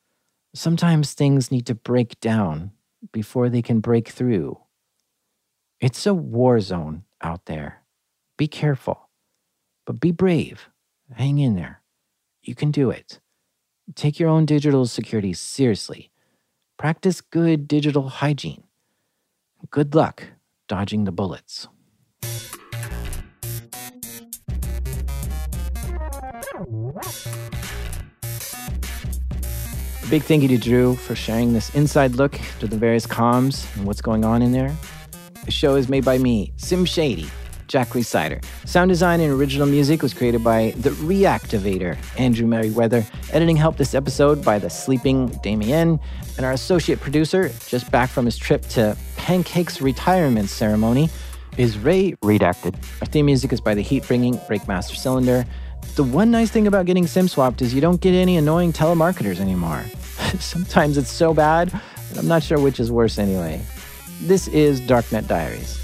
[0.56, 2.72] Sometimes things need to break down
[3.12, 4.58] before they can break through.
[5.78, 7.84] It's a war zone out there.
[8.36, 9.08] Be careful,
[9.86, 10.68] but be brave.
[11.14, 11.80] Hang in there.
[12.42, 13.20] You can do it.
[13.94, 16.10] Take your own digital security seriously.
[16.76, 18.64] Practice good digital hygiene.
[19.70, 20.24] Good luck
[20.66, 21.68] dodging the bullets.
[30.10, 33.86] Big thank you to Drew for sharing this inside look to the various comms and
[33.86, 34.74] what's going on in there.
[35.44, 37.28] The show is made by me, Sim Shady.
[37.68, 38.42] Jack Rhysider.
[38.64, 43.06] Sound design and original music was created by The Reactivator, Andrew Meriwether.
[43.30, 46.00] Editing helped this episode by The Sleeping Damien.
[46.36, 51.10] And our associate producer, just back from his trip to Pancake's retirement ceremony,
[51.58, 52.74] is Ray Redacted.
[53.00, 55.44] Our theme music is by the heat bringing Breakmaster Cylinder.
[55.96, 59.40] The one nice thing about getting SIM swapped is you don't get any annoying telemarketers
[59.40, 59.84] anymore.
[60.38, 61.72] Sometimes it's so bad,
[62.16, 63.60] I'm not sure which is worse anyway.
[64.22, 65.78] This is Darknet Diaries.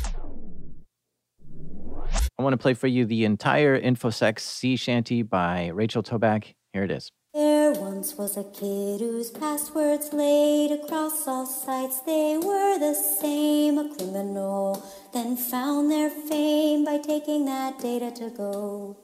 [2.37, 6.55] I want to play for you the entire InfoSec sea shanty by Rachel Toback.
[6.73, 7.11] Here it is.
[7.33, 12.01] There once was a kid whose passwords laid across all sites.
[12.01, 18.31] They were the same, a criminal, then found their fame by taking that data to
[18.31, 18.97] go.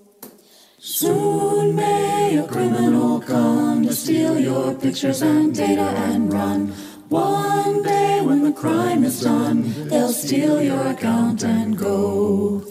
[0.82, 6.68] Soon may a criminal come to steal your pictures and data and run.
[7.10, 12.64] One day when the crime is done, they'll steal your account and go.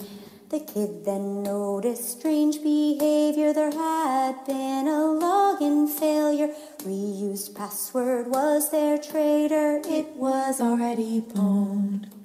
[0.48, 3.52] The kid then noticed strange behavior.
[3.52, 6.52] There had been a login failure.
[6.78, 9.82] Reused password was their traitor.
[9.84, 12.19] It was already pwned.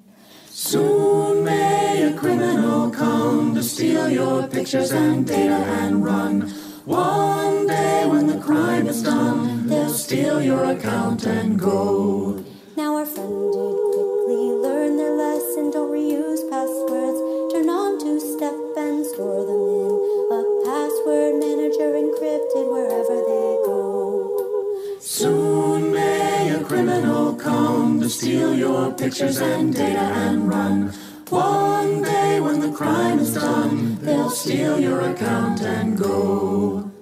[0.57, 6.49] Soon may a criminal come to steal your pictures and data and run.
[6.85, 12.41] One day when the crime is done, they'll steal your account and go.
[12.77, 15.71] Now our friend did quickly learn their lesson.
[15.71, 17.19] Don't reuse passwords.
[17.51, 19.91] Turn on two-step and store them in
[20.31, 23.54] a password manager encrypted wherever they
[26.85, 30.93] criminal come to steal your pictures and data and run.
[31.29, 36.94] One day when the crime is done, they'll steal your account and go.